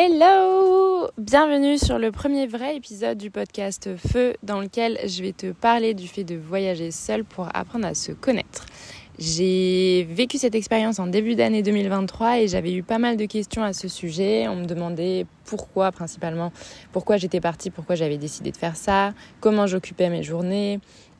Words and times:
Hello 0.00 1.10
Bienvenue 1.18 1.76
sur 1.76 1.98
le 1.98 2.12
premier 2.12 2.46
vrai 2.46 2.76
épisode 2.76 3.18
du 3.18 3.32
podcast 3.32 3.96
Feu 3.96 4.34
dans 4.44 4.60
lequel 4.60 4.96
je 5.04 5.20
vais 5.22 5.32
te 5.32 5.50
parler 5.50 5.92
du 5.92 6.06
fait 6.06 6.22
de 6.22 6.36
voyager 6.36 6.92
seul 6.92 7.24
pour 7.24 7.48
apprendre 7.52 7.84
à 7.84 7.94
se 7.94 8.12
connaître. 8.12 8.66
J'ai 9.18 10.06
vécu 10.08 10.38
cette 10.38 10.54
expérience 10.54 11.00
en 11.00 11.08
début 11.08 11.34
d'année 11.34 11.64
2023 11.64 12.38
et 12.38 12.46
j'avais 12.46 12.74
eu 12.74 12.84
pas 12.84 12.98
mal 12.98 13.16
de 13.16 13.24
questions 13.24 13.64
à 13.64 13.72
ce 13.72 13.88
sujet. 13.88 14.46
On 14.46 14.54
me 14.54 14.66
demandait 14.66 15.26
pourquoi 15.44 15.90
principalement, 15.90 16.52
pourquoi 16.92 17.16
j'étais 17.16 17.40
partie, 17.40 17.70
pourquoi 17.70 17.96
j'avais 17.96 18.18
décidé 18.18 18.52
de 18.52 18.56
faire 18.56 18.76
ça, 18.76 19.14
comment 19.40 19.66
j'occupais 19.66 20.10
mes 20.10 20.22
journées, 20.22 20.78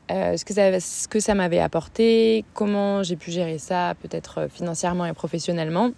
euh, 0.09 0.37
ce 0.37 0.45
que 0.45 0.53
ça, 0.53 0.79
ce 0.79 1.09
que 1.09 1.19
ça 1.19 1.35
m'avait 1.35 1.59
apporté, 1.59 2.45
comment 2.53 3.03
j'ai 3.03 3.17
pu 3.17 3.29
gérer 3.29 3.57
ça 3.57 3.95
peut-être 4.01 4.47
financièrement 4.49 5.05
et 5.05 5.11
professionnellement. 5.11 5.91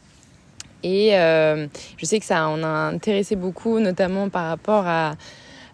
Et 0.84 1.18
euh, 1.18 1.68
je 1.98 2.06
sais 2.06 2.20
que 2.20 2.26
ça 2.26 2.48
en 2.48 2.64
a 2.64 2.68
intéressé 2.68 3.36
beaucoup, 3.36 3.80
notamment 3.80 4.30
par 4.30 4.48
rapport 4.48 4.88
à, 4.88 5.16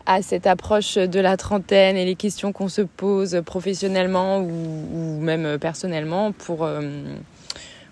à 0.05 0.21
cette 0.21 0.47
approche 0.47 0.95
de 0.95 1.19
la 1.19 1.37
trentaine 1.37 1.97
et 1.97 2.05
les 2.05 2.15
questions 2.15 2.51
qu'on 2.53 2.69
se 2.69 2.81
pose 2.81 3.41
professionnellement 3.45 4.39
ou, 4.39 4.49
ou 4.93 5.19
même 5.19 5.57
personnellement 5.59 6.31
pour, 6.31 6.63
euh, 6.63 6.81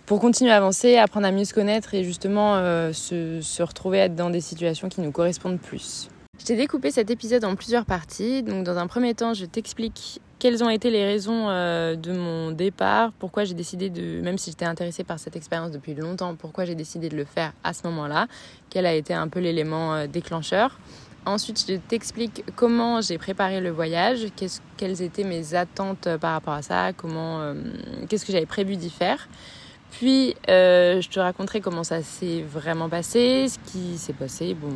pour 0.05 0.20
continuer 0.20 0.52
à 0.52 0.57
avancer, 0.57 0.98
apprendre 0.98 1.27
à 1.27 1.31
mieux 1.31 1.45
se 1.45 1.54
connaître 1.54 1.93
et 1.93 2.04
justement 2.04 2.55
euh, 2.55 2.93
se, 2.93 3.41
se 3.41 3.63
retrouver 3.63 3.99
être 3.99 4.16
dans 4.16 4.29
des 4.29 4.41
situations 4.41 4.90
qui 4.90 5.02
nous 5.02 5.12
correspondent 5.12 5.59
plus. 5.59 6.09
Je 6.39 6.45
t'ai 6.45 6.55
découpé 6.55 6.91
cet 6.91 7.09
épisode 7.09 7.45
en 7.45 7.55
plusieurs 7.55 7.85
parties. 7.85 8.43
Donc, 8.43 8.63
dans 8.63 8.77
un 8.77 8.88
premier 8.88 9.13
temps, 9.13 9.34
je 9.34 9.45
t'explique 9.45 10.20
quelles 10.38 10.63
ont 10.63 10.70
été 10.70 10.89
les 10.91 11.03
raisons 11.03 11.49
euh, 11.49 11.95
de 11.95 12.12
mon 12.12 12.52
départ, 12.52 13.12
pourquoi 13.13 13.45
j'ai 13.45 13.53
décidé 13.53 13.89
de, 13.89 14.21
même 14.21 14.38
si 14.38 14.52
j'étais 14.52 14.66
intéressée 14.66 15.03
par 15.03 15.17
cette 15.17 15.35
expérience 15.35 15.71
depuis 15.71 15.95
longtemps, 15.95 16.35
pourquoi 16.35 16.66
j'ai 16.66 16.76
décidé 16.76 17.09
de 17.09 17.16
le 17.16 17.26
faire 17.26 17.53
à 17.63 17.73
ce 17.73 17.81
moment-là, 17.88 18.27
quel 18.70 18.85
a 18.85 18.93
été 18.93 19.13
un 19.13 19.27
peu 19.27 19.40
l'élément 19.40 19.95
euh, 19.95 20.07
déclencheur. 20.07 20.77
Ensuite, 21.26 21.66
je 21.67 21.77
t'explique 21.77 22.43
comment 22.55 23.01
j'ai 23.01 23.17
préparé 23.17 23.60
le 23.60 23.71
voyage, 23.71 24.27
quelles 24.77 25.01
étaient 25.01 25.23
mes 25.23 25.55
attentes 25.55 26.05
euh, 26.05 26.17
par 26.17 26.34
rapport 26.34 26.54
à 26.54 26.62
ça, 26.62 26.91
qu'est-ce 26.93 28.26
que 28.26 28.32
j'avais 28.32 28.45
prévu 28.45 28.76
d'y 28.76 28.90
faire. 28.90 29.27
Puis, 29.91 30.36
euh, 30.50 31.00
je 31.00 31.10
te 31.10 31.20
raconterai 31.20 31.62
comment 31.62 31.84
ça 31.84 32.02
s'est 32.02 32.41
vraiment 32.41 32.90
passé, 32.90 33.48
ce 33.48 33.58
qui 33.72 33.98
s'est 33.98 34.14
passé. 34.14 34.54
Bon, 34.54 34.74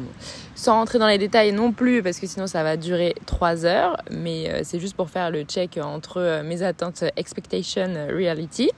sans 0.56 0.76
rentrer 0.76 0.98
dans 0.98 1.08
les 1.08 1.18
détails 1.18 1.52
non 1.52 1.74
plus, 1.74 2.02
parce 2.02 2.20
que 2.20 2.28
sinon 2.28 2.48
ça 2.48 2.64
va 2.64 2.78
durer 2.78 3.16
trois 3.26 3.66
heures. 3.66 3.98
Mais 4.12 4.50
euh, 4.50 4.62
c'est 4.64 4.80
juste 4.80 4.96
pour 4.96 5.10
faire 5.10 5.30
le 5.30 5.44
check 5.44 5.78
entre 5.82 6.22
euh, 6.22 6.44
mes 6.44 6.64
attentes 6.64 7.04
expectation 7.18 8.08
reality. 8.10 8.70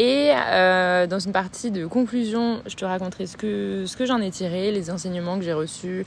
Et 0.00 0.30
dans 0.30 1.18
une 1.18 1.32
partie 1.32 1.72
de 1.72 1.84
conclusion, 1.84 2.62
je 2.66 2.76
te 2.76 2.84
raconterai 2.84 3.26
ce 3.26 3.36
que, 3.36 3.82
ce 3.84 3.96
que 3.96 4.06
j'en 4.06 4.20
ai 4.20 4.30
tiré, 4.30 4.70
les 4.70 4.92
enseignements 4.92 5.36
que 5.36 5.44
j'ai 5.44 5.52
reçus 5.52 6.06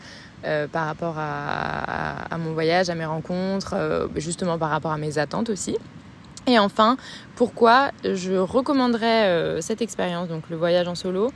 par 0.71 0.85
rapport 0.85 1.15
à, 1.17 2.37
mon 2.37 2.53
voyage, 2.53 2.89
à 2.89 2.95
mes 2.95 3.03
rencontres, 3.03 4.07
justement 4.15 4.57
par 4.57 4.69
rapport 4.69 4.93
à 4.93 4.97
mes 4.97 5.17
attentes 5.17 5.49
aussi. 5.49 5.77
Et 6.51 6.59
enfin, 6.59 6.97
pourquoi 7.35 7.91
je 8.03 8.33
recommanderais 8.33 9.25
euh, 9.27 9.61
cette 9.61 9.81
expérience, 9.81 10.27
donc 10.27 10.43
le 10.49 10.57
voyage 10.57 10.87
en 10.87 10.95
solo, 10.95 11.31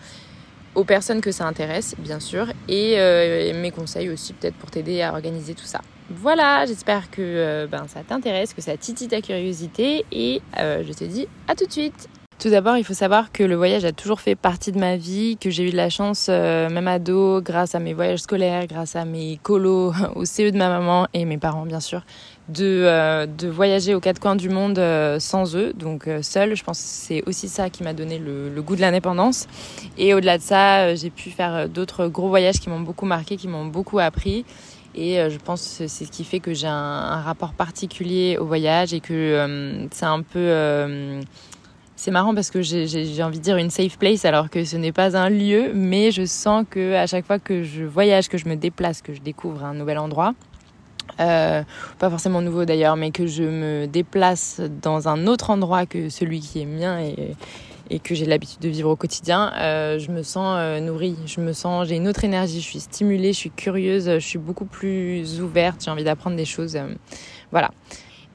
aux 0.75 0.83
personnes 0.83 1.21
que 1.21 1.31
ça 1.31 1.45
intéresse, 1.45 1.95
bien 1.97 2.19
sûr, 2.19 2.47
et, 2.67 2.95
euh, 2.97 3.53
mes 3.61 3.71
conseils 3.71 4.09
aussi 4.09 4.33
peut-être 4.33 4.55
pour 4.55 4.69
t'aider 4.69 5.01
à 5.01 5.13
organiser 5.13 5.53
tout 5.53 5.65
ça. 5.65 5.79
Voilà, 6.09 6.65
j'espère 6.65 7.09
que 7.09 7.21
euh, 7.21 7.65
ben, 7.65 7.85
ça 7.87 8.01
t'intéresse, 8.01 8.53
que 8.53 8.61
ça 8.61 8.75
titille 8.75 9.07
ta 9.07 9.21
curiosité, 9.21 10.05
et 10.11 10.41
je 10.57 10.91
te 10.91 11.05
dis 11.05 11.27
à 11.47 11.55
tout 11.55 11.65
de 11.65 11.71
suite 11.71 12.09
tout 12.37 12.49
d'abord, 12.49 12.75
il 12.75 12.83
faut 12.83 12.93
savoir 12.93 13.31
que 13.31 13.43
le 13.43 13.55
voyage 13.55 13.85
a 13.85 13.93
toujours 13.93 14.19
fait 14.19 14.35
partie 14.35 14.73
de 14.73 14.77
ma 14.77 14.97
vie, 14.97 15.37
que 15.37 15.49
j'ai 15.49 15.63
eu 15.63 15.71
de 15.71 15.77
la 15.77 15.89
chance, 15.89 16.27
même 16.27 16.87
ado, 16.89 17.41
grâce 17.41 17.75
à 17.75 17.79
mes 17.79 17.93
voyages 17.93 18.19
scolaires, 18.19 18.67
grâce 18.67 18.97
à 18.97 19.05
mes 19.05 19.39
colos 19.41 19.93
au 20.15 20.25
CE 20.25 20.51
de 20.51 20.57
ma 20.57 20.67
maman 20.67 21.07
et 21.13 21.23
mes 21.23 21.37
parents, 21.37 21.65
bien 21.65 21.79
sûr, 21.79 22.03
de, 22.49 22.83
euh, 22.85 23.25
de 23.25 23.47
voyager 23.47 23.95
aux 23.95 23.99
quatre 23.99 24.19
coins 24.19 24.35
du 24.35 24.49
monde 24.49 24.77
euh, 24.77 25.19
sans 25.19 25.55
eux, 25.55 25.73
donc 25.73 26.07
euh, 26.07 26.21
seule. 26.21 26.55
Je 26.55 26.63
pense 26.63 26.79
que 26.79 26.85
c'est 26.85 27.23
aussi 27.27 27.49
ça 27.49 27.69
qui 27.69 27.83
m'a 27.83 27.93
donné 27.93 28.19
le, 28.19 28.49
le, 28.49 28.61
goût 28.61 28.75
de 28.75 28.81
l'indépendance. 28.81 29.47
Et 29.97 30.13
au-delà 30.13 30.37
de 30.37 30.43
ça, 30.43 30.81
euh, 30.81 30.95
j'ai 30.95 31.09
pu 31.09 31.31
faire 31.31 31.67
d'autres 31.67 32.07
gros 32.07 32.29
voyages 32.29 32.59
qui 32.59 32.69
m'ont 32.69 32.81
beaucoup 32.81 33.05
marqué, 33.05 33.37
qui 33.37 33.47
m'ont 33.47 33.65
beaucoup 33.65 33.99
appris. 33.99 34.45
Et 34.93 35.19
euh, 35.19 35.29
je 35.29 35.37
pense 35.37 35.77
que 35.79 35.87
c'est 35.87 36.05
ce 36.05 36.11
qui 36.11 36.23
fait 36.23 36.39
que 36.39 36.53
j'ai 36.53 36.67
un, 36.67 36.73
un, 36.73 37.21
rapport 37.21 37.53
particulier 37.53 38.37
au 38.39 38.45
voyage 38.45 38.93
et 38.93 39.01
que 39.01 39.13
euh, 39.13 39.87
c'est 39.91 40.05
un 40.05 40.21
peu 40.21 41.21
c'est 41.97 42.11
marrant 42.11 42.35
parce 42.35 42.51
que 42.51 42.61
j'ai 42.61 43.23
envie 43.23 43.39
de 43.39 43.43
dire 43.43 43.57
une 43.57 43.69
safe 43.69 43.97
place 43.97 44.25
alors 44.25 44.49
que 44.49 44.65
ce 44.65 44.75
n'est 44.75 44.91
pas 44.91 45.17
un 45.17 45.29
lieu, 45.29 45.71
mais 45.73 46.11
je 46.11 46.25
sens 46.25 46.65
que 46.69 46.93
à 46.93 47.07
chaque 47.07 47.25
fois 47.25 47.39
que 47.39 47.63
je 47.63 47.83
voyage, 47.83 48.27
que 48.27 48.37
je 48.37 48.47
me 48.47 48.55
déplace, 48.55 49.01
que 49.01 49.13
je 49.13 49.21
découvre 49.21 49.63
un 49.63 49.73
nouvel 49.73 49.97
endroit, 49.97 50.33
euh, 51.19 51.63
pas 51.99 52.09
forcément 52.09 52.41
nouveau 52.41 52.65
d'ailleurs, 52.65 52.95
mais 52.95 53.11
que 53.11 53.27
je 53.27 53.43
me 53.43 53.85
déplace 53.87 54.61
dans 54.81 55.07
un 55.07 55.27
autre 55.27 55.49
endroit 55.49 55.85
que 55.85 56.09
celui 56.09 56.39
qui 56.39 56.61
est 56.61 56.65
mien 56.65 56.99
et, 56.99 57.35
que 57.99 58.15
j'ai 58.15 58.25
l'habitude 58.25 58.59
de 58.59 58.67
vivre 58.67 58.89
au 58.89 58.95
quotidien, 58.95 59.53
euh, 59.57 59.99
je 59.99 60.11
me 60.11 60.23
sens 60.23 60.55
euh, 60.57 60.79
nourrie, 60.79 61.15
je 61.27 61.39
me 61.39 61.53
sens, 61.53 61.87
j'ai 61.87 61.95
une 61.95 62.07
autre 62.07 62.23
énergie, 62.23 62.59
je 62.59 62.65
suis 62.65 62.79
stimulée, 62.79 63.31
je 63.31 63.37
suis 63.37 63.51
curieuse, 63.51 64.09
je 64.09 64.19
suis 64.19 64.39
beaucoup 64.39 64.65
plus 64.65 65.39
ouverte, 65.39 65.83
j'ai 65.85 65.91
envie 65.91 66.03
d'apprendre 66.03 66.35
des 66.35 66.45
choses. 66.45 66.77
Voilà. 67.51 67.69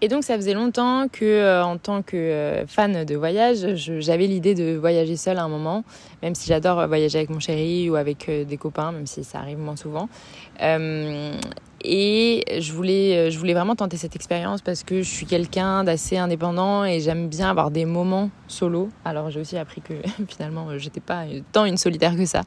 Et 0.02 0.08
donc 0.08 0.22
ça 0.22 0.36
faisait 0.36 0.54
longtemps 0.54 1.08
que, 1.08 1.62
en 1.62 1.76
tant 1.76 2.00
que 2.02 2.62
fan 2.68 3.04
de 3.04 3.16
voyage, 3.16 3.74
j'avais 3.74 4.28
l'idée 4.28 4.54
de 4.54 4.78
voyager 4.78 5.16
seule 5.16 5.38
à 5.38 5.42
un 5.42 5.48
moment, 5.48 5.84
même 6.22 6.34
si 6.34 6.46
j'adore 6.46 6.86
voyager 6.86 7.18
avec 7.18 7.28
mon 7.30 7.40
chéri 7.40 7.90
ou 7.90 7.96
avec 7.96 8.30
des 8.30 8.56
copains, 8.56 8.92
même 8.92 9.06
si 9.06 9.24
ça 9.24 9.40
arrive 9.40 9.58
moins 9.58 9.76
souvent. 9.76 10.08
Euh, 11.84 11.88
et 11.88 12.60
je 12.60 12.72
voulais, 12.72 13.30
je 13.30 13.38
voulais 13.38 13.54
vraiment 13.54 13.76
tenter 13.76 13.96
cette 13.96 14.16
expérience 14.16 14.62
parce 14.62 14.82
que 14.82 15.02
je 15.02 15.08
suis 15.08 15.26
quelqu'un 15.26 15.84
d'assez 15.84 16.16
indépendant 16.16 16.84
et 16.84 17.00
j'aime 17.00 17.28
bien 17.28 17.50
avoir 17.50 17.70
des 17.70 17.84
moments 17.84 18.30
solo. 18.48 18.88
Alors 19.04 19.30
j'ai 19.30 19.40
aussi 19.40 19.56
appris 19.56 19.80
que 19.80 19.94
finalement 20.28 20.66
j'étais 20.78 21.00
pas 21.00 21.24
tant 21.52 21.64
une 21.64 21.76
solitaire 21.76 22.16
que 22.16 22.26
ça, 22.26 22.42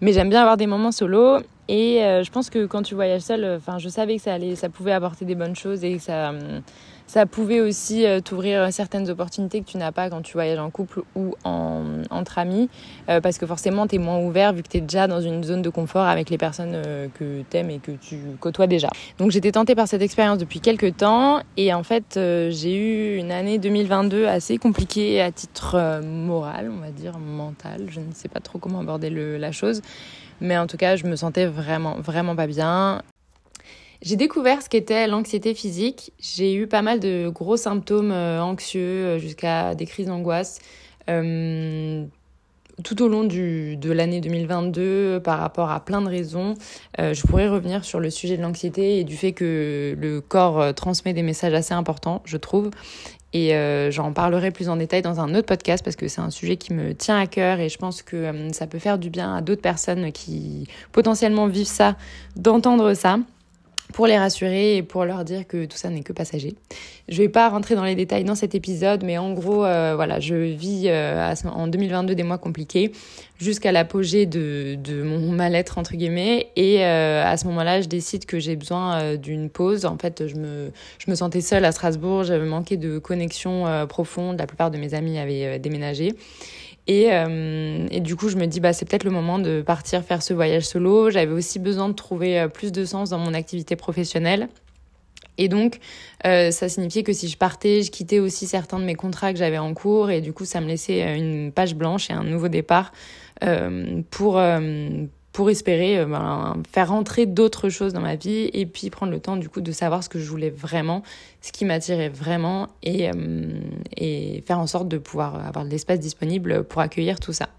mais 0.00 0.12
j'aime 0.12 0.30
bien 0.30 0.40
avoir 0.40 0.56
des 0.56 0.66
moments 0.66 0.92
solo. 0.92 1.38
Et 1.68 2.02
euh, 2.02 2.22
je 2.22 2.30
pense 2.30 2.50
que 2.50 2.66
quand 2.66 2.82
tu 2.82 2.94
voyages 2.94 3.22
seul, 3.22 3.56
enfin 3.56 3.78
je 3.78 3.88
savais 3.88 4.16
que 4.16 4.22
ça 4.22 4.34
allait, 4.34 4.54
ça 4.54 4.68
pouvait 4.68 4.92
apporter 4.92 5.24
des 5.24 5.34
bonnes 5.34 5.56
choses 5.56 5.82
et 5.84 5.96
que 5.96 6.02
ça 6.02 6.32
ça 7.14 7.26
pouvait 7.26 7.60
aussi 7.60 8.04
euh, 8.06 8.18
t'ouvrir 8.18 8.72
certaines 8.72 9.08
opportunités 9.08 9.60
que 9.60 9.70
tu 9.70 9.76
n'as 9.76 9.92
pas 9.92 10.10
quand 10.10 10.20
tu 10.20 10.32
voyages 10.32 10.58
en 10.58 10.68
couple 10.70 11.02
ou 11.14 11.36
en, 11.44 12.02
entre 12.10 12.38
amis, 12.38 12.68
euh, 13.08 13.20
parce 13.20 13.38
que 13.38 13.46
forcément, 13.46 13.86
tu 13.86 13.94
es 13.94 13.98
moins 13.98 14.18
ouvert 14.18 14.52
vu 14.52 14.64
que 14.64 14.68
tu 14.68 14.78
es 14.78 14.80
déjà 14.80 15.06
dans 15.06 15.20
une 15.20 15.44
zone 15.44 15.62
de 15.62 15.70
confort 15.70 16.06
avec 16.06 16.28
les 16.28 16.38
personnes 16.38 16.72
euh, 16.74 17.06
que 17.14 17.44
tu 17.48 17.56
aimes 17.56 17.70
et 17.70 17.78
que 17.78 17.92
tu 17.92 18.18
côtoies 18.40 18.66
déjà. 18.66 18.88
Donc 19.18 19.30
j'étais 19.30 19.52
tentée 19.52 19.76
par 19.76 19.86
cette 19.86 20.02
expérience 20.02 20.38
depuis 20.38 20.58
quelques 20.58 20.96
temps, 20.96 21.40
et 21.56 21.72
en 21.72 21.84
fait, 21.84 22.18
j'ai 22.50 22.74
eu 22.74 23.16
une 23.16 23.30
année 23.30 23.58
2022 23.58 24.26
assez 24.26 24.58
compliquée 24.58 25.22
à 25.22 25.30
titre 25.30 26.00
moral, 26.02 26.68
on 26.76 26.80
va 26.80 26.90
dire, 26.90 27.16
mental. 27.20 27.86
Je 27.90 28.00
ne 28.00 28.12
sais 28.12 28.28
pas 28.28 28.40
trop 28.40 28.58
comment 28.58 28.80
aborder 28.80 29.10
la 29.10 29.52
chose. 29.52 29.82
Mais 30.40 30.58
en 30.58 30.66
tout 30.66 30.76
cas, 30.76 30.96
je 30.96 31.06
me 31.06 31.14
sentais 31.14 31.46
vraiment, 31.46 31.94
vraiment 32.00 32.34
pas 32.34 32.48
bien. 32.48 33.02
J'ai 34.04 34.16
découvert 34.16 34.60
ce 34.60 34.68
qu'était 34.68 35.06
l'anxiété 35.06 35.54
physique. 35.54 36.12
J'ai 36.20 36.54
eu 36.54 36.66
pas 36.66 36.82
mal 36.82 37.00
de 37.00 37.30
gros 37.30 37.56
symptômes 37.56 38.12
euh, 38.12 38.38
anxieux 38.38 39.16
jusqu'à 39.16 39.74
des 39.74 39.86
crises 39.86 40.08
d'angoisse 40.08 40.60
euh, 41.08 42.04
tout 42.82 43.02
au 43.02 43.08
long 43.08 43.24
de 43.24 43.92
l'année 43.92 44.20
2022 44.20 45.20
par 45.24 45.38
rapport 45.38 45.70
à 45.70 45.82
plein 45.82 46.02
de 46.02 46.08
raisons. 46.08 46.52
Euh, 47.00 47.14
je 47.14 47.22
pourrais 47.22 47.48
revenir 47.48 47.82
sur 47.84 47.98
le 47.98 48.10
sujet 48.10 48.36
de 48.36 48.42
l'anxiété 48.42 48.98
et 48.98 49.04
du 49.04 49.16
fait 49.16 49.32
que 49.32 49.96
le 49.98 50.20
corps 50.20 50.74
transmet 50.74 51.14
des 51.14 51.22
messages 51.22 51.54
assez 51.54 51.72
importants, 51.72 52.20
je 52.26 52.36
trouve. 52.36 52.70
Et 53.34 53.56
euh, 53.56 53.90
j'en 53.90 54.12
parlerai 54.12 54.52
plus 54.52 54.68
en 54.68 54.76
détail 54.76 55.02
dans 55.02 55.18
un 55.18 55.34
autre 55.34 55.46
podcast 55.46 55.84
parce 55.84 55.96
que 55.96 56.06
c'est 56.06 56.20
un 56.20 56.30
sujet 56.30 56.56
qui 56.56 56.72
me 56.72 56.94
tient 56.94 57.18
à 57.18 57.26
cœur 57.26 57.58
et 57.58 57.68
je 57.68 57.76
pense 57.76 58.00
que 58.00 58.14
euh, 58.14 58.52
ça 58.52 58.68
peut 58.68 58.78
faire 58.78 58.96
du 58.96 59.10
bien 59.10 59.34
à 59.34 59.40
d'autres 59.40 59.60
personnes 59.60 60.12
qui 60.12 60.68
potentiellement 60.92 61.48
vivent 61.48 61.66
ça, 61.66 61.96
d'entendre 62.36 62.94
ça 62.94 63.18
pour 63.94 64.08
les 64.08 64.18
rassurer 64.18 64.76
et 64.76 64.82
pour 64.82 65.04
leur 65.04 65.24
dire 65.24 65.46
que 65.46 65.66
tout 65.66 65.76
ça 65.76 65.88
n'est 65.88 66.02
que 66.02 66.12
passager. 66.12 66.56
Je 67.08 67.22
vais 67.22 67.28
pas 67.28 67.48
rentrer 67.48 67.76
dans 67.76 67.84
les 67.84 67.94
détails 67.94 68.24
dans 68.24 68.34
cet 68.34 68.56
épisode, 68.56 69.04
mais 69.04 69.18
en 69.18 69.32
gros, 69.32 69.64
euh, 69.64 69.92
voilà, 69.94 70.18
je 70.18 70.34
vis 70.34 70.86
euh, 70.88 71.32
en 71.44 71.68
2022 71.68 72.16
des 72.16 72.24
mois 72.24 72.38
compliqués 72.38 72.90
jusqu'à 73.38 73.70
l'apogée 73.70 74.26
de, 74.26 74.76
de 74.82 75.04
mon 75.04 75.30
mal-être 75.30 75.78
entre 75.78 75.94
guillemets, 75.94 76.48
et 76.56 76.84
euh, 76.84 77.24
à 77.24 77.36
ce 77.36 77.46
moment-là, 77.46 77.82
je 77.82 77.86
décide 77.86 78.26
que 78.26 78.40
j'ai 78.40 78.56
besoin 78.56 79.14
d'une 79.14 79.48
pause. 79.48 79.84
En 79.84 79.96
fait, 79.96 80.26
je 80.26 80.34
me 80.34 80.72
je 80.98 81.08
me 81.08 81.14
sentais 81.14 81.40
seule 81.40 81.64
à 81.64 81.70
Strasbourg, 81.70 82.24
j'avais 82.24 82.46
manqué 82.46 82.76
de 82.76 82.98
connexion 82.98 83.86
profonde. 83.88 84.38
La 84.38 84.48
plupart 84.48 84.72
de 84.72 84.78
mes 84.78 84.94
amis 84.94 85.18
avaient 85.18 85.60
déménagé. 85.60 86.14
Et, 86.86 87.12
euh, 87.12 87.86
et, 87.90 88.00
du 88.00 88.14
coup, 88.14 88.28
je 88.28 88.36
me 88.36 88.46
dis, 88.46 88.60
bah, 88.60 88.72
c'est 88.72 88.84
peut-être 88.84 89.04
le 89.04 89.10
moment 89.10 89.38
de 89.38 89.62
partir 89.62 90.02
faire 90.02 90.22
ce 90.22 90.34
voyage 90.34 90.64
solo. 90.64 91.10
J'avais 91.10 91.32
aussi 91.32 91.58
besoin 91.58 91.88
de 91.88 91.94
trouver 91.94 92.38
euh, 92.38 92.48
plus 92.48 92.72
de 92.72 92.84
sens 92.84 93.10
dans 93.10 93.18
mon 93.18 93.32
activité 93.32 93.74
professionnelle. 93.74 94.48
Et 95.38 95.48
donc, 95.48 95.80
euh, 96.26 96.50
ça 96.50 96.68
signifiait 96.68 97.02
que 97.02 97.12
si 97.12 97.28
je 97.28 97.36
partais, 97.36 97.82
je 97.82 97.90
quittais 97.90 98.20
aussi 98.20 98.46
certains 98.46 98.78
de 98.78 98.84
mes 98.84 98.94
contrats 98.94 99.32
que 99.32 99.38
j'avais 99.38 99.58
en 99.58 99.72
cours. 99.72 100.10
Et 100.10 100.20
du 100.20 100.32
coup, 100.32 100.44
ça 100.44 100.60
me 100.60 100.66
laissait 100.66 101.16
une 101.16 101.52
page 101.52 101.74
blanche 101.74 102.10
et 102.10 102.12
un 102.12 102.22
nouveau 102.22 102.48
départ 102.48 102.92
pour, 104.10 104.40
pour 105.34 105.50
espérer 105.50 106.06
ben, 106.06 106.62
faire 106.72 106.88
rentrer 106.88 107.26
d'autres 107.26 107.68
choses 107.68 107.92
dans 107.92 108.00
ma 108.00 108.14
vie 108.14 108.48
et 108.54 108.64
puis 108.64 108.88
prendre 108.88 109.12
le 109.12 109.20
temps 109.20 109.36
du 109.36 109.50
coup 109.50 109.60
de 109.60 109.72
savoir 109.72 110.02
ce 110.02 110.08
que 110.08 110.18
je 110.18 110.30
voulais 110.30 110.48
vraiment, 110.48 111.02
ce 111.42 111.52
qui 111.52 111.66
m'attirait 111.66 112.08
vraiment 112.08 112.68
et, 112.82 113.10
et 113.96 114.42
faire 114.46 114.60
en 114.60 114.66
sorte 114.66 114.88
de 114.88 114.96
pouvoir 114.96 115.46
avoir 115.46 115.66
de 115.66 115.70
l'espace 115.70 116.00
disponible 116.00 116.64
pour 116.64 116.80
accueillir 116.80 117.20
tout 117.20 117.32
ça. 117.32 117.50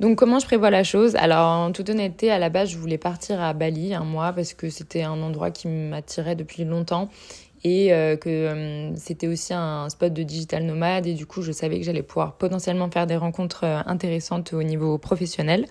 Donc 0.00 0.18
comment 0.18 0.38
je 0.38 0.46
prévois 0.46 0.70
la 0.70 0.84
chose? 0.84 1.16
Alors 1.16 1.48
en 1.48 1.72
toute 1.72 1.88
honnêteté, 1.88 2.30
à 2.30 2.38
la 2.38 2.48
base, 2.48 2.70
je 2.70 2.78
voulais 2.78 2.98
partir 2.98 3.40
à 3.40 3.52
Bali 3.52 3.94
un 3.94 4.04
mois 4.04 4.32
parce 4.32 4.54
que 4.54 4.68
c'était 4.68 5.02
un 5.02 5.20
endroit 5.22 5.50
qui 5.50 5.68
m'attirait 5.68 6.36
depuis 6.36 6.64
longtemps 6.64 7.08
et 7.64 7.92
euh, 7.92 8.16
que 8.16 8.28
euh, 8.28 8.94
c'était 8.96 9.26
aussi 9.26 9.54
un 9.54 9.88
spot 9.88 10.12
de 10.12 10.22
digital 10.22 10.64
nomade 10.64 11.06
et 11.06 11.14
du 11.14 11.26
coup 11.26 11.42
je 11.42 11.50
savais 11.50 11.78
que 11.78 11.84
j'allais 11.84 12.02
pouvoir 12.02 12.34
potentiellement 12.34 12.90
faire 12.90 13.06
des 13.06 13.16
rencontres 13.16 13.64
euh, 13.64 13.80
intéressantes 13.86 14.52
au 14.52 14.62
niveau 14.62 14.98
professionnel. 14.98 15.66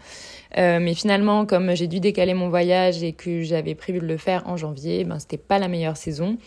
Mais 0.55 0.93
finalement 0.93 1.45
comme 1.45 1.75
j'ai 1.75 1.87
dû 1.87 1.99
décaler 1.99 2.33
mon 2.33 2.49
voyage 2.49 3.03
et 3.03 3.13
que 3.13 3.41
j'avais 3.41 3.75
prévu 3.75 3.99
de 3.99 4.05
le 4.05 4.17
faire 4.17 4.47
en 4.47 4.57
janvier, 4.57 5.03
ben 5.03 5.19
c'était 5.19 5.37
pas 5.37 5.59
la 5.59 5.67
meilleure 5.67 5.97
saison 5.97 6.37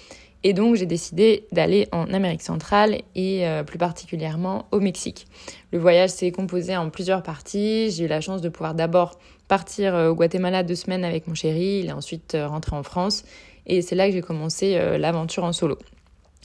et 0.44 0.52
donc 0.52 0.76
j'ai 0.76 0.86
décidé 0.86 1.46
d'aller 1.52 1.88
en 1.92 2.12
Amérique 2.12 2.42
centrale 2.42 2.98
et 3.14 3.44
plus 3.66 3.78
particulièrement 3.78 4.66
au 4.70 4.78
Mexique. 4.78 5.26
Le 5.72 5.78
voyage 5.78 6.10
s'est 6.10 6.30
composé 6.30 6.76
en 6.76 6.90
plusieurs 6.90 7.24
parties. 7.24 7.90
J'ai 7.90 8.04
eu 8.04 8.06
la 8.06 8.20
chance 8.20 8.40
de 8.40 8.48
pouvoir 8.48 8.74
d'abord 8.74 9.18
partir 9.48 9.94
au 9.94 10.14
Guatemala 10.14 10.62
deux 10.62 10.76
semaines 10.76 11.04
avec 11.04 11.26
mon 11.26 11.34
chéri, 11.34 11.80
il 11.82 11.88
est 11.88 11.92
ensuite 11.92 12.36
rentré 12.38 12.76
en 12.76 12.84
France 12.84 13.24
et 13.68 13.82
c'est 13.82 13.94
là 13.94 14.08
que 14.08 14.14
j'ai 14.14 14.22
commencé 14.22 14.76
euh, 14.76 14.98
l'aventure 14.98 15.44
en 15.44 15.52
solo 15.52 15.78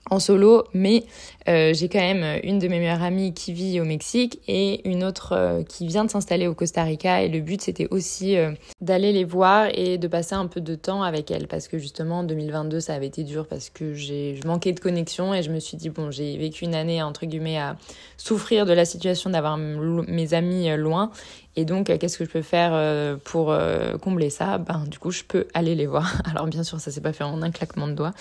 en 0.09 0.19
solo, 0.19 0.65
mais 0.73 1.03
euh, 1.47 1.73
j'ai 1.73 1.89
quand 1.89 1.99
même 1.99 2.39
une 2.43 2.59
de 2.59 2.67
mes 2.67 2.79
meilleures 2.79 3.01
amies 3.01 3.33
qui 3.33 3.53
vit 3.53 3.79
au 3.79 3.85
Mexique 3.85 4.39
et 4.47 4.87
une 4.89 5.03
autre 5.03 5.33
euh, 5.33 5.63
qui 5.63 5.87
vient 5.87 6.05
de 6.05 6.09
s'installer 6.09 6.47
au 6.47 6.53
Costa 6.53 6.83
Rica. 6.83 7.21
Et 7.21 7.29
le 7.29 7.39
but, 7.39 7.61
c'était 7.61 7.87
aussi 7.89 8.35
d'aller 8.81 9.11
les 9.13 9.23
voir 9.23 9.67
et 9.73 9.97
de 9.97 10.07
passer 10.07 10.35
un 10.35 10.47
peu 10.47 10.61
de 10.61 10.75
temps 10.75 11.03
avec 11.03 11.31
elles. 11.31 11.47
Parce 11.47 11.67
que 11.67 11.77
justement, 11.77 12.19
en 12.19 12.23
2022, 12.23 12.79
ça 12.79 12.93
avait 12.95 13.07
été 13.07 13.23
dur 13.23 13.47
parce 13.47 13.69
que 13.69 13.93
j'ai 13.93 14.39
manquais 14.45 14.73
de 14.73 14.79
connexion 14.79 15.33
et 15.33 15.41
je 15.41 15.51
me 15.51 15.59
suis 15.59 15.77
dit, 15.77 15.89
bon, 15.89 16.11
j'ai 16.11 16.37
vécu 16.37 16.65
une 16.65 16.75
année, 16.75 17.01
entre 17.01 17.25
guillemets, 17.25 17.57
à 17.57 17.77
souffrir 18.17 18.65
de 18.65 18.73
la 18.73 18.85
situation 18.85 19.29
d'avoir 19.29 19.57
mes 19.57 20.33
amis 20.33 20.69
loin. 20.77 21.11
Et 21.55 21.65
donc, 21.65 21.89
euh, 21.89 21.97
qu'est-ce 21.97 22.17
que 22.17 22.25
je 22.25 22.29
peux 22.29 22.41
faire 22.41 22.71
euh, 22.73 23.15
pour 23.23 23.51
euh, 23.51 23.97
combler 23.97 24.29
ça? 24.29 24.57
Ben, 24.57 24.85
du 24.87 24.97
coup, 24.97 25.11
je 25.11 25.23
peux 25.23 25.47
aller 25.53 25.75
les 25.75 25.85
voir. 25.85 26.13
Alors, 26.31 26.47
bien 26.47 26.63
sûr, 26.63 26.79
ça 26.79 26.91
s'est 26.91 27.01
pas 27.01 27.13
fait 27.13 27.23
en 27.23 27.41
un 27.41 27.51
claquement 27.51 27.87
de 27.87 27.93
doigts, 27.93 28.13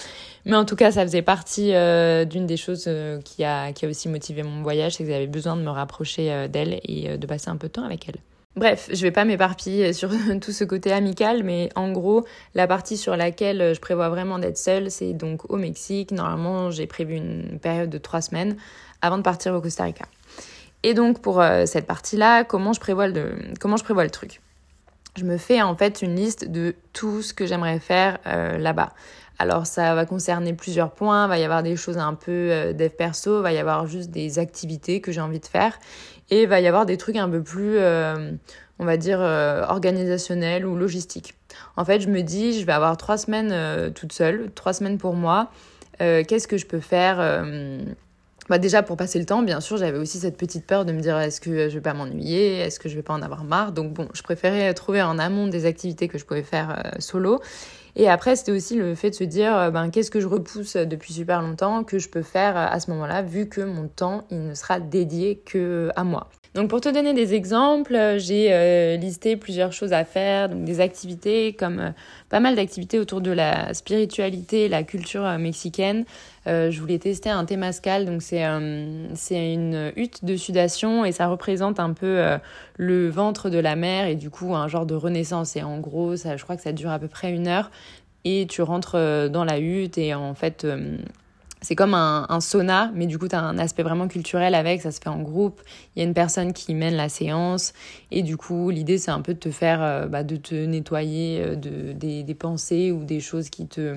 mais 0.44 0.56
en 0.56 0.64
tout 0.64 0.76
cas, 0.76 0.92
ça 0.92 1.02
faisait 1.02 1.22
partie 1.22 1.72
d'une 2.26 2.46
des 2.46 2.56
choses 2.56 2.88
qui 3.24 3.44
a 3.44 3.72
qui 3.72 3.86
a 3.86 3.88
aussi 3.88 4.08
motivé 4.08 4.42
mon 4.42 4.62
voyage, 4.62 4.94
c'est 4.94 5.04
que 5.04 5.10
j'avais 5.10 5.26
besoin 5.26 5.56
de 5.56 5.62
me 5.62 5.70
rapprocher 5.70 6.48
d'elle 6.48 6.80
et 6.84 7.16
de 7.16 7.26
passer 7.26 7.48
un 7.48 7.56
peu 7.56 7.68
de 7.68 7.72
temps 7.72 7.84
avec 7.84 8.08
elle. 8.08 8.16
Bref, 8.54 8.90
je 8.92 9.00
vais 9.00 9.10
pas 9.10 9.24
m'éparpiller 9.24 9.92
sur 9.92 10.10
tout 10.40 10.52
ce 10.52 10.64
côté 10.64 10.92
amical, 10.92 11.42
mais 11.42 11.70
en 11.74 11.90
gros, 11.90 12.26
la 12.54 12.66
partie 12.66 12.96
sur 12.96 13.16
laquelle 13.16 13.74
je 13.74 13.80
prévois 13.80 14.10
vraiment 14.10 14.38
d'être 14.38 14.58
seule, 14.58 14.90
c'est 14.90 15.14
donc 15.14 15.50
au 15.50 15.56
Mexique. 15.56 16.10
Normalement, 16.10 16.70
j'ai 16.70 16.86
prévu 16.86 17.16
une 17.16 17.58
période 17.60 17.88
de 17.88 17.98
trois 17.98 18.20
semaines 18.20 18.56
avant 19.00 19.16
de 19.16 19.22
partir 19.22 19.54
au 19.54 19.60
Costa 19.60 19.84
Rica. 19.84 20.04
Et 20.82 20.94
donc 20.94 21.20
pour 21.20 21.40
euh, 21.40 21.66
cette 21.66 21.86
partie-là, 21.86 22.44
comment 22.44 22.72
je 22.72 22.80
prévois 22.80 23.06
le 23.06 23.36
comment 23.60 23.76
je 23.76 23.84
prévois 23.84 24.04
le 24.04 24.10
truc? 24.10 24.40
Je 25.16 25.24
me 25.24 25.36
fais 25.36 25.60
en 25.60 25.76
fait 25.76 26.02
une 26.02 26.16
liste 26.16 26.50
de 26.50 26.74
tout 26.92 27.22
ce 27.22 27.34
que 27.34 27.46
j'aimerais 27.46 27.78
faire 27.78 28.18
euh, 28.26 28.58
là-bas. 28.58 28.92
Alors 29.38 29.66
ça 29.66 29.94
va 29.94 30.06
concerner 30.06 30.54
plusieurs 30.54 30.90
points, 30.90 31.26
il 31.26 31.28
va 31.28 31.38
y 31.38 31.44
avoir 31.44 31.62
des 31.62 31.76
choses 31.76 31.98
un 31.98 32.14
peu 32.14 32.30
euh, 32.30 32.72
dev 32.72 32.90
perso, 32.90 33.40
il 33.40 33.42
va 33.42 33.52
y 33.52 33.58
avoir 33.58 33.86
juste 33.86 34.10
des 34.10 34.38
activités 34.38 35.00
que 35.00 35.12
j'ai 35.12 35.20
envie 35.20 35.40
de 35.40 35.46
faire 35.46 35.78
et 36.30 36.42
il 36.42 36.48
va 36.48 36.60
y 36.60 36.66
avoir 36.66 36.86
des 36.86 36.96
trucs 36.96 37.16
un 37.16 37.28
peu 37.28 37.42
plus 37.42 37.78
on 38.78 38.84
va 38.84 38.96
dire 38.96 39.20
organisationnels 39.20 40.64
ou 40.64 40.76
logistiques. 40.76 41.34
En 41.76 41.84
fait, 41.84 42.00
je 42.00 42.08
me 42.08 42.22
dis 42.22 42.58
je 42.58 42.64
vais 42.64 42.72
avoir 42.72 42.96
trois 42.96 43.18
semaines 43.18 43.92
toute 43.92 44.12
seule, 44.12 44.50
trois 44.54 44.72
semaines 44.72 44.96
pour 44.96 45.14
moi. 45.14 45.50
Qu'est-ce 45.98 46.48
que 46.48 46.56
je 46.56 46.64
peux 46.64 46.80
faire 46.80 47.44
bah 48.52 48.58
déjà 48.58 48.82
pour 48.82 48.98
passer 48.98 49.18
le 49.18 49.24
temps, 49.24 49.42
bien 49.42 49.62
sûr, 49.62 49.78
j'avais 49.78 49.96
aussi 49.96 50.18
cette 50.18 50.36
petite 50.36 50.66
peur 50.66 50.84
de 50.84 50.92
me 50.92 51.00
dire 51.00 51.18
est-ce 51.18 51.40
que 51.40 51.70
je 51.70 51.74
vais 51.74 51.80
pas 51.80 51.94
m'ennuyer, 51.94 52.58
est-ce 52.58 52.78
que 52.78 52.90
je 52.90 52.96
vais 52.96 53.02
pas 53.02 53.14
en 53.14 53.22
avoir 53.22 53.44
marre? 53.44 53.72
Donc 53.72 53.94
bon, 53.94 54.08
je 54.12 54.20
préférais 54.20 54.74
trouver 54.74 55.00
en 55.00 55.18
amont 55.18 55.46
des 55.46 55.64
activités 55.64 56.06
que 56.06 56.18
je 56.18 56.26
pouvais 56.26 56.42
faire 56.42 56.84
euh, 56.84 56.90
solo. 56.98 57.40
Et 57.96 58.10
après, 58.10 58.36
c'était 58.36 58.52
aussi 58.52 58.76
le 58.76 58.94
fait 58.94 59.08
de 59.08 59.14
se 59.14 59.24
dire 59.24 59.56
euh, 59.56 59.70
ben 59.70 59.88
qu'est-ce 59.88 60.10
que 60.10 60.20
je 60.20 60.26
repousse 60.26 60.76
depuis 60.76 61.14
super 61.14 61.40
longtemps 61.40 61.82
que 61.82 61.98
je 61.98 62.10
peux 62.10 62.20
faire 62.20 62.58
euh, 62.58 62.66
à 62.68 62.78
ce 62.78 62.90
moment-là 62.90 63.22
vu 63.22 63.48
que 63.48 63.62
mon 63.62 63.88
temps 63.88 64.26
il 64.30 64.48
ne 64.48 64.54
sera 64.54 64.80
dédié 64.80 65.38
que 65.38 65.88
à 65.96 66.04
moi. 66.04 66.28
Donc 66.54 66.68
pour 66.68 66.82
te 66.82 66.88
donner 66.90 67.14
des 67.14 67.32
exemples, 67.32 68.16
j'ai 68.18 68.98
listé 68.98 69.36
plusieurs 69.36 69.72
choses 69.72 69.94
à 69.94 70.04
faire, 70.04 70.50
donc 70.50 70.64
des 70.64 70.80
activités 70.80 71.54
comme 71.54 71.94
pas 72.28 72.40
mal 72.40 72.56
d'activités 72.56 72.98
autour 72.98 73.22
de 73.22 73.30
la 73.30 73.72
spiritualité, 73.72 74.68
la 74.68 74.82
culture 74.82 75.26
mexicaine. 75.38 76.04
Euh, 76.48 76.70
je 76.70 76.80
voulais 76.80 76.98
tester 76.98 77.30
un 77.30 77.44
Temascal, 77.44 78.04
donc 78.04 78.22
c'est 78.22 78.44
euh, 78.44 79.08
une 79.30 79.92
hutte 79.96 80.24
de 80.24 80.36
sudation 80.36 81.04
et 81.04 81.12
ça 81.12 81.28
représente 81.28 81.78
un 81.78 81.92
peu 81.92 82.18
euh, 82.18 82.38
le 82.76 83.08
ventre 83.08 83.48
de 83.48 83.58
la 83.58 83.76
mer 83.76 84.06
et 84.06 84.16
du 84.16 84.28
coup 84.28 84.54
un 84.54 84.66
genre 84.66 84.86
de 84.86 84.94
renaissance. 84.94 85.56
Et 85.56 85.62
en 85.62 85.78
gros, 85.78 86.16
ça, 86.16 86.36
je 86.36 86.42
crois 86.42 86.56
que 86.56 86.62
ça 86.62 86.72
dure 86.72 86.90
à 86.90 86.98
peu 86.98 87.08
près 87.08 87.32
une 87.32 87.46
heure 87.46 87.70
et 88.24 88.46
tu 88.48 88.62
rentres 88.62 88.96
dans 89.30 89.44
la 89.44 89.58
hutte 89.58 89.98
et 89.98 90.14
en 90.14 90.34
fait 90.34 90.64
c'est 91.62 91.76
comme 91.76 91.94
un, 91.94 92.26
un, 92.28 92.40
sauna, 92.40 92.90
mais 92.94 93.06
du 93.06 93.18
coup, 93.18 93.28
tu 93.28 93.36
as 93.36 93.40
un 93.40 93.56
aspect 93.56 93.84
vraiment 93.84 94.08
culturel 94.08 94.54
avec, 94.54 94.82
ça 94.82 94.90
se 94.90 95.00
fait 95.00 95.08
en 95.08 95.20
groupe, 95.20 95.62
il 95.94 96.00
y 96.00 96.02
a 96.02 96.04
une 96.08 96.14
personne 96.14 96.52
qui 96.52 96.74
mène 96.74 96.94
la 96.94 97.08
séance, 97.08 97.72
et 98.10 98.22
du 98.22 98.36
coup, 98.36 98.70
l'idée, 98.70 98.98
c'est 98.98 99.12
un 99.12 99.20
peu 99.20 99.32
de 99.32 99.38
te 99.38 99.50
faire, 99.50 99.80
euh, 99.82 100.06
bah, 100.06 100.24
de 100.24 100.36
te 100.36 100.54
nettoyer 100.54 101.40
euh, 101.40 101.54
de, 101.54 101.92
des, 101.92 102.34
pensées 102.34 102.90
ou 102.90 103.04
des 103.04 103.20
choses 103.20 103.50
qui 103.50 103.66
te 103.66 103.94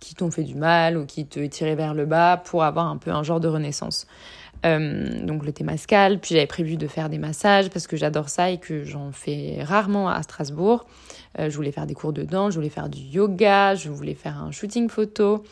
qui 0.00 0.14
t'ont 0.14 0.30
fait 0.30 0.44
du 0.44 0.54
mal 0.54 0.96
ou 0.96 1.04
qui 1.04 1.26
te 1.26 1.44
tiraient 1.46 1.74
vers 1.74 1.92
le 1.92 2.06
bas 2.06 2.38
pour 2.42 2.64
avoir 2.64 2.86
un 2.86 2.96
peu 2.96 3.10
un 3.10 3.22
genre 3.22 3.40
de 3.40 3.48
renaissance. 3.48 4.06
Euh, 4.64 5.24
donc 5.26 5.44
le 5.44 5.52
Témascal, 5.52 6.18
puis 6.18 6.34
j'avais 6.34 6.46
prévu 6.46 6.76
de 6.76 6.86
faire 6.86 7.10
des 7.10 7.18
massages 7.18 7.68
parce 7.68 7.86
que 7.86 7.96
j'adore 7.96 8.30
ça 8.30 8.50
et 8.50 8.58
que 8.58 8.84
j'en 8.84 9.12
fais 9.12 9.58
rarement 9.62 10.08
à 10.08 10.22
Strasbourg. 10.22 10.86
Je 11.38 11.54
voulais 11.54 11.72
faire 11.72 11.86
des 11.86 11.92
cours 11.92 12.14
de 12.14 12.22
danse, 12.22 12.54
je 12.54 12.58
voulais 12.58 12.70
faire 12.70 12.88
du 12.88 13.00
yoga, 13.00 13.74
je 13.74 13.90
voulais 13.90 14.14
faire 14.14 14.38
un 14.38 14.52
shooting 14.52 14.88
photo. 14.88 15.44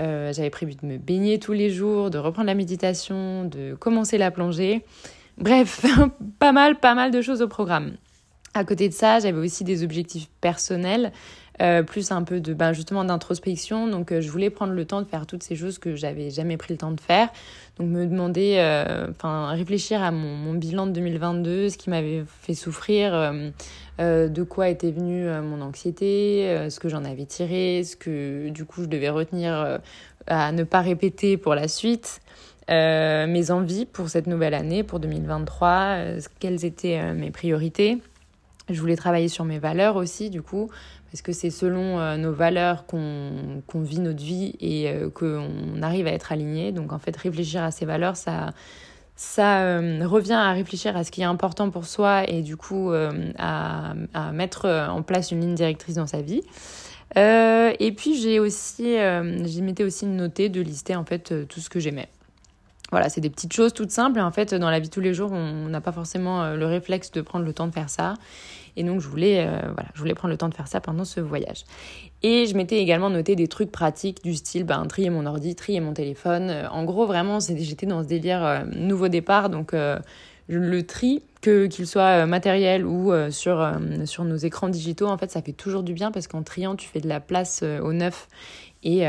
Euh, 0.00 0.32
j'avais 0.32 0.50
prévu 0.50 0.74
de 0.74 0.86
me 0.86 0.96
baigner 0.96 1.38
tous 1.38 1.52
les 1.52 1.70
jours, 1.70 2.10
de 2.10 2.18
reprendre 2.18 2.46
la 2.46 2.54
méditation, 2.54 3.44
de 3.44 3.74
commencer 3.74 4.18
la 4.18 4.30
plongée. 4.30 4.84
Bref, 5.38 5.84
pas 6.38 6.52
mal, 6.52 6.78
pas 6.78 6.94
mal 6.94 7.10
de 7.10 7.20
choses 7.20 7.42
au 7.42 7.48
programme. 7.48 7.96
À 8.54 8.64
côté 8.64 8.88
de 8.88 8.94
ça, 8.94 9.20
j'avais 9.20 9.38
aussi 9.38 9.62
des 9.62 9.84
objectifs 9.84 10.28
personnels, 10.40 11.12
euh, 11.60 11.82
plus 11.82 12.12
un 12.12 12.22
peu 12.22 12.40
de 12.40 12.54
ben, 12.54 12.72
justement 12.72 13.04
d'introspection. 13.04 13.86
Donc 13.86 14.12
euh, 14.12 14.20
je 14.20 14.30
voulais 14.30 14.50
prendre 14.50 14.72
le 14.72 14.84
temps 14.84 15.00
de 15.00 15.06
faire 15.06 15.26
toutes 15.26 15.42
ces 15.42 15.56
choses 15.56 15.78
que 15.78 15.94
j'avais 15.94 16.30
jamais 16.30 16.56
pris 16.56 16.74
le 16.74 16.78
temps 16.78 16.92
de 16.92 17.00
faire. 17.00 17.28
Donc 17.78 17.88
me 17.88 18.06
demander, 18.06 18.58
enfin 19.10 19.48
réfléchir 19.52 20.02
à 20.02 20.10
mon, 20.10 20.36
mon, 20.36 20.52
bilan 20.52 20.86
de 20.86 20.92
2022, 20.92 21.70
ce 21.70 21.78
qui 21.78 21.88
m'avait 21.88 22.24
fait 22.42 22.52
souffrir, 22.52 23.12
de 23.98 24.42
quoi 24.42 24.68
était 24.68 24.90
venue 24.90 25.26
mon 25.40 25.62
anxiété, 25.62 26.66
ce 26.68 26.78
que 26.78 26.90
j'en 26.90 27.06
avais 27.06 27.24
tiré, 27.24 27.82
ce 27.84 27.96
que 27.96 28.50
du 28.50 28.66
coup 28.66 28.82
je 28.82 28.88
devais 28.88 29.08
retenir 29.08 29.78
à 30.26 30.52
ne 30.52 30.62
pas 30.62 30.82
répéter 30.82 31.38
pour 31.38 31.54
la 31.54 31.68
suite. 31.68 32.20
Euh, 32.70 33.26
mes 33.26 33.50
envies 33.50 33.84
pour 33.84 34.08
cette 34.10 34.28
nouvelle 34.28 34.54
année, 34.54 34.84
pour 34.84 35.00
2023, 35.00 35.68
euh, 35.68 36.20
quelles 36.38 36.64
étaient 36.64 37.12
mes 37.14 37.30
priorités. 37.30 37.98
Je 38.68 38.80
voulais 38.80 38.96
travailler 38.96 39.26
sur 39.26 39.44
mes 39.44 39.58
valeurs 39.58 39.96
aussi, 39.96 40.30
du 40.30 40.42
coup, 40.42 40.70
parce 41.10 41.22
que 41.22 41.32
c'est 41.32 41.50
selon 41.50 41.98
euh, 41.98 42.16
nos 42.16 42.32
valeurs 42.32 42.86
qu'on 42.86 43.62
vit 43.74 43.98
notre 43.98 44.22
vie 44.22 44.54
et 44.60 44.88
euh, 44.88 45.10
qu'on 45.10 45.82
arrive 45.82 46.06
à 46.06 46.12
être 46.12 46.30
aligné? 46.30 46.72
Donc 46.72 46.92
en 46.92 46.98
fait, 46.98 47.16
réfléchir 47.16 47.64
à 47.64 47.72
ces 47.72 47.84
valeurs, 47.84 48.16
ça, 48.16 48.52
euh, 49.38 50.06
revient 50.06 50.34
à 50.34 50.52
réfléchir 50.52 50.96
à 50.96 51.02
ce 51.02 51.10
qui 51.10 51.22
est 51.22 51.24
important 51.24 51.70
pour 51.70 51.86
soi 51.86 52.28
et 52.28 52.42
du 52.42 52.56
coup 52.56 52.92
à, 53.38 53.94
mettre 54.32 54.68
en 54.68 55.02
place 55.02 55.32
une 55.32 55.40
ligne 55.40 55.54
directrice 55.54 55.96
dans 55.96 56.06
sa 56.06 56.22
vie. 56.22 56.42
et 57.16 57.94
puis 57.96 58.14
j'ai 58.20 58.38
aussi, 58.38 58.94
j'ai 58.94 59.60
m'étais 59.62 59.84
aussi 59.84 60.06
noté 60.06 60.48
de 60.48 60.60
lister 60.60 60.94
en 60.94 61.04
fait 61.04 61.46
tout 61.48 61.60
ce 61.60 61.68
que 61.68 61.80
j'aimais. 61.80 62.08
Voilà, 62.90 63.08
c'est 63.08 63.20
des 63.20 63.30
petites 63.30 63.52
choses 63.52 63.72
toutes 63.72 63.90
simples. 63.90 64.20
En 64.20 64.32
fait, 64.32 64.54
dans 64.54 64.70
la 64.70 64.80
vie 64.80 64.88
de 64.88 64.92
tous 64.92 65.00
les 65.00 65.14
jours, 65.14 65.30
on 65.32 65.68
n'a 65.68 65.80
pas 65.80 65.92
forcément 65.92 66.54
le 66.54 66.66
réflexe 66.66 67.12
de 67.12 67.20
prendre 67.20 67.44
le 67.44 67.52
temps 67.52 67.66
de 67.66 67.72
faire 67.72 67.90
ça. 67.90 68.14
Et 68.76 68.84
donc, 68.84 69.00
je 69.00 69.08
voulais, 69.08 69.46
euh, 69.46 69.60
voilà, 69.74 69.88
je 69.94 69.98
voulais 69.98 70.14
prendre 70.14 70.32
le 70.32 70.38
temps 70.38 70.48
de 70.48 70.54
faire 70.54 70.68
ça 70.68 70.80
pendant 70.80 71.04
ce 71.04 71.20
voyage. 71.20 71.64
Et 72.22 72.46
je 72.46 72.56
m'étais 72.56 72.78
également 72.78 73.10
noté 73.10 73.36
des 73.36 73.48
trucs 73.48 73.72
pratiques 73.72 74.22
du 74.22 74.34
style 74.34 74.64
ben, 74.64 74.84
trier 74.86 75.10
mon 75.10 75.26
ordi, 75.26 75.54
trier 75.54 75.80
mon 75.80 75.92
téléphone. 75.92 76.50
Euh, 76.50 76.68
en 76.70 76.84
gros, 76.84 77.06
vraiment, 77.06 77.38
j'étais 77.40 77.86
dans 77.86 78.02
ce 78.02 78.08
délire 78.08 78.44
euh, 78.44 78.64
nouveau 78.74 79.08
départ. 79.08 79.50
Donc, 79.50 79.74
le 80.52 80.82
tri, 80.82 81.22
que 81.42 81.66
qu'il 81.66 81.86
soit 81.86 82.26
matériel 82.26 82.84
ou 82.84 83.12
sur, 83.30 83.72
sur 84.04 84.24
nos 84.24 84.36
écrans 84.36 84.68
digitaux, 84.68 85.06
en 85.06 85.16
fait, 85.16 85.30
ça 85.30 85.42
fait 85.42 85.52
toujours 85.52 85.82
du 85.82 85.92
bien 85.92 86.10
parce 86.10 86.26
qu'en 86.26 86.42
triant, 86.42 86.74
tu 86.74 86.88
fais 86.88 87.00
de 87.00 87.08
la 87.08 87.20
place 87.20 87.62
au 87.62 87.92
neuf. 87.92 88.28
Et 88.82 89.04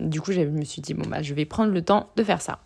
du 0.00 0.20
coup, 0.20 0.32
je 0.32 0.40
me 0.40 0.64
suis 0.64 0.80
dit, 0.80 0.94
bon, 0.94 1.08
bah, 1.08 1.20
je 1.20 1.34
vais 1.34 1.44
prendre 1.44 1.72
le 1.72 1.82
temps 1.82 2.08
de 2.16 2.24
faire 2.24 2.40
ça. 2.40 2.60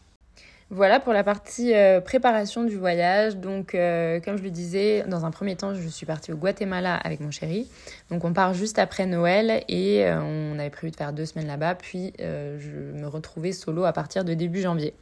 Voilà 0.70 0.98
pour 0.98 1.12
la 1.12 1.22
partie 1.22 1.74
euh, 1.74 2.00
préparation 2.00 2.64
du 2.64 2.76
voyage. 2.76 3.36
Donc, 3.36 3.74
euh, 3.74 4.18
comme 4.20 4.38
je 4.38 4.42
le 4.42 4.50
disais, 4.50 5.04
dans 5.06 5.26
un 5.26 5.30
premier 5.30 5.56
temps, 5.56 5.74
je 5.74 5.86
suis 5.88 6.06
partie 6.06 6.32
au 6.32 6.36
Guatemala 6.36 6.96
avec 6.96 7.20
mon 7.20 7.30
chéri. 7.30 7.68
Donc, 8.10 8.24
on 8.24 8.32
part 8.32 8.54
juste 8.54 8.78
après 8.78 9.04
Noël 9.04 9.62
et 9.68 10.06
euh, 10.06 10.18
on 10.20 10.58
avait 10.58 10.70
prévu 10.70 10.90
de 10.90 10.96
faire 10.96 11.12
deux 11.12 11.26
semaines 11.26 11.48
là-bas. 11.48 11.74
Puis, 11.74 12.14
je 12.18 12.98
me 12.98 13.06
retrouvais 13.06 13.52
solo 13.52 13.84
à 13.84 13.92
partir 13.92 14.24
de 14.24 14.32
début 14.32 14.62
janvier. 14.62 14.94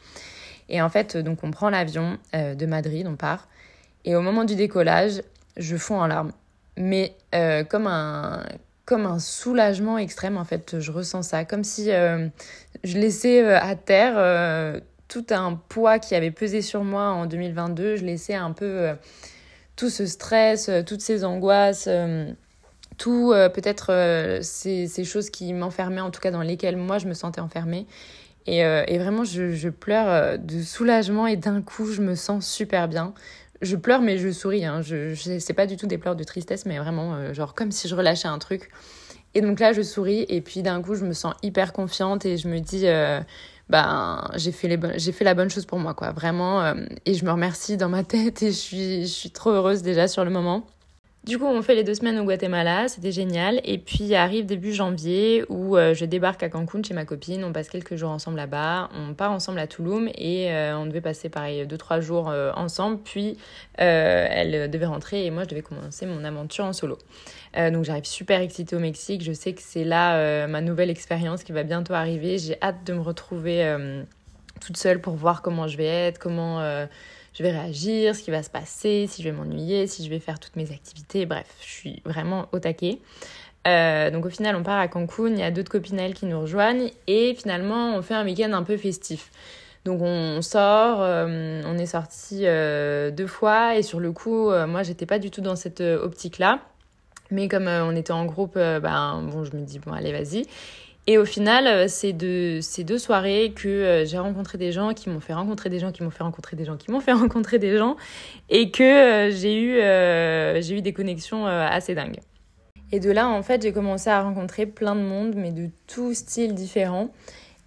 Et 0.68 0.82
en 0.82 0.88
fait, 0.88 1.16
donc, 1.16 1.44
on 1.44 1.50
prend 1.50 1.70
l'avion 1.70 2.18
de 2.34 2.66
Madrid, 2.66 3.06
on 3.06 3.16
part. 3.16 3.48
Et 4.04 4.16
au 4.16 4.20
moment 4.20 4.44
du 4.44 4.56
décollage, 4.56 5.22
je 5.56 5.76
fonds 5.76 6.00
en 6.00 6.06
larmes. 6.06 6.32
Mais 6.76 7.14
comme 7.68 7.86
un 7.86 8.44
comme 8.84 9.06
un 9.06 9.20
soulagement 9.20 9.96
extrême 9.96 10.36
en 10.36 10.44
fait 10.44 10.80
je 10.80 10.90
ressens 10.90 11.22
ça 11.22 11.44
comme 11.44 11.62
si 11.62 11.84
je 11.86 12.98
laissais 12.98 13.54
à 13.54 13.76
terre 13.76 14.82
tout 15.12 15.26
un 15.28 15.60
poids 15.68 15.98
qui 15.98 16.14
avait 16.14 16.30
pesé 16.30 16.62
sur 16.62 16.84
moi 16.84 17.08
en 17.10 17.26
2022. 17.26 17.96
Je 17.96 18.04
laissais 18.04 18.34
un 18.34 18.52
peu 18.52 18.64
euh, 18.64 18.94
tout 19.76 19.90
ce 19.90 20.06
stress, 20.06 20.70
euh, 20.70 20.82
toutes 20.82 21.02
ces 21.02 21.22
angoisses, 21.22 21.84
euh, 21.86 22.32
tout 22.96 23.34
peut-être 23.52 24.40
ces, 24.42 25.04
choses 25.04 25.28
qui 25.28 25.52
m'enfermaient, 25.52 26.00
en 26.00 26.10
tout 26.10 26.20
cas 26.20 26.30
dans 26.30 26.40
lesquelles 26.40 26.76
moi 26.76 26.98
je 26.98 27.08
me 27.08 27.14
sentais 27.14 27.40
enfermée. 27.40 27.86
Et, 28.46 28.62
vraiment, 28.98 29.24
je, 29.24 29.52
je, 29.52 29.68
pleure 29.68 30.38
de 30.38 30.62
soulagement 30.62 31.26
et 31.26 31.36
d'un 31.36 31.62
coup, 31.62 31.86
je 31.86 32.00
me 32.00 32.14
sens 32.14 32.46
super 32.46 32.86
bien. 32.86 33.12
Je 33.60 33.76
pleure, 33.76 34.02
mais 34.02 34.18
je 34.18 34.30
souris. 34.30 34.64
Hein. 34.64 34.82
Je, 34.82 35.14
je 35.14 35.38
c'est 35.40 35.52
pas 35.52 35.66
du 35.66 35.76
tout 35.76 35.86
des 35.86 35.98
pleurs 35.98 36.14
de 36.14 36.22
tristesse, 36.22 36.64
mais 36.64 36.78
vraiment, 36.78 37.32
genre 37.32 37.54
comme 37.54 37.72
si 37.72 37.88
je 37.88 37.96
relâchais 37.96 38.28
un 38.28 38.38
truc. 38.38 38.70
Et 39.34 39.40
donc 39.40 39.58
là, 39.58 39.72
je 39.72 39.82
souris 39.82 40.24
et 40.28 40.40
puis 40.40 40.62
d'un 40.62 40.80
coup, 40.80 40.94
je 40.94 41.04
me 41.04 41.12
sens 41.12 41.34
hyper 41.42 41.72
confiante 41.72 42.24
et 42.24 42.36
je 42.36 42.46
me 42.46 42.60
dis, 42.60 42.86
ben 43.72 44.30
j'ai 44.36 44.52
fait 44.52 44.68
les 44.68 44.78
j'ai 44.98 45.12
fait 45.12 45.24
la 45.24 45.34
bonne 45.34 45.48
chose 45.48 45.64
pour 45.64 45.78
moi 45.78 45.94
quoi. 45.94 46.12
Vraiment 46.12 46.60
euh, 46.62 46.74
et 47.06 47.14
je 47.14 47.24
me 47.24 47.30
remercie 47.32 47.78
dans 47.78 47.88
ma 47.88 48.04
tête 48.04 48.42
et 48.42 48.52
je 48.52 48.56
suis 48.56 49.02
je 49.02 49.12
suis 49.12 49.30
trop 49.30 49.50
heureuse 49.50 49.82
déjà 49.82 50.08
sur 50.08 50.24
le 50.24 50.30
moment 50.30 50.66
du 51.24 51.38
coup, 51.38 51.46
on 51.46 51.62
fait 51.62 51.76
les 51.76 51.84
deux 51.84 51.94
semaines 51.94 52.18
au 52.18 52.24
Guatemala, 52.24 52.88
c'était 52.88 53.12
génial. 53.12 53.60
Et 53.62 53.78
puis 53.78 54.12
arrive 54.16 54.44
début 54.44 54.72
janvier 54.72 55.44
où 55.48 55.76
euh, 55.76 55.94
je 55.94 56.04
débarque 56.04 56.42
à 56.42 56.48
Cancun 56.48 56.82
chez 56.82 56.94
ma 56.94 57.04
copine. 57.04 57.44
On 57.44 57.52
passe 57.52 57.68
quelques 57.68 57.94
jours 57.94 58.10
ensemble 58.10 58.38
là-bas. 58.38 58.88
On 58.92 59.14
part 59.14 59.30
ensemble 59.30 59.60
à 59.60 59.68
Tulum 59.68 60.08
et 60.16 60.50
euh, 60.50 60.76
on 60.76 60.86
devait 60.86 61.00
passer 61.00 61.28
pareil 61.28 61.64
deux 61.64 61.78
trois 61.78 62.00
jours 62.00 62.32
ensemble. 62.56 62.98
Puis 63.04 63.36
elle 63.74 64.68
devait 64.68 64.86
rentrer 64.86 65.24
et 65.24 65.30
moi 65.30 65.44
je 65.44 65.50
devais 65.50 65.62
commencer 65.62 66.06
mon 66.06 66.24
aventure 66.24 66.64
en 66.64 66.72
solo. 66.72 66.98
donc 67.56 67.84
j'arrive 67.84 68.04
super 68.04 68.40
excitée 68.40 68.74
au 68.74 68.80
Mexique. 68.80 69.22
Je 69.22 69.32
sais 69.32 69.52
que 69.52 69.62
c'est 69.62 69.84
là 69.84 70.48
ma 70.48 70.60
nouvelle 70.60 70.90
expérience 70.90 71.44
qui 71.44 71.52
va 71.52 71.62
bientôt 71.62 71.94
arriver. 71.94 72.38
J'ai 72.38 72.56
hâte 72.60 72.84
de 72.84 72.94
me 72.94 73.00
retrouver 73.00 73.76
toute 74.60 74.76
seule 74.76 75.00
pour 75.00 75.14
voir 75.14 75.40
comment 75.42 75.68
je 75.68 75.76
vais 75.76 75.86
être, 75.86 76.18
comment 76.18 76.60
je 77.34 77.42
vais 77.42 77.50
réagir, 77.50 78.14
ce 78.14 78.22
qui 78.22 78.30
va 78.30 78.42
se 78.42 78.50
passer, 78.50 79.06
si 79.08 79.22
je 79.22 79.28
vais 79.28 79.34
m'ennuyer, 79.34 79.86
si 79.86 80.04
je 80.04 80.10
vais 80.10 80.18
faire 80.18 80.38
toutes 80.38 80.56
mes 80.56 80.70
activités. 80.70 81.26
Bref, 81.26 81.46
je 81.60 81.70
suis 81.70 82.02
vraiment 82.04 82.46
au 82.52 82.58
taquet. 82.58 82.98
Euh, 83.66 84.10
donc 84.10 84.26
au 84.26 84.30
final, 84.30 84.56
on 84.56 84.62
part 84.62 84.78
à 84.78 84.88
Cancun, 84.88 85.28
il 85.28 85.38
y 85.38 85.42
a 85.42 85.50
d'autres 85.50 85.70
copinelles 85.70 86.14
qui 86.14 86.26
nous 86.26 86.40
rejoignent 86.40 86.90
et 87.06 87.34
finalement, 87.34 87.94
on 87.94 88.02
fait 88.02 88.14
un 88.14 88.24
week-end 88.24 88.52
un 88.52 88.64
peu 88.64 88.76
festif. 88.76 89.30
Donc 89.84 90.00
on 90.02 90.42
sort, 90.42 90.98
euh, 91.00 91.62
on 91.66 91.76
est 91.78 91.86
sorti 91.86 92.42
euh, 92.42 93.10
deux 93.10 93.26
fois 93.26 93.76
et 93.76 93.82
sur 93.82 93.98
le 93.98 94.12
coup, 94.12 94.50
moi 94.66 94.82
j'étais 94.82 95.06
pas 95.06 95.18
du 95.18 95.30
tout 95.30 95.40
dans 95.40 95.56
cette 95.56 95.80
optique-là. 95.80 96.60
Mais 97.30 97.48
comme 97.48 97.66
on 97.66 97.96
était 97.96 98.12
en 98.12 98.26
groupe, 98.26 98.54
ben 98.54 99.22
bon, 99.22 99.44
je 99.44 99.56
me 99.56 99.62
dis 99.62 99.78
bon 99.78 99.92
allez 99.92 100.12
vas-y. 100.12 100.46
Et 101.08 101.18
au 101.18 101.24
final, 101.24 101.66
euh, 101.66 101.86
c'est 101.88 102.12
de 102.12 102.60
ces 102.62 102.84
deux 102.84 102.98
soirées 102.98 103.52
que 103.56 103.68
euh, 103.68 104.04
j'ai 104.04 104.18
rencontré 104.18 104.56
des 104.56 104.70
gens 104.70 104.94
qui 104.94 105.10
m'ont 105.10 105.18
fait 105.18 105.34
rencontrer 105.34 105.68
des 105.68 105.80
gens 105.80 105.90
qui 105.90 106.04
m'ont 106.04 106.10
fait 106.10 106.22
rencontrer 106.22 106.56
des 106.56 106.64
gens 106.64 106.76
qui 106.76 106.92
m'ont 106.92 107.00
fait 107.00 107.12
rencontrer 107.24 107.58
des 107.58 107.76
gens 107.76 107.96
et 108.48 108.70
que 108.70 108.82
euh, 108.82 109.30
j'ai 109.32 109.60
eu, 109.60 110.76
eu 110.76 110.80
des 110.82 110.92
connexions 110.92 111.46
assez 111.46 111.94
dingues. 111.94 112.20
Et 112.92 113.00
de 113.00 113.10
là, 113.10 113.28
en 113.28 113.42
fait, 113.42 113.62
j'ai 113.62 113.72
commencé 113.72 114.10
à 114.10 114.22
rencontrer 114.22 114.66
plein 114.66 114.94
de 114.94 115.00
monde, 115.00 115.34
mais 115.34 115.50
de 115.50 115.70
tous 115.86 116.14
styles 116.14 116.54
différents. 116.54 117.10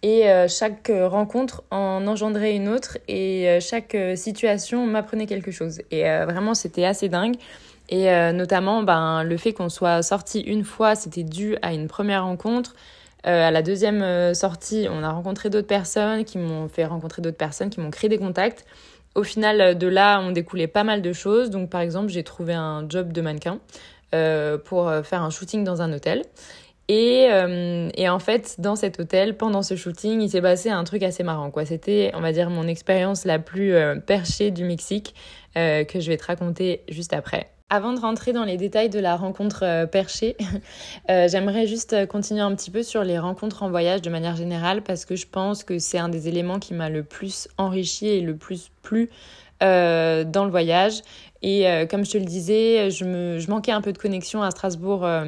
Et 0.03 0.25
chaque 0.47 0.91
rencontre 0.91 1.63
en 1.71 2.05
engendrait 2.05 2.55
une 2.55 2.69
autre 2.69 2.99
et 3.07 3.57
chaque 3.59 3.97
situation 4.13 4.85
m'apprenait 4.85 5.25
quelque 5.25 5.49
chose. 5.49 5.81
Et 5.89 6.03
vraiment, 6.03 6.53
c'était 6.53 6.85
assez 6.85 7.09
dingue. 7.09 7.37
Et 7.89 8.05
notamment, 8.31 8.83
ben, 8.83 9.23
le 9.23 9.37
fait 9.37 9.53
qu'on 9.53 9.69
soit 9.69 10.03
sorti 10.03 10.41
une 10.41 10.63
fois, 10.63 10.93
c'était 10.93 11.23
dû 11.23 11.57
à 11.63 11.73
une 11.73 11.87
première 11.87 12.23
rencontre. 12.25 12.75
Euh, 13.27 13.47
à 13.47 13.51
la 13.51 13.61
deuxième 13.63 14.03
euh, 14.03 14.33
sortie, 14.33 14.87
on 14.89 15.03
a 15.03 15.11
rencontré 15.11 15.49
d'autres 15.49 15.67
personnes 15.67 16.25
qui 16.25 16.37
m'ont 16.37 16.67
fait 16.67 16.85
rencontrer 16.85 17.21
d'autres 17.21 17.37
personnes, 17.37 17.69
qui 17.69 17.79
m'ont 17.79 17.89
créé 17.89 18.09
des 18.09 18.19
contacts. 18.19 18.65
Au 19.15 19.23
final, 19.23 19.61
euh, 19.61 19.73
de 19.73 19.87
là, 19.87 20.21
on 20.21 20.31
découlait 20.31 20.67
pas 20.67 20.83
mal 20.83 21.01
de 21.01 21.11
choses. 21.11 21.49
Donc, 21.49 21.69
par 21.69 21.81
exemple, 21.81 22.09
j'ai 22.09 22.23
trouvé 22.23 22.53
un 22.53 22.87
job 22.87 23.11
de 23.11 23.21
mannequin 23.21 23.59
pour 24.63 24.89
faire 25.03 25.23
un 25.23 25.29
shooting 25.29 25.65
dans 25.65 25.81
un 25.81 25.91
hôtel. 25.91 26.21
Et, 26.87 27.27
en 27.29 28.19
fait, 28.19 28.55
dans 28.61 28.77
cet 28.77 28.97
hôtel, 28.97 29.35
pendant 29.35 29.61
ce 29.61 29.75
shooting, 29.75 30.21
il 30.21 30.29
s'est 30.29 30.41
passé 30.41 30.69
un 30.69 30.85
truc 30.85 31.03
assez 31.03 31.21
marrant. 31.21 31.51
Quoi. 31.51 31.65
C'était, 31.65 32.11
on 32.13 32.21
va 32.21 32.31
dire, 32.31 32.49
mon 32.49 32.65
expérience 32.65 33.25
la 33.25 33.39
plus 33.39 33.75
perchée 34.07 34.51
du 34.51 34.63
Mexique 34.63 35.15
que 35.53 35.99
je 35.99 36.07
vais 36.07 36.15
te 36.15 36.27
raconter 36.27 36.83
juste 36.87 37.11
après. 37.11 37.49
Avant 37.71 37.93
de 37.93 37.99
rentrer 37.99 38.31
dans 38.31 38.43
les 38.43 38.57
détails 38.57 38.91
de 38.91 38.99
la 38.99 39.15
rencontre 39.15 39.63
euh, 39.63 39.87
perchée, 39.87 40.37
euh, 41.09 41.27
j'aimerais 41.27 41.65
juste 41.65 42.05
continuer 42.05 42.41
un 42.41 42.53
petit 42.53 42.69
peu 42.69 42.83
sur 42.83 43.03
les 43.03 43.17
rencontres 43.17 43.63
en 43.63 43.71
voyage 43.71 44.03
de 44.03 44.11
manière 44.11 44.35
générale 44.35 44.83
parce 44.83 45.03
que 45.03 45.15
je 45.15 45.25
pense 45.25 45.63
que 45.63 45.79
c'est 45.79 45.97
un 45.97 46.07
des 46.07 46.27
éléments 46.27 46.59
qui 46.59 46.75
m'a 46.75 46.89
le 46.89 47.03
plus 47.03 47.47
enrichi 47.57 48.07
et 48.07 48.21
le 48.21 48.35
plus 48.35 48.69
plu 48.83 49.09
euh, 49.63 50.23
dans 50.23 50.45
le 50.45 50.51
voyage. 50.51 51.01
Et 51.47 51.67
euh, 51.67 51.85
comme 51.85 52.03
je 52.03 52.09
te 52.09 52.17
le 52.17 52.25
disais, 52.25 52.89
je, 52.89 53.05
me, 53.05 53.37
je 53.37 53.51
manquais 53.51 53.71
un 53.71 53.81
peu 53.81 53.93
de 53.93 53.99
connexion 53.99 54.41
à 54.41 54.49
Strasbourg 54.49 55.05
euh, 55.05 55.25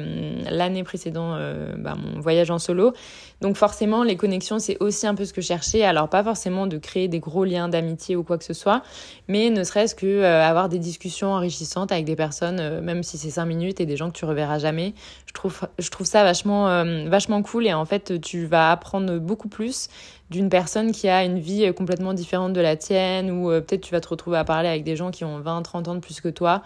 l'année 0.50 0.82
précédant 0.82 1.34
euh, 1.36 1.76
bah, 1.78 1.94
mon 1.94 2.18
voyage 2.18 2.50
en 2.50 2.58
solo. 2.58 2.92
Donc 3.40 3.54
forcément, 3.54 4.02
les 4.02 4.16
connexions, 4.16 4.58
c'est 4.58 4.76
aussi 4.80 5.06
un 5.06 5.14
peu 5.14 5.24
ce 5.24 5.32
que 5.32 5.40
je 5.40 5.46
cherchais. 5.46 5.84
Alors 5.84 6.08
pas 6.08 6.24
forcément 6.24 6.66
de 6.66 6.76
créer 6.76 7.06
des 7.06 7.20
gros 7.20 7.44
liens 7.44 7.68
d'amitié 7.68 8.16
ou 8.16 8.24
quoi 8.24 8.36
que 8.36 8.42
ce 8.42 8.52
soit, 8.52 8.82
mais 9.28 9.48
ne 9.50 9.62
serait-ce 9.62 9.94
que 9.94 10.24
avoir 10.24 10.68
des 10.68 10.80
discussions 10.80 11.28
enrichissantes 11.28 11.92
avec 11.92 12.04
des 12.04 12.16
personnes, 12.16 12.80
même 12.80 13.04
si 13.04 13.16
c'est 13.16 13.30
cinq 13.30 13.46
minutes 13.46 13.80
et 13.80 13.86
des 13.86 13.96
gens 13.96 14.10
que 14.10 14.18
tu 14.18 14.24
reverras 14.24 14.58
jamais. 14.58 14.94
Je 15.26 15.32
trouve, 15.34 15.60
je 15.78 15.88
trouve 15.88 16.08
ça 16.08 16.24
vachement, 16.24 16.84
vachement 17.08 17.42
cool 17.42 17.68
et 17.68 17.74
en 17.74 17.84
fait, 17.84 18.20
tu 18.20 18.44
vas 18.44 18.72
apprendre 18.72 19.18
beaucoup 19.18 19.48
plus 19.48 19.88
d'une 20.30 20.48
personne 20.48 20.92
qui 20.92 21.08
a 21.08 21.24
une 21.24 21.38
vie 21.38 21.72
complètement 21.74 22.12
différente 22.12 22.52
de 22.52 22.60
la 22.60 22.76
tienne 22.76 23.30
ou 23.30 23.48
peut-être 23.48 23.80
tu 23.80 23.92
vas 23.92 24.00
te 24.00 24.08
retrouver 24.08 24.36
à 24.38 24.44
parler 24.44 24.68
avec 24.68 24.84
des 24.84 24.96
gens 24.96 25.10
qui 25.10 25.24
ont 25.24 25.40
20, 25.40 25.62
30 25.62 25.88
ans 25.88 25.94
de 25.94 26.00
plus 26.00 26.20
que 26.20 26.28
toi. 26.28 26.62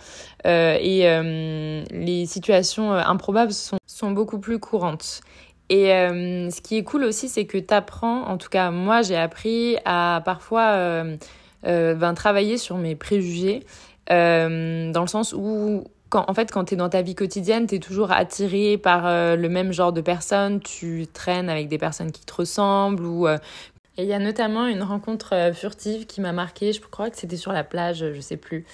Euh, 0.46 0.76
et 0.80 1.08
euh, 1.08 1.84
les 1.90 2.26
situations 2.26 2.92
euh, 2.92 3.02
improbables 3.04 3.52
sont, 3.52 3.78
sont 3.86 4.10
beaucoup 4.10 4.38
plus 4.38 4.58
courantes. 4.58 5.20
Et 5.68 5.86
ce 5.86 6.60
qui 6.60 6.76
est 6.76 6.82
cool 6.82 7.04
aussi, 7.04 7.30
c'est 7.30 7.46
que 7.46 7.56
tu 7.56 7.72
apprends, 7.72 8.24
en 8.24 8.36
tout 8.36 8.50
cas 8.50 8.70
moi 8.70 9.00
j'ai 9.00 9.16
appris 9.16 9.78
à 9.86 10.20
parfois 10.22 11.02
ben, 11.62 12.14
travailler 12.14 12.58
sur 12.58 12.76
mes 12.76 12.94
préjugés, 12.94 13.60
dans 14.10 15.00
le 15.00 15.06
sens 15.06 15.32
où 15.32 15.84
en 16.14 16.34
fait, 16.34 16.50
quand 16.50 16.66
tu 16.66 16.74
es 16.74 16.76
dans 16.76 16.88
ta 16.88 17.02
vie 17.02 17.14
quotidienne, 17.14 17.66
tu 17.66 17.76
es 17.76 17.78
toujours 17.78 18.12
attiré 18.12 18.78
par 18.78 19.04
le 19.04 19.48
même 19.48 19.72
genre 19.72 19.92
de 19.92 20.00
personnes, 20.00 20.60
tu 20.60 21.06
traînes 21.12 21.48
avec 21.48 21.68
des 21.68 21.78
personnes 21.78 22.12
qui 22.12 22.24
te 22.24 22.34
ressemblent 22.34 23.04
ou 23.04 23.26
et 23.98 24.04
il 24.04 24.08
y 24.08 24.14
a 24.14 24.18
notamment 24.18 24.66
une 24.66 24.82
rencontre 24.82 25.50
furtive 25.52 26.06
qui 26.06 26.22
m'a 26.22 26.32
marquée, 26.32 26.72
je 26.72 26.80
crois 26.80 27.10
que 27.10 27.16
c'était 27.18 27.36
sur 27.36 27.52
la 27.52 27.62
plage, 27.62 28.12
je 28.14 28.20
sais 28.22 28.38
plus. 28.38 28.64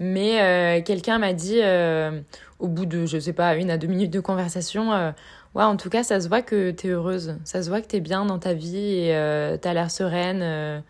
Mais 0.00 0.42
euh, 0.42 0.82
quelqu'un 0.82 1.18
m'a 1.18 1.32
dit, 1.32 1.60
euh, 1.62 2.20
au 2.58 2.68
bout 2.68 2.86
de, 2.86 3.06
je 3.06 3.18
sais 3.18 3.32
pas, 3.32 3.54
une 3.54 3.70
à 3.70 3.78
deux 3.78 3.86
minutes 3.86 4.12
de 4.12 4.20
conversation, 4.20 4.92
euh, 4.92 5.12
ouais, 5.54 5.62
en 5.62 5.76
tout 5.76 5.90
cas, 5.90 6.02
ça 6.02 6.20
se 6.20 6.28
voit 6.28 6.42
que 6.42 6.72
t'es 6.72 6.88
heureuse. 6.88 7.36
Ça 7.44 7.62
se 7.62 7.68
voit 7.68 7.80
que 7.80 7.86
t'es 7.86 8.00
bien 8.00 8.24
dans 8.24 8.38
ta 8.38 8.54
vie 8.54 8.76
et 8.76 9.58
t'as 9.60 9.72
l'air 9.74 9.90
sereine. 9.90 10.82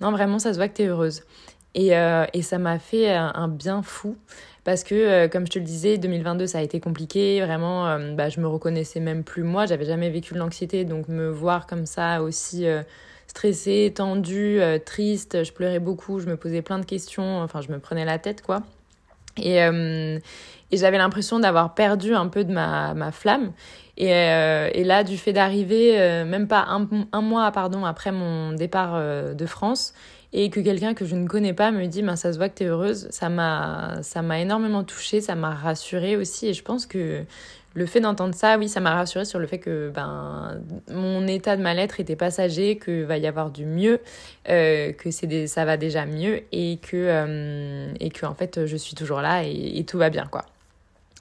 non, 0.00 0.10
vraiment, 0.10 0.38
ça 0.38 0.52
se 0.52 0.58
voit 0.58 0.68
que 0.68 0.74
t'es 0.74 0.86
heureuse. 0.86 1.22
Et, 1.74 1.90
et 1.90 2.42
ça 2.42 2.58
m'a 2.58 2.78
fait 2.78 3.08
un, 3.14 3.46
bien 3.46 3.82
fou. 3.82 4.16
Parce 4.64 4.82
que, 4.82 5.28
comme 5.28 5.46
je 5.46 5.52
te 5.52 5.58
le 5.58 5.64
disais, 5.64 5.96
2022, 5.96 6.46
ça 6.46 6.58
a 6.58 6.62
été 6.62 6.80
compliqué. 6.80 7.40
Vraiment, 7.40 7.98
bah, 8.14 8.28
je 8.28 8.40
me 8.40 8.48
reconnaissais 8.48 9.00
même 9.00 9.22
plus 9.22 9.44
moi. 9.44 9.66
J'avais 9.66 9.84
jamais 9.84 10.10
vécu 10.10 10.34
de 10.34 10.38
l'anxiété. 10.38 10.84
Donc, 10.84 11.08
me 11.08 11.28
voir 11.28 11.66
comme 11.66 11.86
ça 11.86 12.22
aussi 12.22 12.66
stressée, 13.28 13.92
tendue, 13.94 14.60
euh, 14.60 14.78
triste, 14.78 15.44
je 15.44 15.52
pleurais 15.52 15.78
beaucoup, 15.78 16.18
je 16.18 16.26
me 16.26 16.36
posais 16.36 16.62
plein 16.62 16.78
de 16.78 16.84
questions, 16.84 17.40
enfin 17.40 17.60
je 17.60 17.70
me 17.70 17.78
prenais 17.78 18.04
la 18.04 18.18
tête 18.18 18.42
quoi. 18.42 18.62
Et, 19.36 19.62
euh, 19.62 20.18
et 20.72 20.76
j'avais 20.76 20.98
l'impression 20.98 21.38
d'avoir 21.38 21.74
perdu 21.74 22.14
un 22.14 22.26
peu 22.26 22.42
de 22.42 22.52
ma, 22.52 22.94
ma 22.94 23.12
flamme. 23.12 23.52
Et, 23.96 24.12
euh, 24.12 24.68
et, 24.72 24.82
là, 24.82 25.04
du 25.04 25.16
fait 25.16 25.32
d'arriver, 25.32 25.96
même 26.24 26.48
pas 26.48 26.64
un, 26.68 26.88
un, 27.12 27.20
mois 27.20 27.50
pardon, 27.52 27.84
après 27.84 28.10
mon 28.10 28.52
départ 28.52 29.00
de 29.34 29.46
France, 29.46 29.94
et 30.32 30.50
que 30.50 30.60
quelqu'un 30.60 30.94
que 30.94 31.06
je 31.06 31.16
ne 31.16 31.26
connais 31.26 31.54
pas 31.54 31.70
me 31.70 31.86
dit 31.86 32.02
ben, 32.02 32.16
ça 32.16 32.32
se 32.32 32.38
voit 32.38 32.48
que 32.48 32.58
tu 32.58 32.64
es 32.64 32.66
heureuse, 32.66 33.08
ça 33.10 33.28
m'a, 33.28 34.00
énormément 34.38 34.84
touchée, 34.84 35.20
ça 35.20 35.34
m'a 35.34 35.54
rassurée 35.54 36.16
aussi. 36.16 36.48
Et 36.48 36.54
je 36.54 36.62
pense 36.62 36.86
que 36.86 37.24
le 37.74 37.86
fait 37.86 38.00
d'entendre 38.00 38.34
ça, 38.34 38.58
oui, 38.58 38.68
ça 38.68 38.80
m'a 38.80 38.94
rassurée 38.94 39.24
sur 39.24 39.38
le 39.38 39.46
fait 39.46 39.58
que 39.58 39.90
ben, 39.94 40.60
mon 40.90 41.26
état 41.26 41.56
de 41.56 41.62
mal-être 41.62 42.00
était 42.00 42.16
passager, 42.16 42.76
que 42.76 43.04
va 43.04 43.16
y 43.16 43.26
avoir 43.26 43.50
du 43.50 43.64
mieux, 43.64 44.00
euh, 44.48 44.92
que 44.92 45.10
c'est 45.10 45.46
ça 45.46 45.64
va 45.64 45.76
déjà 45.76 46.04
mieux 46.04 46.42
et 46.52 46.78
que, 46.82 46.96
euh, 46.96 47.92
et 48.00 48.10
que 48.10 48.26
en 48.26 48.34
fait 48.34 48.66
je 48.66 48.76
suis 48.76 48.94
toujours 48.94 49.20
là 49.20 49.44
et, 49.44 49.84
tout 49.84 49.98
va 49.98 50.10
bien 50.10 50.26
quoi. 50.26 50.44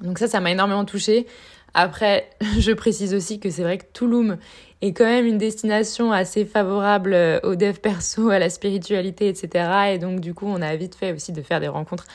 Donc 0.01 0.19
ça, 0.19 0.27
ça 0.27 0.41
m'a 0.41 0.51
énormément 0.51 0.85
touchée. 0.85 1.27
Après, 1.73 2.29
je 2.59 2.71
précise 2.71 3.13
aussi 3.13 3.39
que 3.39 3.49
c'est 3.49 3.63
vrai 3.63 3.77
que 3.77 3.85
Touloum 3.93 4.37
est 4.81 4.93
quand 4.93 5.05
même 5.05 5.25
une 5.25 5.37
destination 5.37 6.11
assez 6.11 6.45
favorable 6.45 7.13
euh, 7.13 7.39
au 7.43 7.55
dev 7.55 7.77
perso, 7.77 8.29
à 8.29 8.39
la 8.39 8.49
spiritualité, 8.49 9.27
etc. 9.27 9.93
Et 9.93 9.97
donc 9.97 10.19
du 10.19 10.33
coup, 10.33 10.47
on 10.47 10.61
a 10.61 10.75
vite 10.75 10.95
fait 10.95 11.13
aussi 11.13 11.31
de 11.31 11.41
faire 11.41 11.59
des 11.59 11.67
rencontres 11.67 12.05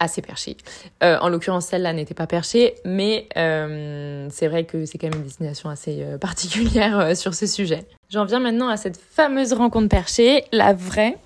assez 0.00 0.22
perché. 0.22 0.56
Euh, 1.02 1.18
en 1.20 1.28
l'occurrence, 1.28 1.66
celle-là 1.66 1.92
n'était 1.92 2.14
pas 2.14 2.26
perchée, 2.26 2.74
mais 2.84 3.28
euh, 3.36 4.26
c'est 4.30 4.48
vrai 4.48 4.64
que 4.64 4.86
c'est 4.86 4.98
quand 4.98 5.08
même 5.08 5.18
une 5.18 5.24
destination 5.24 5.70
assez 5.70 6.04
particulière 6.20 7.16
sur 7.16 7.32
ce 7.34 7.46
sujet. 7.46 7.86
J'en 8.10 8.24
viens 8.24 8.40
maintenant 8.40 8.68
à 8.68 8.76
cette 8.76 8.96
fameuse 8.96 9.52
rencontre 9.52 9.88
perchée, 9.88 10.44
la 10.52 10.72
vraie. 10.72 11.16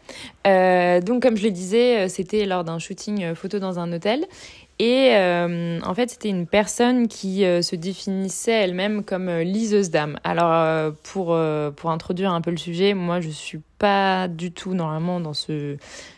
donc, 1.03 1.23
comme 1.23 1.37
je 1.37 1.45
le 1.45 1.51
disais, 1.51 2.09
c'était 2.09 2.45
lors 2.45 2.63
d'un 2.63 2.79
shooting 2.79 3.35
photo 3.35 3.59
dans 3.59 3.79
un 3.79 3.93
hôtel. 3.93 4.27
Et 4.79 5.13
en 5.17 5.95
fait, 5.95 6.11
c'était 6.11 6.29
une 6.29 6.47
personne 6.47 7.09
qui 7.09 7.41
se 7.41 7.75
définissait 7.75 8.53
elle-même 8.53 9.03
comme 9.03 9.29
liseuse 9.29 9.91
d'âme. 9.91 10.21
Alors, 10.23 10.93
pour, 11.03 11.37
pour 11.77 11.91
introduire 11.91 12.33
un 12.33 12.41
peu 12.41 12.53
le 12.53 12.57
sujet, 12.57 12.95
moi, 12.95 13.21
je 13.21 13.29
suis 13.29 13.61
pas 13.79 14.29
du 14.29 14.53
tout 14.53 14.75
normalement 14.75 15.19
dans 15.19 15.35
ce 15.35 15.77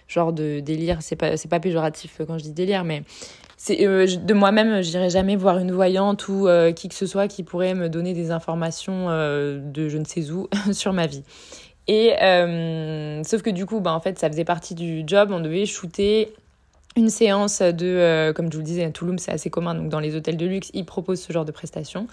genre 0.08 0.32
de 0.32 0.60
délire. 0.60 0.98
C'est 1.00 1.16
pas, 1.16 1.30
pas 1.48 1.60
péjoratif 1.60 2.20
quand 2.26 2.36
je 2.36 2.44
dis 2.44 2.52
délire, 2.52 2.84
mais 2.84 3.02
c'est 3.62 3.86
euh, 3.86 4.06
de 4.06 4.32
moi-même, 4.32 4.80
j'irai 4.80 5.10
jamais 5.10 5.36
voir 5.36 5.58
une 5.58 5.70
voyante 5.70 6.28
ou 6.28 6.48
euh, 6.48 6.72
qui 6.72 6.88
que 6.88 6.94
ce 6.94 7.04
soit 7.04 7.28
qui 7.28 7.42
pourrait 7.42 7.74
me 7.74 7.90
donner 7.90 8.14
des 8.14 8.30
informations 8.30 9.10
euh, 9.10 9.60
de 9.62 9.90
je 9.90 9.98
ne 9.98 10.04
sais 10.06 10.30
où 10.30 10.48
sur 10.72 10.94
ma 10.94 11.06
vie. 11.06 11.24
Et 11.86 12.14
sauf 13.22 13.42
que 13.42 13.50
du 13.50 13.66
coup, 13.66 13.80
bah, 13.80 13.92
en 13.92 14.00
fait, 14.00 14.18
ça 14.18 14.30
faisait 14.30 14.46
partie 14.46 14.74
du 14.74 15.02
job. 15.06 15.30
On 15.30 15.40
devait 15.40 15.66
shooter 15.66 16.32
une 16.96 17.08
séance 17.08 17.62
de, 17.62 18.32
comme 18.32 18.50
je 18.50 18.56
vous 18.56 18.62
le 18.62 18.66
disais, 18.66 18.84
à 18.84 18.90
Toulouse, 18.90 19.16
c'est 19.20 19.32
assez 19.32 19.50
commun. 19.50 19.74
Donc 19.74 19.88
dans 19.88 20.00
les 20.00 20.16
hôtels 20.16 20.36
de 20.36 20.46
luxe, 20.46 20.70
ils 20.74 20.84
proposent 20.84 21.20
ce 21.20 21.32
genre 21.32 21.44
de 21.44 21.52
prestations. 21.52 22.06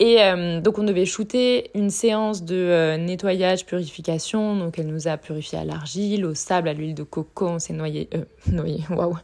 Et 0.00 0.22
euh, 0.22 0.60
donc 0.60 0.78
on 0.78 0.82
devait 0.82 1.04
shooter 1.04 1.70
une 1.74 1.90
séance 1.90 2.42
de 2.42 2.56
euh, 2.56 2.96
nettoyage, 2.96 3.64
purification. 3.64 4.56
Donc 4.56 4.78
elle 4.78 4.88
nous 4.88 5.06
a 5.06 5.16
purifié 5.16 5.58
à 5.58 5.64
l'argile, 5.64 6.26
au 6.26 6.34
sable, 6.34 6.68
à 6.68 6.72
l'huile 6.72 6.94
de 6.94 7.04
coco. 7.04 7.46
On 7.46 7.58
s'est 7.58 7.74
noyé, 7.74 8.08
euh, 8.14 8.24
noyé, 8.50 8.80
waouh. 8.90 9.16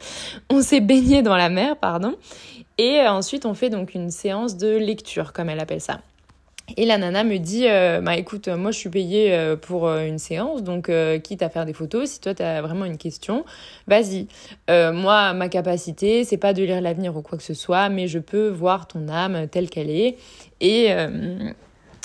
On 0.48 0.62
s'est 0.62 0.80
baigné 0.80 1.22
dans 1.22 1.36
la 1.36 1.48
mer, 1.48 1.76
pardon. 1.76 2.14
Et 2.78 3.00
ensuite 3.00 3.46
on 3.46 3.54
fait 3.54 3.68
donc 3.68 3.94
une 3.94 4.10
séance 4.10 4.56
de 4.56 4.76
lecture, 4.76 5.32
comme 5.32 5.50
elle 5.50 5.60
appelle 5.60 5.80
ça. 5.80 6.00
Et 6.76 6.84
la 6.84 6.98
nana 6.98 7.24
me 7.24 7.38
dit, 7.38 7.66
euh, 7.68 8.00
bah 8.00 8.16
écoute, 8.16 8.48
moi 8.48 8.70
je 8.70 8.78
suis 8.78 8.90
payée 8.90 9.32
euh, 9.32 9.56
pour 9.56 9.86
euh, 9.86 10.04
une 10.06 10.18
séance, 10.18 10.62
donc 10.62 10.90
quitte 11.22 11.42
à 11.42 11.48
faire 11.48 11.66
des 11.66 11.72
photos, 11.72 12.10
si 12.10 12.20
toi 12.20 12.34
tu 12.34 12.42
as 12.42 12.62
vraiment 12.62 12.84
une 12.84 12.98
question, 12.98 13.44
vas-y. 13.86 14.26
moi, 14.68 15.32
ma 15.32 15.48
capacité, 15.48 16.24
c'est 16.24 16.36
pas 16.36 16.52
de 16.52 16.62
lire 16.62 16.80
l'avenir 16.80 17.16
ou 17.16 17.22
quoi 17.22 17.38
que 17.38 17.44
ce 17.44 17.54
soit, 17.54 17.88
mais 17.88 18.08
je 18.08 18.18
peux 18.18 18.48
voir 18.48 18.86
ton 18.86 19.08
âme 19.08 19.48
telle 19.48 19.68
qu'elle 19.68 19.90
est 19.90 20.16
et, 20.60 20.88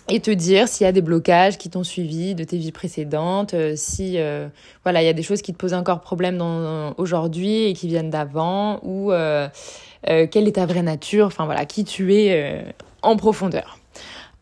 et 0.10 0.20
te 0.20 0.32
dire 0.32 0.68
s'il 0.68 0.86
y 0.86 0.88
a 0.88 0.92
des 0.92 1.02
blocages 1.02 1.58
qui 1.58 1.70
t'ont 1.70 1.84
suivi 1.84 2.36
de 2.36 2.44
tes 2.44 2.58
vies 2.58 2.72
précédentes, 2.72 3.56
si 3.76 4.18
voilà, 4.84 5.02
il 5.02 5.06
y 5.06 5.10
a 5.10 5.14
des 5.14 5.24
choses 5.24 5.42
qui 5.42 5.54
te 5.54 5.58
posent 5.58 5.74
encore 5.74 6.02
problème 6.02 6.42
aujourd'hui 6.98 7.66
et 7.66 7.74
qui 7.74 7.88
viennent 7.88 8.10
d'avant, 8.10 8.80
ou 8.84 9.12
quelle 10.04 10.48
est 10.48 10.56
ta 10.56 10.66
vraie 10.66 10.84
nature, 10.84 11.28
enfin 11.28 11.46
voilà, 11.46 11.66
qui 11.66 11.84
tu 11.84 12.14
es 12.14 12.66
en 13.02 13.16
profondeur. 13.16 13.80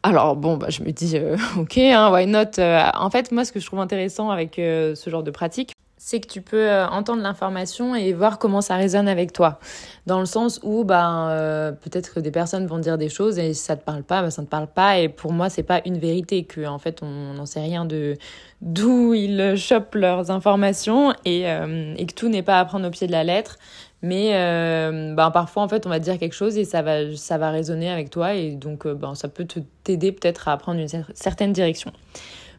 Alors 0.06 0.36
bon, 0.36 0.58
bah, 0.58 0.68
je 0.70 0.84
me 0.84 0.92
dis, 0.92 1.18
euh, 1.18 1.38
ok, 1.58 1.78
hein, 1.78 2.12
why 2.12 2.28
not 2.28 2.60
euh, 2.60 2.84
En 2.94 3.10
fait, 3.10 3.32
moi, 3.32 3.46
ce 3.46 3.54
que 3.54 3.60
je 3.62 3.66
trouve 3.66 3.80
intéressant 3.80 4.30
avec 4.30 4.60
euh, 4.60 4.96
ce 4.96 5.10
genre 5.10 5.24
de 5.24 5.32
pratique, 5.32 5.74
c'est 5.98 6.20
que 6.20 6.28
tu 6.28 6.42
peux 6.42 6.70
entendre 6.92 7.22
l'information 7.22 7.96
et 7.96 8.12
voir 8.12 8.38
comment 8.38 8.60
ça 8.60 8.76
résonne 8.76 9.08
avec 9.08 9.32
toi. 9.32 9.60
Dans 10.06 10.20
le 10.20 10.26
sens 10.26 10.60
où, 10.62 10.84
ben, 10.84 11.74
peut-être 11.82 12.16
que 12.16 12.20
des 12.20 12.30
personnes 12.30 12.68
vont 12.68 12.78
dire 12.80 12.98
des 12.98 13.08
choses 13.08 13.40
et 13.40 13.54
si 13.54 13.64
ça 13.64 13.78
te 13.78 13.86
parle 13.86 14.04
pas, 14.04 14.22
ben, 14.22 14.30
ça 14.30 14.42
ne 14.42 14.46
te 14.48 14.52
parle 14.52 14.68
pas. 14.68 15.00
Et 15.00 15.08
pour 15.08 15.32
moi, 15.32 15.50
c'est 15.50 15.64
pas 15.64 15.80
une 15.86 15.98
vérité 15.98 16.44
que, 16.44 16.68
en 16.68 16.78
fait, 16.78 17.02
on 17.04 17.34
n'en 17.36 17.46
sait 17.46 17.62
rien 17.62 17.86
de 17.86 18.18
d'où 18.60 19.14
ils 19.14 19.56
chopent 19.56 19.96
leurs 19.96 20.30
informations 20.30 21.14
et, 21.24 21.44
et 21.44 22.06
que 22.06 22.14
tout 22.14 22.28
n'est 22.28 22.44
pas 22.44 22.60
à 22.60 22.66
prendre 22.66 22.86
au 22.86 22.92
pied 22.92 23.08
de 23.08 23.14
la 23.14 23.24
lettre. 23.24 23.58
Mais 24.04 24.32
euh, 24.34 25.14
ben, 25.16 25.32
parfois, 25.32 25.64
en 25.64 25.70
fait, 25.70 25.88
on 25.88 25.90
va 25.90 26.00
dire 26.00 26.20
quelque 26.20 26.36
chose 26.36 26.58
et 26.58 26.66
ça 26.66 26.82
va, 26.82 27.16
ça 27.16 27.38
va 27.38 27.52
résonner 27.52 27.90
avec 27.90 28.10
toi. 28.10 28.36
Et 28.36 28.52
donc, 28.52 28.86
euh, 28.86 28.94
ben, 28.94 29.16
ça 29.16 29.30
peut 29.30 29.48
t'aider 29.86 30.12
peut-être 30.12 30.50
à 30.50 30.58
prendre 30.58 30.80
une 30.80 30.90
certaine 31.16 31.54
direction. 31.54 31.94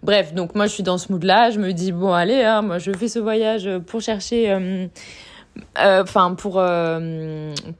Bref, 0.02 0.32
donc 0.32 0.54
moi, 0.54 0.66
je 0.66 0.72
suis 0.72 0.82
dans 0.82 0.96
ce 0.96 1.12
mood-là. 1.12 1.50
Je 1.50 1.60
me 1.60 1.72
dis, 1.72 1.92
bon, 1.92 2.14
allez, 2.14 2.42
hein, 2.42 2.62
moi, 2.62 2.78
je 2.78 2.90
fais 2.92 3.08
ce 3.08 3.20
voyage 3.20 3.68
pour 3.86 4.00
chercher... 4.00 4.50
Euh, 4.50 4.86
enfin 5.78 6.34
pour 6.34 6.60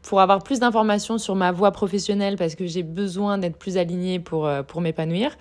pour 0.03 0.21
avoir 0.21 0.45
plus 0.45 0.61
d'informations 0.61 1.19
sur 1.19 1.35
ma 1.35 1.51
voie 1.51 1.73
professionnelle 1.73 2.37
parce 2.37 2.55
que 2.55 2.67
j'ai 2.67 2.85
besoin 2.85 3.37
d'être 3.37 3.57
plus 3.57 3.79
alignée 3.79 4.21
pour 4.21 4.49
pour 4.69 4.81
m'épanouir 4.81 5.37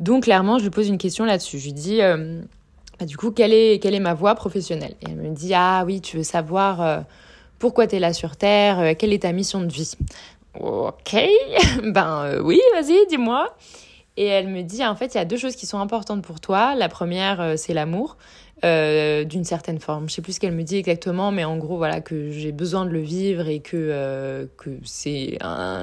donc 0.00 0.24
clairement 0.24 0.58
je 0.58 0.64
lui 0.64 0.70
pose 0.70 0.88
une 0.88 0.98
question 0.98 1.24
là-dessus 1.24 1.60
je 1.60 1.66
lui 1.66 1.72
dis 1.72 2.00
bah, 2.98 3.06
du 3.06 3.16
coup 3.16 3.30
quelle 3.30 3.52
est 3.52 3.80
quelle 3.80 3.94
est 3.94 4.00
ma 4.00 4.14
voie 4.14 4.34
professionnelle? 4.34 4.94
Et 5.02 5.10
elle 5.10 5.18
me 5.18 5.32
dit 5.32 5.52
ah 5.54 5.84
oui 5.86 6.00
tu 6.00 6.16
veux 6.16 6.24
savoir 6.24 7.04
pourquoi 7.58 7.86
tu 7.86 7.96
es 7.96 7.98
là 7.98 8.12
sur 8.12 8.36
Terre, 8.36 8.80
euh, 8.80 8.92
quelle 8.96 9.12
est 9.12 9.22
ta 9.22 9.32
mission 9.32 9.60
de 9.60 9.72
vie. 9.72 9.92
Ok, 10.58 11.16
ben 11.84 12.24
euh, 12.24 12.42
oui, 12.42 12.60
vas-y, 12.74 13.06
dis-moi. 13.08 13.54
Et 14.16 14.26
elle 14.26 14.48
me 14.48 14.62
dit, 14.62 14.84
en 14.84 14.96
fait, 14.96 15.14
il 15.14 15.18
y 15.18 15.20
a 15.20 15.24
deux 15.24 15.36
choses 15.36 15.54
qui 15.54 15.66
sont 15.66 15.78
importantes 15.78 16.22
pour 16.22 16.40
toi. 16.40 16.74
La 16.74 16.88
première, 16.88 17.40
euh, 17.40 17.54
c'est 17.56 17.72
l'amour, 17.72 18.16
d'une 18.64 19.44
certaine 19.44 19.78
forme. 19.78 20.08
Je 20.08 20.14
sais 20.14 20.22
plus 20.22 20.32
ce 20.32 20.40
qu'elle 20.40 20.54
me 20.54 20.64
dit 20.64 20.76
exactement, 20.76 21.30
mais 21.30 21.44
en 21.44 21.56
gros, 21.56 21.76
voilà, 21.76 22.00
que 22.00 22.32
j'ai 22.32 22.50
besoin 22.50 22.84
de 22.84 22.90
le 22.90 22.98
vivre 22.98 23.46
et 23.46 23.60
que, 23.60 24.48
que 24.56 24.70
c'est 24.82 25.38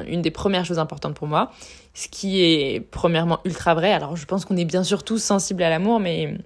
une 0.09 0.21
des 0.21 0.31
premières 0.31 0.65
choses 0.65 0.79
importantes 0.79 1.13
pour 1.13 1.27
moi. 1.27 1.51
Ce 1.93 2.09
qui 2.09 2.41
est 2.43 2.81
premièrement 2.81 3.39
ultra 3.45 3.75
vrai. 3.75 3.93
Alors, 3.93 4.17
je 4.17 4.25
pense 4.25 4.43
qu'on 4.43 4.57
est 4.57 4.65
bien 4.65 4.83
sûr 4.83 5.03
tous 5.03 5.23
sensibles 5.23 5.63
à 5.63 5.69
l'amour, 5.69 6.01
mais 6.01 6.37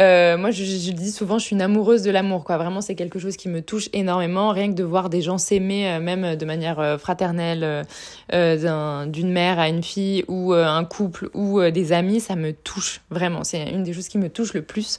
euh, 0.00 0.36
moi, 0.36 0.50
je, 0.50 0.64
je, 0.64 0.90
dis 0.92 1.12
souvent, 1.12 1.38
je 1.38 1.44
suis 1.44 1.54
une 1.54 1.62
amoureuse 1.62 2.02
de 2.02 2.10
l'amour, 2.10 2.44
quoi. 2.44 2.56
Vraiment, 2.56 2.80
c'est 2.80 2.94
quelque 2.94 3.18
chose 3.18 3.36
qui 3.36 3.48
me 3.48 3.62
touche 3.62 3.88
énormément. 3.92 4.50
Rien 4.50 4.68
que 4.68 4.74
de 4.74 4.82
voir 4.82 5.08
des 5.08 5.22
gens 5.22 5.38
s'aimer, 5.38 5.88
euh, 5.88 6.00
même 6.00 6.36
de 6.36 6.44
manière 6.44 6.80
euh, 6.80 6.98
fraternelle, 6.98 7.84
euh, 8.32 9.06
d'une 9.06 9.30
mère 9.30 9.58
à 9.58 9.68
une 9.68 9.82
fille, 9.82 10.24
ou 10.28 10.52
un 10.52 10.84
couple, 10.84 11.30
ou 11.34 11.60
des 11.70 11.92
amis, 11.92 12.20
ça 12.20 12.36
me 12.36 12.52
touche 12.52 13.00
vraiment. 13.10 13.44
C'est 13.44 13.70
une 13.70 13.84
des 13.84 13.92
choses 13.92 14.08
qui 14.08 14.18
me 14.18 14.28
touche 14.28 14.54
le 14.54 14.62
plus. 14.62 14.98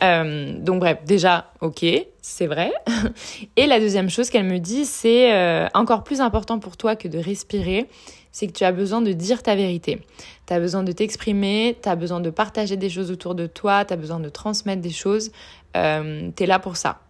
donc, 0.00 0.80
bref, 0.80 0.98
déjà, 1.06 1.52
ok, 1.60 1.84
c'est 2.20 2.46
vrai. 2.46 2.72
Et 3.56 3.66
la 3.66 3.78
deuxième 3.78 4.10
chose 4.10 4.30
qu'elle 4.30 4.44
me 4.44 4.58
dit, 4.58 4.84
c'est 4.84 5.68
encore 5.74 6.02
plus 6.02 6.20
important 6.20 6.58
pour 6.58 6.76
toi 6.76 6.96
que 6.96 7.08
de 7.08 7.18
respirer 7.18 7.88
c'est 8.32 8.46
que 8.46 8.52
tu 8.52 8.64
as 8.64 8.72
besoin 8.72 9.02
de 9.02 9.12
dire 9.12 9.42
ta 9.42 9.54
vérité. 9.54 10.00
Tu 10.46 10.54
as 10.54 10.58
besoin 10.58 10.82
de 10.82 10.90
t'exprimer, 10.90 11.76
tu 11.80 11.88
as 11.88 11.94
besoin 11.94 12.20
de 12.20 12.30
partager 12.30 12.76
des 12.76 12.88
choses 12.88 13.10
autour 13.10 13.34
de 13.34 13.46
toi, 13.46 13.84
tu 13.84 13.92
as 13.92 13.96
besoin 13.96 14.18
de 14.18 14.30
transmettre 14.30 14.80
des 14.80 14.90
choses. 14.90 15.30
Euh, 15.76 16.30
tu 16.34 16.42
es 16.42 16.46
là 16.46 16.58
pour 16.58 16.76
ça. 16.76 17.00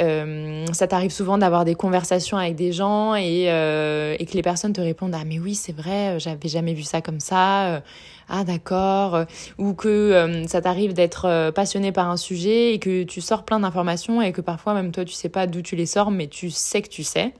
Euh, 0.00 0.66
ça 0.72 0.86
t'arrive 0.86 1.10
souvent 1.10 1.38
d'avoir 1.38 1.64
des 1.64 1.74
conversations 1.74 2.36
avec 2.36 2.54
des 2.54 2.72
gens 2.72 3.14
et, 3.14 3.46
euh, 3.48 4.16
que 4.18 4.34
les 4.34 4.42
personnes 4.42 4.74
te 4.74 4.82
répondent 4.82 5.14
Ah, 5.18 5.24
mais 5.26 5.38
oui, 5.38 5.54
c'est 5.54 5.74
vrai, 5.74 6.20
j'avais 6.20 6.48
jamais 6.48 6.74
vu 6.74 6.82
ça 6.82 7.00
comme 7.00 7.20
ça. 7.20 7.82
Ah, 8.28 8.44
d'accord. 8.44 9.24
Ou 9.56 9.72
que 9.72 10.44
ça 10.46 10.60
t'arrive 10.60 10.92
d'être 10.92 11.50
passionné 11.52 11.92
par 11.92 12.10
un 12.10 12.18
sujet 12.18 12.74
et 12.74 12.78
que 12.78 13.04
tu 13.04 13.22
sors 13.22 13.44
plein 13.44 13.60
d'informations 13.60 14.20
et 14.20 14.32
que 14.32 14.42
parfois, 14.42 14.74
même 14.74 14.92
toi, 14.92 15.06
tu 15.06 15.14
sais 15.14 15.30
pas 15.30 15.46
d'où 15.46 15.62
tu 15.62 15.76
les 15.76 15.86
sors, 15.86 16.10
mais 16.10 16.26
tu 16.26 16.50
sais 16.50 16.82
que 16.82 16.88
tu 16.90 17.02
sais. 17.02 17.32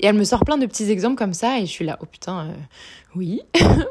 Et 0.00 0.06
elle 0.06 0.16
me 0.16 0.24
sort 0.24 0.44
plein 0.44 0.58
de 0.58 0.66
petits 0.66 0.90
exemples 0.90 1.16
comme 1.16 1.34
ça 1.34 1.58
et 1.58 1.66
je 1.66 1.70
suis 1.70 1.84
là, 1.84 1.98
oh 2.00 2.06
putain, 2.06 2.48
euh, 2.48 2.52
oui, 3.14 3.40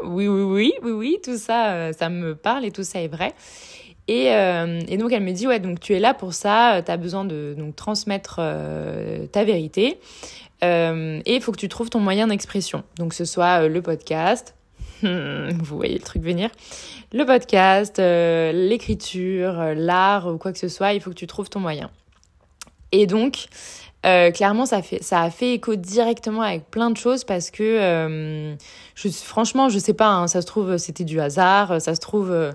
oui, 0.03 0.27
oui, 0.27 0.73
oui, 0.81 0.91
oui, 0.91 1.17
tout 1.23 1.37
ça, 1.37 1.73
euh, 1.73 1.93
ça 1.93 2.09
me 2.09 2.35
parle 2.35 2.65
et 2.65 2.71
tout 2.71 2.83
ça 2.83 3.01
est 3.01 3.07
vrai. 3.07 3.33
Et, 4.07 4.33
euh, 4.33 4.79
et 4.87 4.97
donc 4.97 5.11
elle 5.11 5.23
me 5.23 5.33
dit, 5.33 5.47
ouais, 5.47 5.59
donc 5.59 5.79
tu 5.79 5.93
es 5.93 5.99
là 5.99 6.13
pour 6.13 6.33
ça, 6.33 6.81
tu 6.85 6.91
as 6.91 6.97
besoin 6.97 7.25
de 7.25 7.55
donc, 7.57 7.75
transmettre 7.75 8.35
ta 9.31 9.43
vérité 9.43 9.99
et 10.61 11.35
il 11.35 11.41
faut 11.41 11.51
que 11.51 11.59
tu 11.59 11.67
trouves 11.67 11.89
ton 11.89 11.99
moyen 11.99 12.27
d'expression. 12.27 12.83
Donc 12.97 13.13
ce 13.13 13.25
soit 13.25 13.67
le 13.67 13.81
podcast, 13.81 14.55
vous 15.03 15.77
voyez 15.77 15.95
le 15.95 16.03
truc 16.03 16.23
venir, 16.23 16.49
le 17.11 17.25
podcast, 17.25 17.97
l'écriture, 17.97 19.73
l'art 19.75 20.27
ou 20.33 20.37
quoi 20.37 20.53
que 20.53 20.59
ce 20.59 20.69
soit, 20.69 20.93
il 20.93 21.01
faut 21.01 21.09
que 21.09 21.15
tu 21.15 21.27
trouves 21.27 21.49
ton 21.49 21.59
moyen. 21.59 21.91
Et 22.91 23.05
donc, 23.05 23.47
euh, 24.05 24.31
clairement, 24.31 24.65
ça, 24.65 24.81
fait, 24.81 25.03
ça 25.03 25.21
a 25.21 25.29
fait 25.29 25.53
écho 25.53 25.75
directement 25.75 26.41
avec 26.41 26.69
plein 26.69 26.91
de 26.91 26.97
choses 26.97 27.23
parce 27.23 27.49
que, 27.49 27.63
euh, 27.63 28.55
je, 28.95 29.10
franchement, 29.10 29.69
je 29.69 29.79
sais 29.79 29.93
pas, 29.93 30.10
hein, 30.10 30.27
ça 30.27 30.41
se 30.41 30.47
trouve, 30.47 30.77
c'était 30.77 31.03
du 31.03 31.19
hasard, 31.19 31.81
ça 31.81 31.95
se 31.95 31.99
trouve, 31.99 32.31
euh, 32.31 32.51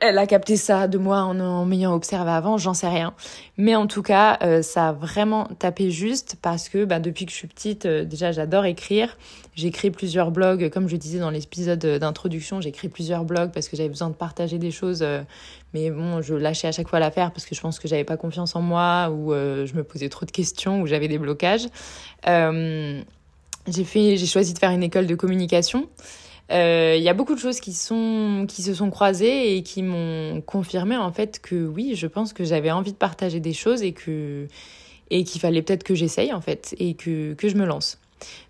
elle 0.00 0.18
a 0.18 0.26
capté 0.26 0.56
ça 0.56 0.88
de 0.88 0.98
moi 0.98 1.18
en, 1.18 1.64
m'ayant 1.66 1.94
observé 1.94 2.30
avant, 2.30 2.56
j'en 2.56 2.74
sais 2.74 2.88
rien. 2.88 3.14
Mais 3.58 3.76
en 3.76 3.86
tout 3.86 4.02
cas, 4.02 4.38
euh, 4.42 4.62
ça 4.62 4.88
a 4.88 4.92
vraiment 4.92 5.44
tapé 5.58 5.90
juste 5.90 6.36
parce 6.42 6.68
que 6.68 6.84
bah, 6.84 6.98
depuis 6.98 7.26
que 7.26 7.32
je 7.32 7.36
suis 7.36 7.48
petite, 7.48 7.86
déjà 7.86 8.32
j'adore 8.32 8.64
écrire. 8.64 9.16
J'ai 9.54 9.68
écrit 9.68 9.90
plusieurs 9.90 10.30
blogs, 10.30 10.70
comme 10.70 10.88
je 10.88 10.96
disais 10.96 11.18
dans 11.18 11.30
l'épisode 11.30 11.78
d'introduction, 11.78 12.60
j'ai 12.62 12.70
écrit 12.70 12.88
plusieurs 12.88 13.24
blogs 13.24 13.52
parce 13.52 13.68
que 13.68 13.76
j'avais 13.76 13.90
besoin 13.90 14.08
de 14.08 14.14
partager 14.14 14.58
des 14.58 14.70
choses. 14.70 15.04
Euh, 15.74 15.78
mais 15.78 15.90
bon, 15.90 16.22
je 16.22 16.34
lâchais 16.34 16.68
à 16.68 16.72
chaque 16.72 16.88
fois 16.88 17.00
l'affaire 17.00 17.32
parce 17.32 17.46
que 17.46 17.54
je 17.54 17.60
pense 17.60 17.78
que 17.78 17.88
j'avais 17.88 18.04
pas 18.04 18.16
confiance 18.16 18.56
en 18.56 18.62
moi 18.62 19.10
ou 19.10 19.32
je 19.32 19.74
me 19.74 19.82
posais 19.82 20.08
trop 20.08 20.26
de 20.26 20.30
questions 20.30 20.80
ou 20.82 20.86
j'avais 20.86 21.08
des 21.08 21.18
blocages. 21.18 21.68
j'ai 22.24 23.84
fait, 23.84 24.16
j'ai 24.16 24.26
choisi 24.26 24.54
de 24.54 24.58
faire 24.58 24.70
une 24.70 24.82
école 24.82 25.06
de 25.06 25.14
communication. 25.14 25.88
Il 26.52 26.56
euh, 26.56 26.96
y 26.96 27.08
a 27.08 27.14
beaucoup 27.14 27.34
de 27.34 27.40
choses 27.40 27.60
qui, 27.60 27.72
sont, 27.72 28.44
qui 28.46 28.62
se 28.62 28.74
sont 28.74 28.90
croisées 28.90 29.56
et 29.56 29.62
qui 29.62 29.82
m'ont 29.82 30.42
confirmé 30.42 30.98
en 30.98 31.10
fait 31.10 31.40
que 31.40 31.66
oui, 31.66 31.94
je 31.94 32.06
pense 32.06 32.34
que 32.34 32.44
j'avais 32.44 32.70
envie 32.70 32.92
de 32.92 32.98
partager 32.98 33.40
des 33.40 33.54
choses 33.54 33.82
et 33.82 33.92
que 33.92 34.46
et 35.10 35.24
qu'il 35.24 35.40
fallait 35.40 35.62
peut-être 35.62 35.82
que 35.82 35.94
j'essaye 35.94 36.32
en 36.32 36.40
fait 36.42 36.74
et 36.78 36.94
que, 36.94 37.32
que 37.34 37.48
je 37.48 37.56
me 37.56 37.64
lance. 37.64 37.98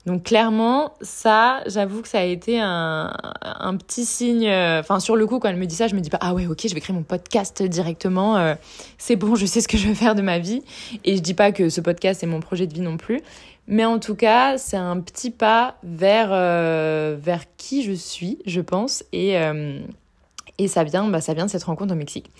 Donc 0.07 0.25
clairement, 0.25 0.95
ça, 1.01 1.63
j'avoue 1.67 2.03
que 2.03 2.09
ça 2.09 2.19
a 2.19 2.25
été 2.25 2.61
un, 2.61 3.13
un 3.43 3.77
petit 3.77 4.05
signe. 4.05 4.49
Euh, 4.49 4.81
enfin, 4.81 4.99
sur 4.99 5.15
le 5.15 5.27
coup, 5.27 5.39
quand 5.39 5.49
elle 5.49 5.57
me 5.57 5.67
dit 5.67 5.77
ça, 5.77 5.87
je 5.87 5.95
me 5.95 6.01
dis 6.01 6.11
pas 6.11 6.19
ah 6.21 6.35
ouais, 6.35 6.47
ok, 6.47 6.67
je 6.69 6.75
vais 6.75 6.81
créer 6.81 6.95
mon 6.95 7.05
podcast 7.05 7.63
directement. 7.63 8.37
Euh, 8.37 8.55
c'est 8.99 9.17
bon, 9.17 9.37
je 9.37 9.47
sais 9.47 9.61
ce 9.61 9.69
que 9.69 9.77
je 9.77 9.89
veux 9.89 9.95
faire 9.95 10.15
de 10.15 10.23
ma 10.23 10.39
vie. 10.39 10.63
Et 11.05 11.17
je 11.17 11.23
dis 11.23 11.35
pas 11.35 11.53
que 11.53 11.69
ce 11.69 11.81
podcast 11.81 12.23
est 12.23 12.27
mon 12.27 12.41
projet 12.41 12.67
de 12.67 12.75
vie 12.75 12.81
non 12.81 12.97
plus. 12.97 13.21
Mais 13.69 13.85
en 13.85 14.01
tout 14.01 14.17
cas, 14.17 14.59
c'est 14.59 14.77
un 14.77 14.99
petit 14.99 15.31
pas 15.31 15.77
vers, 15.85 16.31
euh, 16.33 17.17
vers 17.21 17.45
qui 17.57 17.85
je 17.85 17.93
suis, 17.93 18.39
je 18.45 18.61
pense. 18.61 19.05
Et, 19.13 19.37
et 20.59 20.69
ça, 20.69 20.83
vient, 20.83 21.07
bah, 21.09 21.21
ça 21.21 21.33
vient 21.33 21.47
de 21.47 21.51
cette 21.51 21.63
rencontre 21.63 21.93
au 21.93 21.97
Mexique. 21.97 22.31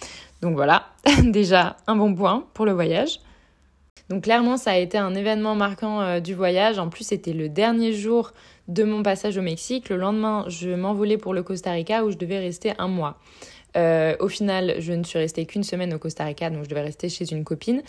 Donc 0.41 0.57
voilà, 0.57 0.89
déjà 1.23 1.77
un 1.87 1.95
bon 1.95 2.13
point 2.13 2.45
pour 2.55 2.67
le 2.67 2.73
voyage. 2.73 3.21
Donc 4.09 4.25
clairement, 4.25 4.57
ça 4.57 4.73
a 4.73 4.77
été 4.77 4.99
un 4.99 5.15
événement 5.15 5.55
marquant 5.55 6.01
euh, 6.01 6.21
du 6.21 6.35
voyage. 6.35 6.79
En 6.79 6.89
plus, 6.89 7.05
c'était 7.05 7.33
le 7.33 7.49
dernier 7.49 7.93
jour 7.93 8.33
de 8.69 8.85
mon 8.85 9.03
passage 9.03 9.39
au 9.39 9.43
Mexique. 9.43 9.89
Le 9.89 9.97
lendemain, 9.97 10.45
je 10.49 10.71
m'envolais 10.71 11.19
pour 11.19 11.35
le 11.35 11.43
Costa 11.43 11.73
Rica 11.73 12.05
où 12.05 12.11
je 12.11 12.17
devais 12.17 12.39
rester 12.39 12.73
un 12.79 12.89
mois. 12.89 13.19
Euh, 13.77 14.15
au 14.21 14.29
final, 14.29 14.75
je 14.81 14.93
ne 14.93 15.03
suis 15.03 15.19
restée 15.19 15.47
qu'une 15.47 15.63
semaine 15.63 15.95
au 15.95 15.99
Costa 15.99 16.25
Rica, 16.25 16.51
donc 16.51 16.65
je 16.65 16.69
devais 16.69 16.83
rester 16.83 17.09
chez 17.09 17.33
une 17.33 17.45
copine. 17.45 17.83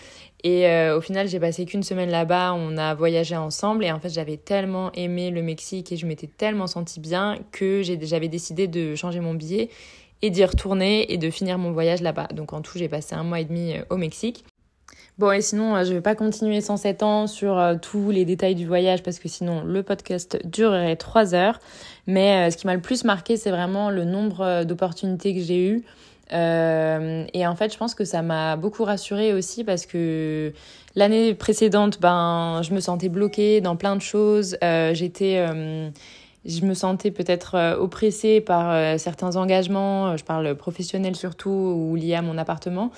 Et 0.43 0.67
euh, 0.67 0.97
au 0.97 1.01
final, 1.01 1.27
j'ai 1.27 1.39
passé 1.39 1.65
qu'une 1.65 1.83
semaine 1.83 2.09
là-bas, 2.09 2.53
on 2.53 2.77
a 2.77 2.93
voyagé 2.93 3.35
ensemble. 3.35 3.83
Et 3.83 3.91
en 3.91 3.99
fait, 3.99 4.09
j'avais 4.09 4.37
tellement 4.37 4.91
aimé 4.93 5.29
le 5.29 5.41
Mexique 5.41 5.91
et 5.91 5.97
je 5.97 6.05
m'étais 6.05 6.27
tellement 6.27 6.67
sentie 6.67 6.99
bien 6.99 7.37
que 7.51 7.81
j'avais 7.83 8.29
décidé 8.29 8.67
de 8.67 8.95
changer 8.95 9.19
mon 9.19 9.33
billet 9.33 9.69
et 10.21 10.29
d'y 10.29 10.45
retourner 10.45 11.11
et 11.11 11.17
de 11.17 11.29
finir 11.29 11.57
mon 11.57 11.73
voyage 11.73 12.01
là-bas. 12.01 12.27
Donc 12.33 12.53
en 12.53 12.61
tout, 12.61 12.77
j'ai 12.77 12.87
passé 12.87 13.13
un 13.15 13.23
mois 13.23 13.41
et 13.41 13.45
demi 13.45 13.73
au 13.89 13.97
Mexique. 13.97 14.45
Bon, 15.19 15.31
et 15.31 15.41
sinon, 15.41 15.83
je 15.83 15.89
ne 15.89 15.95
vais 15.95 16.01
pas 16.01 16.15
continuer 16.15 16.59
107 16.59 17.03
ans 17.03 17.27
sur 17.27 17.61
tous 17.81 18.09
les 18.09 18.25
détails 18.25 18.55
du 18.55 18.65
voyage 18.65 19.03
parce 19.03 19.19
que 19.19 19.29
sinon, 19.29 19.63
le 19.63 19.83
podcast 19.83 20.39
durerait 20.43 20.95
3 20.95 21.35
heures. 21.35 21.59
Mais 22.07 22.47
euh, 22.47 22.51
ce 22.51 22.57
qui 22.57 22.67
m'a 22.67 22.75
le 22.75 22.81
plus 22.81 23.03
marqué, 23.03 23.37
c'est 23.37 23.51
vraiment 23.51 23.89
le 23.89 24.03
nombre 24.05 24.41
euh, 24.41 24.63
d'opportunités 24.63 25.33
que 25.33 25.41
j'ai 25.41 25.67
eues. 25.67 25.83
Euh, 26.33 27.25
et 27.33 27.45
en 27.45 27.55
fait, 27.55 27.71
je 27.71 27.77
pense 27.77 27.95
que 27.95 28.05
ça 28.05 28.21
m'a 28.21 28.55
beaucoup 28.55 28.83
rassurée 28.83 29.33
aussi 29.33 29.63
parce 29.63 29.85
que 29.85 30.51
l'année 30.95 31.33
précédente, 31.33 31.99
ben, 32.01 32.61
je 32.63 32.73
me 32.73 32.79
sentais 32.79 33.09
bloquée 33.09 33.61
dans 33.61 33.75
plein 33.75 33.95
de 33.95 34.01
choses. 34.01 34.57
J'étais 34.61 35.45
je 36.45 36.65
me 36.65 36.73
sentais 36.73 37.11
peut-être 37.11 37.77
oppressée 37.79 38.41
par 38.41 38.99
certains 38.99 39.35
engagements, 39.35 40.17
je 40.17 40.23
parle 40.23 40.55
professionnels 40.55 41.15
surtout, 41.15 41.49
ou 41.49 41.95
liés 41.95 42.15
à 42.15 42.21
mon 42.21 42.37
appartement. 42.37 42.91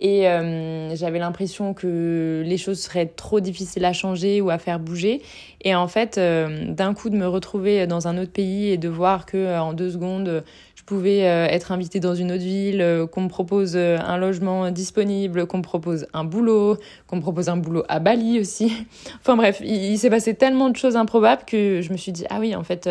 Et 0.00 0.26
euh, 0.26 0.94
j'avais 0.96 1.18
l'impression 1.18 1.74
que 1.74 2.42
les 2.44 2.56
choses 2.56 2.80
seraient 2.80 3.06
trop 3.06 3.40
difficiles 3.40 3.84
à 3.84 3.92
changer 3.92 4.40
ou 4.40 4.48
à 4.48 4.56
faire 4.56 4.80
bouger. 4.80 5.20
Et 5.62 5.74
en 5.74 5.88
fait, 5.88 6.16
euh, 6.16 6.72
d'un 6.72 6.94
coup, 6.94 7.10
de 7.10 7.16
me 7.16 7.26
retrouver 7.26 7.86
dans 7.86 8.08
un 8.08 8.16
autre 8.16 8.32
pays 8.32 8.70
et 8.70 8.78
de 8.78 8.88
voir 8.88 9.26
que 9.26 9.36
euh, 9.36 9.60
en 9.60 9.74
deux 9.74 9.90
secondes, 9.90 10.42
je 10.74 10.82
pouvais 10.84 11.18
être 11.18 11.70
invitée 11.70 12.00
dans 12.00 12.14
une 12.16 12.32
autre 12.32 12.42
ville, 12.42 13.06
qu'on 13.12 13.20
me 13.20 13.28
propose 13.28 13.76
un 13.76 14.16
logement 14.16 14.72
disponible, 14.72 15.46
qu'on 15.46 15.58
me 15.58 15.62
propose 15.62 16.06
un 16.14 16.24
boulot, 16.24 16.78
qu'on 17.06 17.16
me 17.16 17.20
propose 17.20 17.48
un 17.48 17.56
boulot 17.58 17.84
à 17.88 18.00
Bali 18.00 18.40
aussi. 18.40 18.72
enfin 19.20 19.36
bref, 19.36 19.60
il, 19.62 19.96
s'est 19.98 20.10
passé 20.10 20.34
tellement 20.34 20.68
de 20.68 20.76
choses 20.76 20.96
improbables 20.96 21.44
que 21.46 21.80
je 21.80 21.92
me 21.92 21.96
suis 21.96 22.10
dit, 22.10 22.24
ah 22.28 22.38
oui, 22.40 22.56
en 22.56 22.64
fait, 22.64 22.90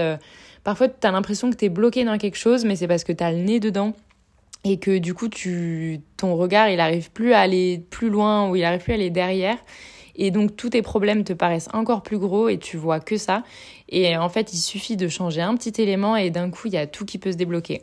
parfois, 0.63 0.88
tu 0.88 1.06
as 1.06 1.12
l'impression 1.12 1.50
que 1.50 1.58
tu 1.58 1.65
es 1.65 1.69
bloqué 1.69 2.06
dans 2.06 2.17
quelque 2.17 2.38
chose, 2.38 2.63
mais 2.63 2.78
c'est 2.78 2.88
parce 2.88 3.04
que 3.04 3.12
tu 3.12 3.22
as 3.22 3.34
le 3.34 3.39
nez 3.39 3.60
dedans 3.60 3.93
et 4.63 4.78
que 4.78 4.98
du 4.98 5.13
coup 5.13 5.30
tu 5.30 6.02
ton 6.17 6.36
regard 6.36 6.69
il 6.69 6.80
arrive 6.80 7.12
plus 7.12 7.34
à 7.34 7.39
aller 7.39 7.84
plus 7.89 8.10
loin 8.10 8.50
ou 8.50 8.56
il 8.56 8.63
arrive 8.63 8.82
plus 8.82 8.93
à 8.93 8.95
aller 8.95 9.10
derrière. 9.10 9.58
Et 10.22 10.32
donc 10.32 10.58
tous 10.58 10.72
tes 10.72 10.82
problèmes 10.82 11.24
te 11.24 11.32
paraissent 11.32 11.69
encore 11.72 12.04
plus 12.04 12.17
gros 12.17 12.50
et 12.50 12.58
tu 12.58 12.76
vois 12.76 13.00
que 13.00 13.15
ça. 13.15 13.43
Et 13.88 14.17
en 14.17 14.28
fait 14.28 14.52
il 14.52 14.58
suffit 14.58 14.98
de 14.98 15.08
changer 15.08 15.41
un 15.41 15.56
petit 15.56 15.82
élément 15.82 16.17
et 16.17 16.30
d'un 16.30 16.50
coup 16.50 16.67
il 16.67 16.74
y 16.74 16.78
a 16.78 16.88
tout 16.88 17.06
qui 17.06 17.17
peut 17.17 17.32
se 17.32 17.38
débloquer 17.38 17.82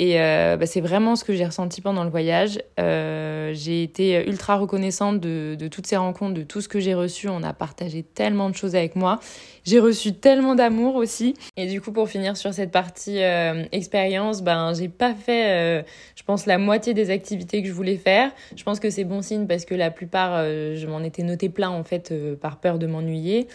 et 0.00 0.20
euh, 0.20 0.56
bah, 0.56 0.66
c'est 0.66 0.80
vraiment 0.80 1.14
ce 1.14 1.24
que 1.24 1.34
j'ai 1.34 1.44
ressenti 1.44 1.80
pendant 1.80 2.02
le 2.02 2.10
voyage. 2.10 2.60
Euh, 2.80 3.52
j'ai 3.54 3.84
été 3.84 4.28
ultra 4.28 4.56
reconnaissante 4.56 5.20
de, 5.20 5.68
toutes 5.68 5.86
ces 5.86 5.96
rencontres, 5.96 6.34
de 6.34 6.42
tout 6.42 6.60
ce 6.60 6.68
que 6.68 6.80
j'ai 6.80 6.94
reçu. 6.94 7.28
On 7.28 7.42
a 7.44 7.52
partagé 7.52 8.02
tellement 8.02 8.50
de 8.50 8.56
choses 8.56 8.74
avec 8.74 8.96
moi. 8.96 9.20
J'ai 9.64 9.78
reçu 9.78 10.12
tellement 10.12 10.56
d'amour 10.56 10.96
aussi. 10.96 11.34
Et 11.56 11.68
du 11.68 11.80
coup, 11.80 11.92
pour 11.92 12.08
finir 12.08 12.36
sur 12.36 12.52
cette 12.52 12.72
partie 12.72 13.22
euh, 13.22 13.64
expérience, 13.70 14.42
ben 14.42 14.74
j'ai 14.74 14.88
pas 14.88 15.14
fait, 15.14 15.84
je 16.16 16.22
pense, 16.24 16.46
la 16.46 16.58
moitié 16.58 16.92
des 16.92 17.10
activités 17.10 17.62
que 17.62 17.68
je 17.68 17.72
voulais 17.72 17.96
faire. 17.96 18.32
Je 18.56 18.64
pense 18.64 18.80
que 18.80 18.90
c'est 18.90 19.04
bon 19.04 19.22
signe 19.22 19.46
parce 19.46 19.64
que 19.64 19.76
la 19.76 19.90
plupart, 19.92 20.44
je 20.44 20.86
m'en 20.86 21.02
étais 21.02 21.22
noté 21.22 21.48
plein 21.48 21.70
en 21.70 21.84
fait 21.84 22.12
par 22.40 22.58
peur 22.58 22.78
de 22.78 22.86
m'ennuyer. 22.86 23.46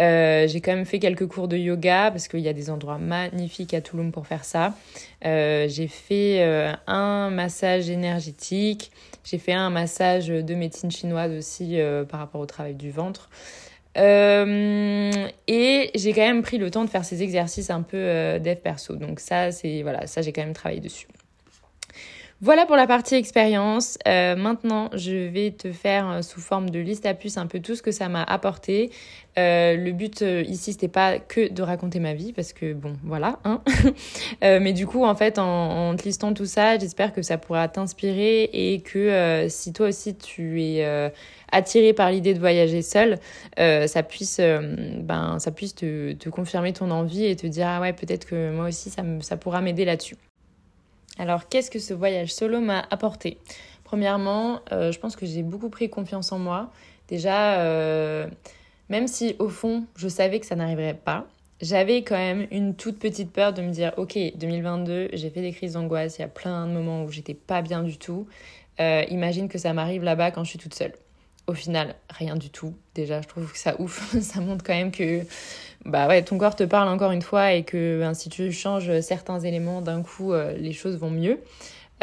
Euh, 0.00 0.46
j'ai 0.48 0.60
quand 0.60 0.74
même 0.74 0.84
fait 0.84 0.98
quelques 0.98 1.26
cours 1.26 1.48
de 1.48 1.56
yoga 1.56 2.10
parce 2.10 2.28
qu'il 2.28 2.40
y 2.40 2.48
a 2.48 2.52
des 2.52 2.70
endroits 2.70 2.98
magnifiques 2.98 3.74
à 3.74 3.80
Toulouse 3.80 4.10
pour 4.12 4.26
faire 4.26 4.44
ça. 4.44 4.74
Euh, 5.24 5.68
j'ai 5.68 5.88
fait 5.88 6.42
euh, 6.42 6.72
un 6.86 7.30
massage 7.30 7.90
énergétique. 7.90 8.90
J'ai 9.24 9.38
fait 9.38 9.52
un 9.52 9.70
massage 9.70 10.28
de 10.28 10.54
médecine 10.54 10.90
chinoise 10.90 11.32
aussi 11.32 11.78
par 12.08 12.18
rapport 12.18 12.40
au 12.40 12.46
travail 12.46 12.74
du 12.74 12.90
ventre. 12.90 13.30
et 13.96 15.90
j'ai 15.94 16.12
quand 16.12 16.22
même 16.22 16.42
pris 16.42 16.58
le 16.58 16.70
temps 16.70 16.84
de 16.84 16.90
faire 16.90 17.04
ces 17.04 17.22
exercices 17.22 17.70
un 17.70 17.82
peu 17.82 17.98
dev 18.40 18.56
perso. 18.56 18.96
Donc 18.96 19.20
ça, 19.20 19.52
c'est 19.52 19.82
voilà, 19.82 20.08
ça 20.08 20.22
j'ai 20.22 20.32
quand 20.32 20.42
même 20.42 20.54
travaillé 20.54 20.80
dessus. 20.80 21.06
Voilà 22.44 22.66
pour 22.66 22.74
la 22.74 22.88
partie 22.88 23.14
expérience. 23.14 23.98
Euh, 24.08 24.34
maintenant, 24.34 24.90
je 24.94 25.28
vais 25.28 25.52
te 25.52 25.70
faire 25.70 26.10
euh, 26.10 26.22
sous 26.22 26.40
forme 26.40 26.70
de 26.70 26.80
liste 26.80 27.06
à 27.06 27.14
puces 27.14 27.36
un 27.36 27.46
peu 27.46 27.60
tout 27.60 27.76
ce 27.76 27.82
que 27.82 27.92
ça 27.92 28.08
m'a 28.08 28.24
apporté. 28.24 28.90
Euh, 29.38 29.76
le 29.76 29.92
but 29.92 30.22
ici, 30.22 30.72
c'était 30.72 30.88
pas 30.88 31.20
que 31.20 31.52
de 31.52 31.62
raconter 31.62 32.00
ma 32.00 32.14
vie, 32.14 32.32
parce 32.32 32.52
que 32.52 32.72
bon, 32.72 32.96
voilà. 33.04 33.38
Hein 33.44 33.62
mais 34.42 34.72
du 34.72 34.88
coup, 34.88 35.04
en 35.04 35.14
fait, 35.14 35.38
en, 35.38 35.94
te 35.94 36.02
listant 36.02 36.34
tout 36.34 36.46
ça, 36.46 36.76
j'espère 36.80 37.12
que 37.12 37.22
ça 37.22 37.38
pourra 37.38 37.68
t'inspirer 37.68 38.50
et 38.52 38.80
que 38.80 39.46
si 39.48 39.72
toi 39.72 39.86
aussi 39.86 40.16
tu 40.16 40.60
es 40.64 41.12
attiré 41.52 41.92
par 41.92 42.10
l'idée 42.10 42.34
de 42.34 42.40
voyager 42.40 42.82
seul, 42.82 43.18
ça 43.56 44.02
puisse, 44.02 44.40
ben, 44.40 45.38
ça 45.38 45.52
puisse 45.52 45.76
te, 45.76 46.28
confirmer 46.28 46.72
ton 46.72 46.90
envie 46.90 47.24
et 47.24 47.36
te 47.36 47.46
dire 47.46 47.68
ah 47.68 47.80
ouais, 47.80 47.92
peut-être 47.92 48.26
que 48.26 48.50
moi 48.50 48.66
aussi 48.66 48.90
ça 48.90 49.36
pourra 49.36 49.60
m'aider 49.60 49.84
là-dessus. 49.84 50.16
Alors, 51.18 51.48
qu'est-ce 51.48 51.70
que 51.70 51.78
ce 51.78 51.94
voyage 51.94 52.32
solo 52.32 52.60
m'a 52.60 52.84
apporté? 52.90 53.38
Premièrement, 53.84 54.60
euh, 54.72 54.92
je 54.92 54.98
pense 54.98 55.16
que 55.16 55.26
j'ai 55.26 55.42
beaucoup 55.42 55.68
pris 55.68 55.90
confiance 55.90 56.32
en 56.32 56.38
moi. 56.38 56.72
Déjà, 57.08 57.60
euh, 57.60 58.26
même 58.88 59.06
si 59.06 59.36
au 59.38 59.48
fond, 59.48 59.84
je 59.96 60.08
savais 60.08 60.40
que 60.40 60.46
ça 60.46 60.56
n'arriverait 60.56 60.94
pas, 60.94 61.26
j'avais 61.62 62.02
quand 62.02 62.16
même 62.16 62.48
une 62.50 62.74
toute 62.74 62.98
petite 62.98 63.32
peur 63.32 63.52
de 63.52 63.62
me 63.62 63.70
dire, 63.70 63.92
ok, 63.96 64.18
2022, 64.34 65.10
j'ai 65.12 65.30
fait 65.30 65.40
des 65.40 65.52
crises 65.52 65.74
d'angoisse, 65.74 66.18
il 66.18 66.22
y 66.22 66.24
a 66.24 66.28
plein 66.28 66.66
de 66.66 66.72
moments 66.72 67.04
où 67.04 67.10
j'étais 67.10 67.34
pas 67.34 67.62
bien 67.62 67.84
du 67.84 67.98
tout. 67.98 68.26
Euh, 68.80 69.04
imagine 69.10 69.48
que 69.48 69.58
ça 69.58 69.72
m'arrive 69.72 70.02
là-bas 70.02 70.32
quand 70.32 70.42
je 70.42 70.50
suis 70.50 70.58
toute 70.58 70.74
seule. 70.74 70.92
Au 71.46 71.54
final, 71.54 71.94
rien 72.10 72.36
du 72.36 72.50
tout. 72.50 72.74
Déjà, 72.94 73.20
je 73.22 73.28
trouve 73.28 73.52
que 73.52 73.58
ça 73.58 73.80
ouf. 73.80 74.16
ça 74.20 74.40
montre 74.40 74.64
quand 74.64 74.74
même 74.74 74.90
que 74.90 75.20
bah 75.84 76.06
ouais, 76.06 76.22
ton 76.22 76.38
corps 76.38 76.54
te 76.54 76.62
parle 76.64 76.88
encore 76.88 77.10
une 77.10 77.22
fois 77.22 77.52
et 77.52 77.64
que 77.64 77.98
ben, 77.98 78.14
si 78.14 78.28
tu 78.28 78.52
changes 78.52 79.00
certains 79.00 79.40
éléments 79.40 79.80
d'un 79.80 80.02
coup, 80.02 80.32
euh, 80.32 80.52
les 80.56 80.72
choses 80.72 80.96
vont 80.96 81.10
mieux. 81.10 81.40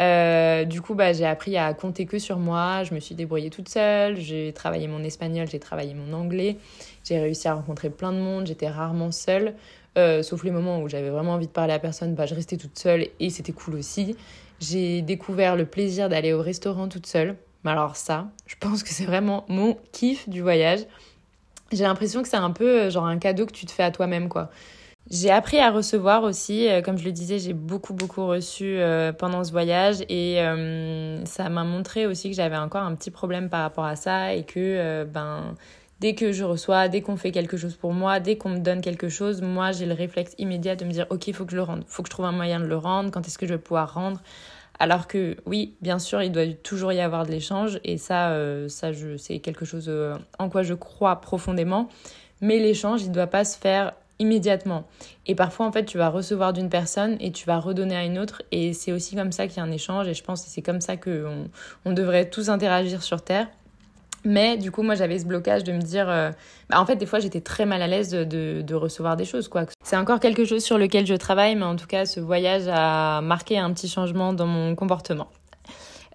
Euh, 0.00 0.64
du 0.64 0.80
coup, 0.80 0.94
bah, 0.94 1.12
j'ai 1.12 1.26
appris 1.26 1.56
à 1.56 1.72
compter 1.74 2.06
que 2.06 2.18
sur 2.18 2.38
moi. 2.38 2.84
Je 2.84 2.94
me 2.94 3.00
suis 3.00 3.14
débrouillée 3.14 3.50
toute 3.50 3.68
seule. 3.68 4.16
J'ai 4.16 4.52
travaillé 4.52 4.86
mon 4.86 5.02
espagnol, 5.02 5.46
j'ai 5.50 5.58
travaillé 5.58 5.94
mon 5.94 6.12
anglais. 6.14 6.56
J'ai 7.04 7.18
réussi 7.18 7.48
à 7.48 7.54
rencontrer 7.54 7.90
plein 7.90 8.12
de 8.12 8.18
monde. 8.18 8.46
J'étais 8.46 8.68
rarement 8.68 9.12
seule. 9.12 9.54
Euh, 9.98 10.22
sauf 10.22 10.44
les 10.44 10.50
moments 10.50 10.80
où 10.80 10.88
j'avais 10.88 11.10
vraiment 11.10 11.32
envie 11.32 11.48
de 11.48 11.52
parler 11.52 11.72
à 11.72 11.78
personne, 11.78 12.14
bah, 12.14 12.26
je 12.26 12.34
restais 12.34 12.56
toute 12.56 12.78
seule 12.78 13.08
et 13.18 13.30
c'était 13.30 13.52
cool 13.52 13.74
aussi. 13.74 14.16
J'ai 14.60 15.02
découvert 15.02 15.56
le 15.56 15.64
plaisir 15.64 16.08
d'aller 16.08 16.32
au 16.32 16.42
restaurant 16.42 16.88
toute 16.88 17.06
seule. 17.06 17.36
Mais 17.64 17.72
alors 17.72 17.96
ça, 17.96 18.28
je 18.46 18.54
pense 18.58 18.82
que 18.82 18.90
c'est 18.90 19.04
vraiment 19.04 19.44
mon 19.48 19.76
kiff 19.92 20.28
du 20.28 20.40
voyage. 20.40 20.80
J'ai 21.72 21.84
l'impression 21.84 22.22
que 22.22 22.28
c'est 22.28 22.36
un 22.36 22.50
peu 22.50 22.82
euh, 22.82 22.90
genre 22.90 23.06
un 23.06 23.18
cadeau 23.18 23.46
que 23.46 23.52
tu 23.52 23.66
te 23.66 23.72
fais 23.72 23.82
à 23.84 23.90
toi-même, 23.90 24.28
quoi. 24.28 24.50
J'ai 25.10 25.30
appris 25.30 25.58
à 25.58 25.70
recevoir 25.70 26.22
aussi, 26.24 26.68
euh, 26.68 26.82
comme 26.82 26.98
je 26.98 27.04
le 27.04 27.12
disais, 27.12 27.38
j'ai 27.38 27.52
beaucoup 27.52 27.94
beaucoup 27.94 28.26
reçu 28.26 28.78
euh, 28.78 29.12
pendant 29.12 29.42
ce 29.44 29.50
voyage 29.52 29.96
et 30.08 30.36
ça 31.24 31.48
m'a 31.48 31.64
montré 31.64 32.06
aussi 32.06 32.30
que 32.30 32.36
j'avais 32.36 32.56
encore 32.56 32.82
un 32.82 32.94
petit 32.94 33.10
problème 33.10 33.48
par 33.48 33.62
rapport 33.62 33.84
à 33.84 33.96
ça 33.96 34.34
et 34.34 34.44
que 34.44 35.04
ben 35.04 35.54
dès 36.00 36.14
que 36.14 36.32
je 36.32 36.44
reçois, 36.44 36.88
dès 36.88 37.02
qu'on 37.02 37.16
fait 37.16 37.32
quelque 37.32 37.56
chose 37.56 37.76
pour 37.76 37.92
moi, 37.92 38.20
dès 38.20 38.36
qu'on 38.36 38.50
me 38.50 38.58
donne 38.58 38.80
quelque 38.80 39.08
chose, 39.08 39.42
moi 39.42 39.72
j'ai 39.72 39.86
le 39.86 39.94
réflexe 39.94 40.34
immédiat 40.38 40.76
de 40.76 40.84
me 40.84 40.90
dire 40.92 41.06
ok 41.10 41.32
faut 41.32 41.44
que 41.44 41.52
je 41.52 41.56
le 41.56 41.62
rende, 41.62 41.84
faut 41.86 42.02
que 42.02 42.08
je 42.08 42.12
trouve 42.12 42.26
un 42.26 42.32
moyen 42.32 42.60
de 42.60 42.66
le 42.66 42.76
rendre, 42.76 43.10
quand 43.10 43.26
est-ce 43.26 43.38
que 43.38 43.46
je 43.46 43.54
vais 43.54 43.58
pouvoir 43.60 43.94
rendre? 43.94 44.20
Alors 44.80 45.06
que 45.06 45.36
oui, 45.46 45.74
bien 45.80 46.00
sûr, 46.00 46.22
il 46.22 46.32
doit 46.32 46.46
toujours 46.62 46.92
y 46.92 47.00
avoir 47.00 47.24
de 47.24 47.30
l'échange 47.30 47.78
et 47.84 47.98
ça, 47.98 48.36
ça 48.68 48.92
je, 48.92 49.16
c'est 49.16 49.38
quelque 49.38 49.64
chose 49.64 49.90
en 50.38 50.48
quoi 50.48 50.62
je 50.62 50.74
crois 50.74 51.20
profondément. 51.20 51.88
Mais 52.40 52.58
l'échange, 52.58 53.02
il 53.02 53.10
ne 53.10 53.14
doit 53.14 53.26
pas 53.26 53.44
se 53.44 53.56
faire 53.56 53.92
immédiatement. 54.20 54.86
Et 55.26 55.34
parfois, 55.34 55.66
en 55.66 55.72
fait, 55.72 55.84
tu 55.84 55.98
vas 55.98 56.08
recevoir 56.08 56.52
d'une 56.52 56.68
personne 56.68 57.16
et 57.20 57.32
tu 57.32 57.46
vas 57.46 57.58
redonner 57.58 57.96
à 57.96 58.04
une 58.04 58.18
autre. 58.18 58.42
Et 58.52 58.72
c'est 58.74 58.92
aussi 58.92 59.16
comme 59.16 59.32
ça 59.32 59.48
qu'il 59.48 59.56
y 59.56 59.60
a 59.60 59.64
un 59.64 59.72
échange. 59.72 60.06
Et 60.06 60.14
je 60.14 60.22
pense 60.22 60.42
que 60.42 60.50
c'est 60.50 60.62
comme 60.62 60.80
ça 60.80 60.96
qu'on 60.96 61.48
on 61.84 61.92
devrait 61.92 62.28
tous 62.28 62.50
interagir 62.50 63.02
sur 63.02 63.22
Terre. 63.22 63.48
Mais 64.24 64.56
du 64.56 64.70
coup, 64.70 64.82
moi, 64.82 64.94
j'avais 64.94 65.18
ce 65.18 65.24
blocage 65.24 65.64
de 65.64 65.72
me 65.72 65.80
dire. 65.80 66.08
Euh, 66.08 66.30
bah, 66.68 66.80
en 66.80 66.86
fait, 66.86 66.96
des 66.96 67.06
fois, 67.06 67.20
j'étais 67.20 67.40
très 67.40 67.66
mal 67.66 67.82
à 67.82 67.86
l'aise 67.86 68.10
de, 68.10 68.74
recevoir 68.74 69.16
des 69.16 69.24
choses. 69.24 69.48
quoi. 69.48 69.64
C'est 69.82 69.96
encore 69.96 70.20
quelque 70.20 70.44
chose 70.44 70.62
sur 70.62 70.78
lequel 70.78 71.06
je 71.06 71.14
travaille, 71.14 71.56
mais 71.56 71.64
en 71.64 71.76
tout 71.76 71.86
cas, 71.86 72.06
ce 72.06 72.20
voyage 72.20 72.68
a 72.68 73.20
marqué 73.20 73.58
un 73.58 73.72
petit 73.72 73.88
changement 73.88 74.32
dans 74.32 74.46
mon 74.46 74.74
comportement. 74.74 75.28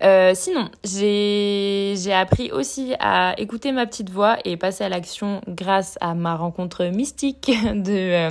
Euh, 0.04 0.34
sinon, 0.36 0.70
j'ai 0.84 2.14
appris 2.14 2.52
aussi 2.52 2.96
à 3.00 3.34
écouter 3.38 3.72
ma 3.72 3.86
petite 3.86 4.10
voix 4.10 4.38
et 4.44 4.58
passer 4.58 4.84
à 4.84 4.90
l'action 4.90 5.42
grâce 5.48 5.98
à 6.02 6.16
ma 6.16 6.36
rencontre 6.36 6.86
mystique 6.86 7.52
euh, 7.88 8.30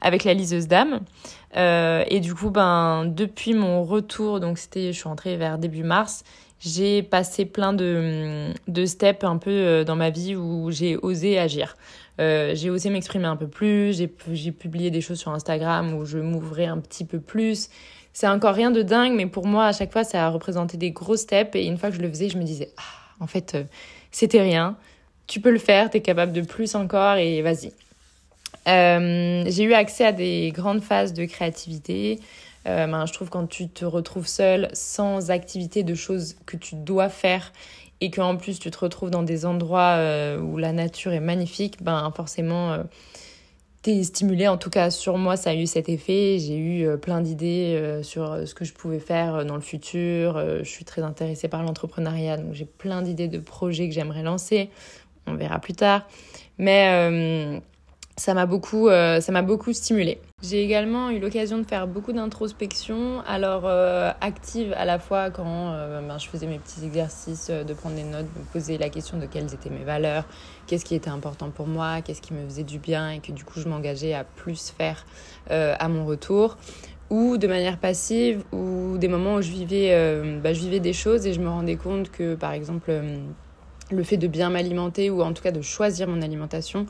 avec 0.00 0.24
la 0.24 0.32
liseuse 0.34 0.68
d'âme. 0.68 1.00
Et 1.54 2.20
du 2.20 2.34
coup, 2.34 2.50
ben, 2.50 3.04
depuis 3.04 3.52
mon 3.52 3.84
retour, 3.84 4.40
donc 4.40 4.58
c'était, 4.58 4.92
je 4.92 4.98
suis 4.98 5.08
rentrée 5.08 5.36
vers 5.36 5.58
début 5.58 5.82
mars, 5.82 6.24
j'ai 6.64 7.02
passé 7.02 7.44
plein 7.44 7.72
de, 7.72 8.52
de 8.68 8.86
steps 8.86 9.24
un 9.24 9.36
peu 9.36 9.84
dans 9.84 9.96
ma 9.96 10.10
vie 10.10 10.36
où 10.36 10.70
j'ai 10.70 10.96
osé 10.96 11.38
agir. 11.38 11.76
j'ai 12.18 12.70
osé 12.70 12.88
m'exprimer 12.88 13.26
un 13.26 13.36
peu 13.36 13.48
plus, 13.48 13.92
j'ai 13.94 14.52
publié 14.52 14.90
des 14.90 15.00
choses 15.00 15.18
sur 15.18 15.32
Instagram 15.32 15.94
où 15.94 16.04
je 16.04 16.18
m'ouvrais 16.18 16.66
un 16.66 16.78
petit 16.78 17.04
peu 17.04 17.18
plus. 17.18 17.68
C'est 18.12 18.28
encore 18.28 18.54
rien 18.54 18.70
de 18.70 18.82
dingue, 18.82 19.14
mais 19.14 19.26
pour 19.26 19.46
moi, 19.46 19.66
à 19.66 19.72
chaque 19.72 19.92
fois, 19.92 20.04
ça 20.04 20.26
a 20.26 20.28
représenté 20.28 20.76
des 20.76 20.90
gros 20.90 21.16
steps. 21.16 21.54
Et 21.54 21.64
une 21.64 21.78
fois 21.78 21.90
que 21.90 21.96
je 21.96 22.02
le 22.02 22.08
faisais, 22.08 22.28
je 22.28 22.36
me 22.36 22.42
disais, 22.42 22.70
ah, 22.76 22.82
en 23.20 23.26
fait, 23.26 23.54
euh, 23.54 23.64
c'était 24.10 24.42
rien. 24.42 24.76
Tu 25.26 25.40
peux 25.40 25.50
le 25.50 25.58
faire, 25.58 25.88
tu 25.88 25.96
es 25.96 26.00
capable 26.00 26.32
de 26.32 26.42
plus 26.42 26.74
encore 26.74 27.16
et 27.16 27.40
vas-y. 27.40 27.72
Euh, 28.68 29.44
j'ai 29.46 29.64
eu 29.64 29.72
accès 29.72 30.04
à 30.04 30.12
des 30.12 30.52
grandes 30.54 30.82
phases 30.82 31.14
de 31.14 31.24
créativité. 31.24 32.20
Euh, 32.66 32.86
ben, 32.86 33.06
je 33.06 33.12
trouve 33.12 33.28
quand 33.28 33.46
tu 33.46 33.68
te 33.68 33.84
retrouves 33.84 34.26
seule, 34.26 34.68
sans 34.72 35.30
activité 35.30 35.82
de 35.82 35.94
choses 35.94 36.36
que 36.46 36.56
tu 36.56 36.76
dois 36.76 37.08
faire 37.08 37.52
et 38.00 38.10
qu'en 38.10 38.36
plus 38.36 38.58
tu 38.58 38.70
te 38.70 38.78
retrouves 38.78 39.10
dans 39.10 39.22
des 39.22 39.46
endroits 39.46 39.96
où 40.40 40.56
la 40.58 40.72
nature 40.72 41.12
est 41.12 41.20
magnifique, 41.20 41.82
ben 41.82 42.10
forcément 42.16 42.82
été 43.82 44.04
stimulée. 44.04 44.46
En 44.46 44.58
tout 44.58 44.70
cas, 44.70 44.90
sur 44.90 45.18
moi, 45.18 45.36
ça 45.36 45.50
a 45.50 45.54
eu 45.54 45.66
cet 45.66 45.88
effet. 45.88 46.38
J'ai 46.38 46.56
eu 46.56 46.86
euh, 46.86 46.96
plein 46.96 47.20
d'idées 47.20 47.74
euh, 47.76 48.02
sur 48.02 48.32
euh, 48.32 48.46
ce 48.46 48.54
que 48.54 48.64
je 48.64 48.72
pouvais 48.72 49.00
faire 49.00 49.44
dans 49.44 49.56
le 49.56 49.60
futur. 49.60 50.38
Je 50.62 50.68
suis 50.68 50.84
très 50.84 51.02
intéressée 51.02 51.48
par 51.48 51.62
l'entrepreneuriat, 51.62 52.36
donc 52.36 52.54
j'ai 52.54 52.64
plein 52.64 53.02
d'idées 53.02 53.28
de 53.28 53.38
projets 53.38 53.88
que 53.88 53.94
j'aimerais 53.94 54.22
lancer. 54.22 54.70
On 55.26 55.34
verra 55.34 55.58
plus 55.58 55.74
tard. 55.74 56.06
Mais 56.58 57.60
ça 58.16 58.34
m'a 58.34 58.46
beaucoup, 58.46 58.88
m'a 58.88 59.42
beaucoup 59.42 59.72
stimulée. 59.72 60.20
J'ai 60.42 60.62
également 60.62 61.10
eu 61.10 61.18
l'occasion 61.18 61.58
de 61.58 61.64
faire 61.64 61.86
beaucoup 61.86 62.12
d'introspection, 62.12 63.20
alors 63.26 63.66
active 64.20 64.74
à 64.76 64.84
la 64.84 64.98
fois 64.98 65.30
quand 65.30 65.72
ben, 66.06 66.18
je 66.18 66.28
faisais 66.28 66.46
mes 66.46 66.58
petits 66.58 66.84
exercices, 66.84 67.50
de 67.50 67.74
prendre 67.74 67.96
des 67.96 68.04
notes, 68.04 68.26
de 68.34 68.40
me 68.40 68.44
poser 68.52 68.76
la 68.76 68.88
question 68.90 69.18
de 69.18 69.26
quelles 69.26 69.54
étaient 69.54 69.70
mes 69.70 69.84
valeurs, 69.84 70.24
qu'est-ce 70.66 70.84
qui 70.84 70.94
était 70.94 71.10
important 71.10 71.50
pour 71.50 71.66
moi, 71.66 72.00
qu'est-ce 72.02 72.22
qui 72.22 72.34
me 72.34 72.44
faisait 72.48 72.64
du 72.64 72.78
bien 72.78 73.10
et 73.10 73.20
que 73.20 73.32
du 73.32 73.44
coup 73.44 73.60
je 73.60 73.68
m'engageais 73.68 74.14
à 74.14 74.24
plus 74.24 74.72
faire 74.76 75.04
euh, 75.50 75.74
à 75.78 75.88
mon 75.88 76.04
retour 76.04 76.56
ou 77.10 77.36
de 77.36 77.46
manière 77.46 77.78
passive 77.78 78.42
ou 78.52 78.96
des 78.98 79.08
moments 79.08 79.34
où 79.34 79.42
je 79.42 79.50
vivais, 79.50 79.90
euh, 79.92 80.40
bah, 80.40 80.52
je 80.52 80.60
vivais 80.60 80.80
des 80.80 80.92
choses 80.92 81.26
et 81.26 81.32
je 81.32 81.40
me 81.40 81.48
rendais 81.48 81.76
compte 81.76 82.10
que 82.10 82.34
par 82.34 82.52
exemple 82.52 82.90
euh, 82.90 83.18
le 83.90 84.02
fait 84.02 84.16
de 84.16 84.26
bien 84.26 84.50
m'alimenter 84.50 85.10
ou 85.10 85.22
en 85.22 85.32
tout 85.32 85.42
cas 85.42 85.50
de 85.50 85.60
choisir 85.60 86.08
mon 86.08 86.22
alimentation, 86.22 86.86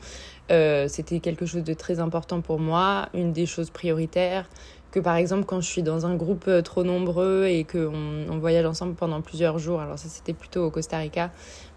c'était 0.49 1.19
quelque 1.19 1.45
chose 1.45 1.63
de 1.63 1.73
très 1.73 1.99
important 1.99 2.41
pour 2.41 2.59
moi, 2.59 3.09
une 3.13 3.33
des 3.33 3.45
choses 3.45 3.69
prioritaires, 3.69 4.47
que 4.91 4.99
par 4.99 5.15
exemple 5.15 5.45
quand 5.45 5.61
je 5.61 5.67
suis 5.67 5.83
dans 5.83 6.05
un 6.05 6.15
groupe 6.15 6.49
trop 6.63 6.83
nombreux 6.83 7.45
et 7.45 7.63
qu'on 7.63 8.25
on 8.29 8.37
voyage 8.37 8.65
ensemble 8.65 8.93
pendant 8.93 9.21
plusieurs 9.21 9.57
jours, 9.57 9.81
alors 9.81 9.97
ça 9.97 10.07
c'était 10.09 10.33
plutôt 10.33 10.65
au 10.65 10.69
Costa 10.69 10.97
Rica, 10.97 11.31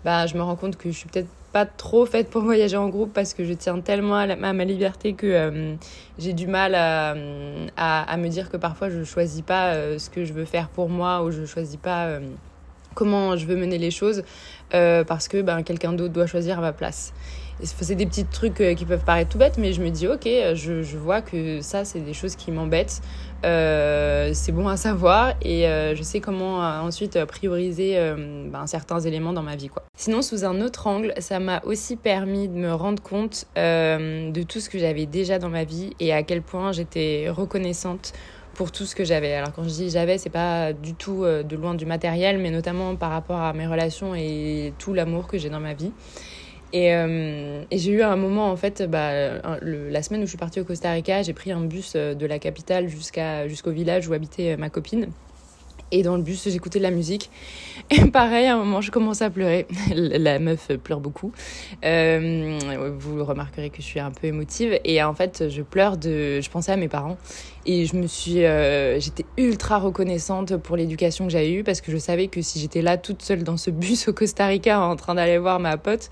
bah, 0.05 0.27
je 0.27 0.37
me 0.37 0.43
rends 0.43 0.57
compte 0.57 0.77
que 0.77 0.91
je 0.91 0.97
suis 0.97 1.09
peut-être 1.09 1.29
pas 1.57 1.65
trop 1.65 2.05
faite 2.05 2.29
pour 2.29 2.43
voyager 2.51 2.77
en 2.77 2.89
groupe 2.91 3.13
parce 3.15 3.33
que 3.33 3.43
je 3.45 3.55
tiens 3.55 3.81
tellement 3.81 4.17
à, 4.17 4.37
ma 4.37 4.65
liberté 4.65 5.15
que 5.15 5.27
euh, 5.27 5.75
j'ai 6.19 6.35
du 6.35 6.47
mal 6.47 6.75
à, 6.75 7.15
à, 7.77 8.17
me 8.19 8.29
dire 8.29 8.51
que 8.51 8.59
parfois 8.59 8.91
je 8.91 9.05
choisis 9.05 9.41
pas 9.41 9.73
euh, 9.73 9.99
ce 9.99 10.11
que 10.11 10.27
je 10.27 10.35
veux 10.35 10.45
faire 10.45 10.69
pour 10.69 10.91
moi 10.91 11.23
ou 11.23 11.31
je 11.31 11.47
choisis 11.47 11.77
pas 11.77 12.09
euh, 12.09 12.21
comment 12.95 13.37
je 13.37 13.47
veux 13.47 13.57
mener 13.57 13.79
les 13.79 13.91
choses 13.91 14.23
parce 14.71 15.29
que 15.29 15.41
ben, 15.41 15.63
quelqu'un 15.63 15.95
d'autre 15.95 16.13
doit 16.13 16.27
choisir 16.27 16.59
à 16.59 16.61
ma 16.61 16.73
place. 16.75 17.15
C'est 17.62 17.95
des 17.95 18.07
petits 18.07 18.27
trucs 18.27 18.62
qui 18.77 18.85
peuvent 18.85 19.05
paraître 19.05 19.31
tout 19.31 19.38
bêtes, 19.38 19.57
mais 19.57 19.73
je 19.73 19.83
me 19.83 19.88
dis, 19.88 20.07
ok, 20.07 20.29
je, 20.55 20.83
je 20.83 20.97
vois 20.99 21.23
que 21.23 21.61
ça, 21.62 21.85
c'est 21.85 22.01
des 22.01 22.12
choses 22.12 22.37
qui 22.37 22.51
m'embêtent. 22.53 23.01
Euh, 23.45 24.31
c'est 24.33 24.53
bon 24.53 24.66
à 24.66 24.77
savoir 24.77 25.35
et 25.42 25.69
euh, 25.69 25.95
je 25.95 26.03
sais 26.03 26.21
comment 26.21 26.64
euh, 26.64 26.81
ensuite 26.81 27.23
prioriser 27.27 27.97
ben, 28.51 28.66
certains 28.66 29.01
éléments 29.01 29.33
dans 29.33 29.42
ma 29.42 29.57
vie. 29.57 29.69
Quoi. 29.69 29.85
Sinon, 29.97 30.23
sous 30.23 30.45
un 30.45 30.61
autre 30.61 30.87
angle, 30.87 31.12
ça 31.19 31.38
m'a 31.38 31.62
aussi 31.64 31.97
permis 31.97 32.49
de 32.49 32.55
me 32.55 32.73
rendre 32.73 33.03
compte 33.03 33.47
de 33.57 34.42
tout 34.42 34.61
ce 34.61 34.71
que 34.71 34.79
j'avais 34.79 35.07
déjà 35.07 35.38
dans 35.38 35.51
ma 35.51 35.64
vie 35.64 35.92
et 36.01 36.12
à 36.12 36.23
quel 36.23 36.42
point 36.42 36.73
j'étais 36.73 37.29
reconnaissante 37.29 38.12
pour 38.55 38.73
tout 38.73 38.87
ce 38.87 38.95
que 38.95 39.05
j'avais. 39.05 39.35
Alors 39.35 39.53
quand 39.53 39.64
je 39.64 39.69
dis 39.69 39.90
j'avais, 39.90 40.16
c'est 40.16 40.31
pas 40.31 40.73
du 40.73 40.95
tout 40.95 41.25
de 41.25 41.57
loin 41.57 41.75
du 41.75 41.85
matériel, 41.85 42.38
mais 42.38 42.51
notamment 42.51 42.97
par 42.97 43.11
rapport 43.11 43.40
à 43.40 43.53
mes 43.53 43.66
relations 43.66 44.14
et 44.14 44.73
tout 44.79 44.95
l'amour 44.95 45.27
que 45.27 45.37
j'ai 45.37 45.51
dans 45.51 45.61
ma 45.61 45.75
vie. 45.75 45.92
Euh, 46.77 47.65
et, 47.71 47.79
j'ai 47.79 47.93
eu 47.93 48.03
un 48.03 48.17
moment, 48.17 48.51
en 48.51 48.57
fait, 48.57 48.83
bah, 48.83 49.39
la 49.62 50.03
semaine 50.03 50.21
où 50.21 50.25
je 50.25 50.31
suis 50.31 50.39
partie 50.39 50.61
au 50.61 50.65
Costa 50.65 50.91
Rica, 50.93 51.23
j'ai 51.23 51.33
pris 51.33 51.53
un 51.53 51.61
bus 51.61 51.95
euh, 51.97 52.15
de 52.15 52.27
la 52.27 52.39
capitale 52.39 52.89
jusqu'à, 52.89 53.49
jusqu'au 53.49 53.71
village 53.71 54.09
où 54.09 54.12
habitait 54.12 54.53
euh, 54.53 54.57
ma 54.57 54.71
copine. 54.71 55.09
Et 55.92 56.03
dans 56.03 56.16
le 56.16 56.22
bus, 56.22 56.49
j'écoutais 56.49 56.79
de 56.79 56.85
la 56.85 56.90
musique. 56.90 57.31
Et 57.90 58.05
pareil, 58.07 58.46
à 58.46 58.55
un 58.55 58.59
moment, 58.59 58.81
je 58.81 58.90
commençais 58.90 59.25
à 59.25 59.31
pleurer. 59.31 59.66
La 59.94 60.38
meuf 60.38 60.72
pleure 60.83 61.01
beaucoup. 61.01 61.33
Euh, 61.85 62.59
vous 62.99 63.25
remarquerez 63.25 63.70
que 63.70 63.77
je 63.77 63.87
suis 63.87 64.01
un 64.01 64.11
peu 64.11 64.27
émotive. 64.27 64.81
Et 64.85 65.03
en 65.03 65.14
fait, 65.14 65.49
je 65.49 65.62
pleure 65.62 65.96
de. 65.96 66.40
Je 66.40 66.51
pensais 66.51 66.72
à 66.72 66.77
mes 66.77 66.88
parents. 66.88 67.16
Et 67.66 67.87
je 67.87 67.94
me 67.94 68.09
suis. 68.09 68.44
Euh, 68.44 68.99
j'étais 68.99 69.25
ultra 69.37 69.79
reconnaissante 69.79 70.57
pour 70.57 70.77
l'éducation 70.77 71.27
que 71.27 71.33
j'ai 71.33 71.53
eue 71.53 71.62
parce 71.62 71.81
que 71.81 71.92
je 71.92 71.99
savais 71.99 72.27
que 72.27 72.42
si 72.42 72.59
j'étais 72.59 72.83
là 72.83 72.96
toute 72.96 73.22
seule 73.22 73.44
dans 73.44 73.57
ce 73.57 73.70
bus 73.77 74.09
au 74.09 74.12
Costa 74.12 74.46
Rica 74.46 74.81
en 74.81 74.96
train 74.96 75.14
d'aller 75.14 75.38
voir 75.38 75.61
ma 75.61 75.77
pote, 75.77 76.11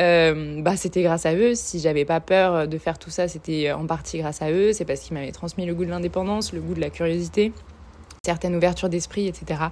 euh, 0.00 0.60
bah 0.62 0.76
c'était 0.76 1.02
grâce 1.02 1.26
à 1.26 1.34
eux. 1.34 1.54
Si 1.54 1.78
j'avais 1.78 2.04
pas 2.04 2.18
peur 2.20 2.66
de 2.66 2.78
faire 2.78 2.98
tout 2.98 3.10
ça, 3.10 3.28
c'était 3.28 3.70
en 3.70 3.86
partie 3.86 4.18
grâce 4.18 4.42
à 4.42 4.50
eux. 4.50 4.72
C'est 4.72 4.84
parce 4.84 5.00
qu'ils 5.00 5.14
m'avaient 5.14 5.30
transmis 5.30 5.66
le 5.66 5.74
goût 5.74 5.84
de 5.84 5.90
l'indépendance, 5.90 6.52
le 6.52 6.60
goût 6.60 6.74
de 6.74 6.80
la 6.80 6.90
curiosité 6.90 7.52
certaine 8.24 8.54
ouverture 8.54 8.88
d'esprit, 8.88 9.26
etc. 9.26 9.62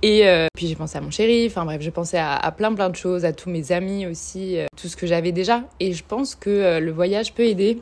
Et 0.00 0.26
euh, 0.26 0.46
puis 0.56 0.66
j'ai 0.66 0.76
pensé 0.76 0.96
à 0.96 1.02
mon 1.02 1.10
chéri, 1.10 1.46
enfin 1.46 1.66
bref, 1.66 1.82
je 1.82 1.90
pensais 1.90 2.18
à, 2.18 2.50
plein 2.56 2.72
plein 2.72 2.88
de 2.88 2.96
choses, 2.96 3.26
à 3.26 3.34
tous 3.34 3.50
mes 3.50 3.70
amis 3.70 4.06
aussi, 4.06 4.56
euh, 4.56 4.64
tout 4.78 4.88
ce 4.88 4.96
que 4.96 5.06
j'avais 5.06 5.30
déjà. 5.30 5.64
Et 5.78 5.92
je 5.92 6.02
pense 6.02 6.34
que 6.34 6.48
euh, 6.48 6.80
le 6.80 6.90
voyage 6.90 7.34
peut 7.34 7.42
aider, 7.42 7.78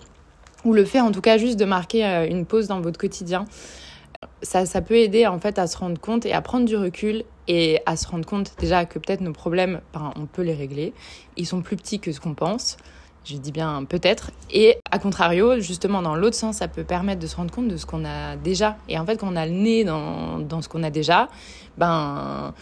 ou 0.64 0.72
le 0.72 0.84
fait 0.84 1.00
en 1.00 1.12
tout 1.12 1.20
cas 1.20 1.38
juste 1.38 1.56
de 1.60 1.64
marquer 1.64 2.02
une 2.28 2.44
pause 2.44 2.66
dans 2.66 2.80
votre 2.80 2.98
quotidien. 2.98 3.44
Ça, 4.42 4.66
ça 4.66 4.82
peut 4.82 4.96
aider 4.96 5.28
en 5.28 5.38
fait 5.38 5.60
à 5.60 5.68
se 5.68 5.78
rendre 5.78 6.00
compte 6.00 6.26
et 6.26 6.32
à 6.32 6.42
prendre 6.42 6.64
du 6.64 6.76
recul 6.76 7.22
et 7.46 7.78
à 7.86 7.96
se 7.96 8.08
rendre 8.08 8.26
compte 8.26 8.54
déjà 8.58 8.84
que 8.84 8.98
peut-être 8.98 9.20
nos 9.20 9.32
problèmes, 9.32 9.80
ben, 9.94 10.12
on 10.16 10.26
peut 10.26 10.42
les 10.42 10.54
régler. 10.54 10.92
Ils 11.36 11.46
sont 11.46 11.62
plus 11.62 11.76
petits 11.76 12.00
que 12.00 12.10
ce 12.10 12.18
qu'on 12.18 12.34
pense 12.34 12.78
je 13.28 13.36
dis 13.36 13.52
bien 13.52 13.84
peut-être. 13.84 14.30
Et 14.50 14.78
à 14.90 14.98
contrario, 14.98 15.60
justement, 15.60 16.02
dans 16.02 16.14
l'autre 16.14 16.36
sens, 16.36 16.56
ça 16.56 16.68
peut 16.68 16.84
permettre 16.84 17.20
de 17.20 17.26
se 17.26 17.36
rendre 17.36 17.52
compte 17.52 17.68
de 17.68 17.76
ce 17.76 17.84
qu'on 17.84 18.04
a 18.04 18.36
déjà. 18.36 18.76
Et 18.88 18.98
en 18.98 19.04
fait, 19.04 19.18
quand 19.18 19.28
on 19.30 19.36
a 19.36 19.46
le 19.46 19.52
nez 19.52 19.84
dans, 19.84 20.38
dans 20.38 20.62
ce 20.62 20.68
qu'on 20.68 20.82
a 20.82 20.90
déjà, 20.90 21.28
ben, 21.76 22.54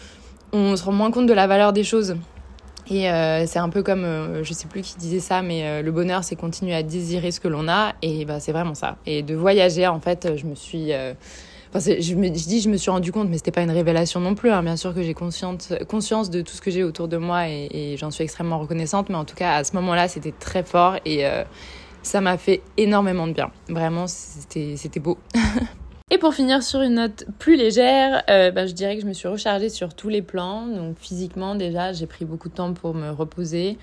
on 0.51 0.75
se 0.75 0.83
rend 0.83 0.91
moins 0.91 1.11
compte 1.11 1.27
de 1.27 1.33
la 1.33 1.47
valeur 1.47 1.73
des 1.73 1.83
choses. 1.83 2.15
Et 2.89 3.09
euh, 3.09 3.45
c'est 3.45 3.59
un 3.59 3.69
peu 3.69 3.83
comme, 3.83 4.05
euh, 4.05 4.43
je 4.43 4.53
sais 4.53 4.67
plus 4.67 4.81
qui 4.81 4.95
disait 4.97 5.19
ça, 5.19 5.41
mais 5.41 5.65
euh, 5.65 5.81
le 5.81 5.91
bonheur, 5.91 6.23
c'est 6.23 6.35
continuer 6.35 6.73
à 6.73 6.83
désirer 6.83 7.31
ce 7.31 7.39
que 7.39 7.47
l'on 7.47 7.67
a. 7.67 7.93
Et 8.01 8.25
ben, 8.25 8.39
c'est 8.39 8.53
vraiment 8.53 8.75
ça. 8.75 8.97
Et 9.05 9.23
de 9.23 9.35
voyager, 9.35 9.87
en 9.87 9.99
fait, 9.99 10.35
je 10.35 10.45
me 10.45 10.55
suis 10.55 10.91
je 11.73 12.15
me 12.15 12.29
dis, 12.29 12.61
je 12.61 12.69
me 12.69 12.77
suis 12.77 12.91
rendu 12.91 13.11
compte, 13.11 13.29
mais 13.29 13.37
c'était 13.37 13.51
pas 13.51 13.61
une 13.61 13.71
révélation 13.71 14.19
non 14.19 14.35
plus. 14.35 14.51
Hein. 14.51 14.63
Bien 14.63 14.77
sûr 14.77 14.93
que 14.93 15.01
j'ai 15.01 15.13
conscience, 15.13 15.73
conscience 15.87 16.29
de 16.29 16.41
tout 16.41 16.53
ce 16.53 16.61
que 16.61 16.71
j'ai 16.71 16.83
autour 16.83 17.07
de 17.07 17.17
moi 17.17 17.47
et, 17.47 17.95
j'en 17.97 18.11
suis 18.11 18.23
extrêmement 18.23 18.59
reconnaissante. 18.59 19.09
Mais 19.09 19.15
en 19.15 19.25
tout 19.25 19.35
cas, 19.35 19.55
à 19.55 19.63
ce 19.63 19.75
moment-là, 19.75 20.07
c'était 20.07 20.33
très 20.37 20.63
fort 20.63 20.97
et 21.05 21.25
euh, 21.25 21.43
Ça 22.03 22.21
m'a 22.21 22.37
fait 22.37 22.61
énormément 22.77 23.27
de 23.27 23.33
bien. 23.33 23.51
Vraiment, 23.67 24.05
c'était 24.07 24.99
beau. 24.99 25.17
Et 26.09 26.17
pour 26.17 26.33
finir 26.33 26.63
sur 26.63 26.81
une 26.81 26.93
note 26.93 27.25
plus 27.37 27.57
légère, 27.57 28.23
euh, 28.29 28.49
bah, 28.49 28.65
je 28.65 28.71
dirais 28.71 28.95
que 28.95 29.01
je 29.01 29.07
me 29.07 29.11
suis 29.11 29.27
rechargée 29.27 29.67
sur 29.67 29.93
tous 29.93 30.07
les 30.07 30.21
plans. 30.21 30.65
Donc 30.65 30.97
physiquement 30.97 31.53
déjà, 31.53 31.91
j'ai 31.91 32.07
pris 32.07 32.23
beaucoup 32.23 32.47
de 32.47 32.53
temps 32.53 32.73
pour 32.73 32.93
me 32.93 33.09
reposer, 33.09 33.77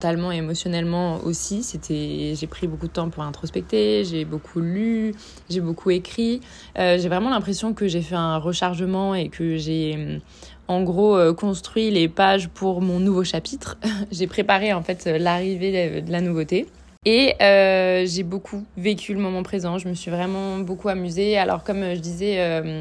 mentalement 0.00 0.32
et 0.32 0.36
émotionnellement 0.36 1.18
aussi. 1.24 1.62
C'était, 1.62 2.32
j'ai 2.34 2.46
pris 2.46 2.66
beaucoup 2.66 2.86
de 2.86 2.92
temps 2.92 3.10
pour 3.10 3.22
introspecter, 3.22 4.02
j'ai 4.04 4.24
beaucoup 4.24 4.60
lu, 4.60 5.14
j'ai 5.50 5.60
beaucoup 5.60 5.90
écrit. 5.90 6.40
Euh, 6.78 6.96
j'ai 6.98 7.08
vraiment 7.10 7.28
l'impression 7.28 7.74
que 7.74 7.86
j'ai 7.86 8.00
fait 8.00 8.14
un 8.14 8.38
rechargement 8.38 9.14
et 9.14 9.28
que 9.28 9.58
j'ai 9.58 10.20
en 10.68 10.82
gros 10.84 11.18
euh, 11.18 11.34
construit 11.34 11.90
les 11.90 12.08
pages 12.08 12.48
pour 12.48 12.80
mon 12.80 12.98
nouveau 12.98 13.24
chapitre. 13.24 13.76
j'ai 14.10 14.26
préparé 14.26 14.72
en 14.72 14.82
fait 14.82 15.04
l'arrivée 15.04 16.00
de 16.00 16.10
la 16.10 16.22
nouveauté. 16.22 16.66
Et 17.04 17.34
euh, 17.42 18.06
j'ai 18.06 18.22
beaucoup 18.22 18.64
vécu 18.78 19.12
le 19.12 19.20
moment 19.20 19.42
présent. 19.42 19.76
Je 19.76 19.86
me 19.86 19.94
suis 19.94 20.10
vraiment 20.10 20.60
beaucoup 20.60 20.88
amusée. 20.88 21.36
Alors 21.36 21.62
comme 21.62 21.82
je 21.94 22.00
disais 22.00 22.74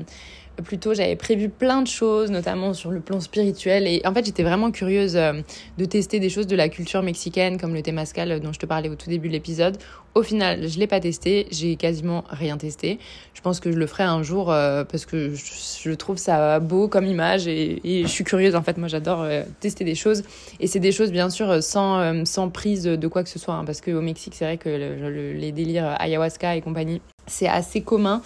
euh, 0.59 0.61
Plutôt, 0.61 0.93
j'avais 0.93 1.15
prévu 1.15 1.49
plein 1.49 1.81
de 1.81 1.87
choses, 1.87 2.31
notamment 2.31 2.73
sur 2.73 2.91
le 2.91 2.99
plan 2.99 3.19
spirituel. 3.19 3.87
Et 3.87 4.01
en 4.05 4.13
fait, 4.13 4.25
j'étais 4.25 4.43
vraiment 4.43 4.71
curieuse 4.71 5.15
euh, 5.15 5.33
de 5.77 5.85
tester 5.85 6.19
des 6.19 6.29
choses 6.29 6.47
de 6.47 6.55
la 6.55 6.69
culture 6.69 7.03
mexicaine, 7.03 7.59
comme 7.59 7.73
le 7.73 7.81
temazcal 7.81 8.31
euh, 8.31 8.39
dont 8.39 8.53
je 8.53 8.59
te 8.59 8.65
parlais 8.65 8.89
au 8.89 8.95
tout 8.95 9.09
début 9.09 9.27
de 9.27 9.33
l'épisode. 9.33 9.77
Au 10.15 10.23
final, 10.23 10.67
je 10.67 10.79
l'ai 10.79 10.87
pas 10.87 10.99
testé, 10.99 11.47
j'ai 11.51 11.75
quasiment 11.75 12.23
rien 12.29 12.57
testé. 12.57 12.99
Je 13.33 13.41
pense 13.41 13.59
que 13.59 13.71
je 13.71 13.77
le 13.77 13.85
ferai 13.85 14.03
un 14.03 14.23
jour 14.23 14.51
euh, 14.51 14.83
parce 14.83 15.05
que 15.05 15.33
je, 15.35 15.91
trouve 15.93 16.17
ça 16.17 16.59
beau 16.59 16.87
comme 16.87 17.05
image 17.05 17.47
et, 17.47 17.79
je 17.83 18.07
suis 18.07 18.23
curieuse. 18.23 18.55
En 18.55 18.63
fait, 18.63 18.77
moi, 18.77 18.87
j'adore 18.87 19.27
tester 19.59 19.83
des 19.83 19.95
choses. 19.95 20.23
Et 20.59 20.67
c'est 20.67 20.79
des 20.79 20.91
choses, 20.91 21.11
bien 21.11 21.29
sûr, 21.29 21.61
sans, 21.61 22.25
sans 22.25 22.49
prise 22.49 22.83
de 22.83 23.07
quoi 23.07 23.23
que 23.23 23.29
ce 23.29 23.37
soit. 23.37 23.53
Hein, 23.53 23.65
parce 23.65 23.81
qu'au 23.81 24.01
Mexique, 24.01 24.33
c'est 24.35 24.45
vrai 24.45 24.57
que 24.57 24.69
les 24.69 25.51
délires 25.51 25.95
ayahuasca 25.99 26.55
et 26.55 26.61
compagnie, 26.61 27.01
c'est 27.27 27.47
assez 27.47 27.81
commun. 27.81 28.21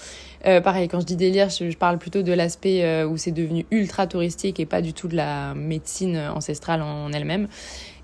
Euh, 0.46 0.60
pareil, 0.62 0.88
quand 0.88 1.00
je 1.00 1.06
dis 1.06 1.16
délire, 1.16 1.50
je, 1.50 1.76
parle 1.78 1.98
plutôt 1.98 2.22
de 2.22 2.34
l'aspect 2.34 2.84
euh, 2.84 3.08
où 3.08 3.18
c'est 3.18 3.32
devenu 3.32 3.66
ultra 3.72 4.08
touristique 4.08 4.60
et 4.60 4.66
pas 4.66 4.82
du 4.82 4.94
tout 4.94 5.08
de 5.08 5.16
la 5.16 5.54
médecine 5.54 6.18
ancestrale 6.18 6.82
en 6.82 7.12
elle-même. 7.14 7.48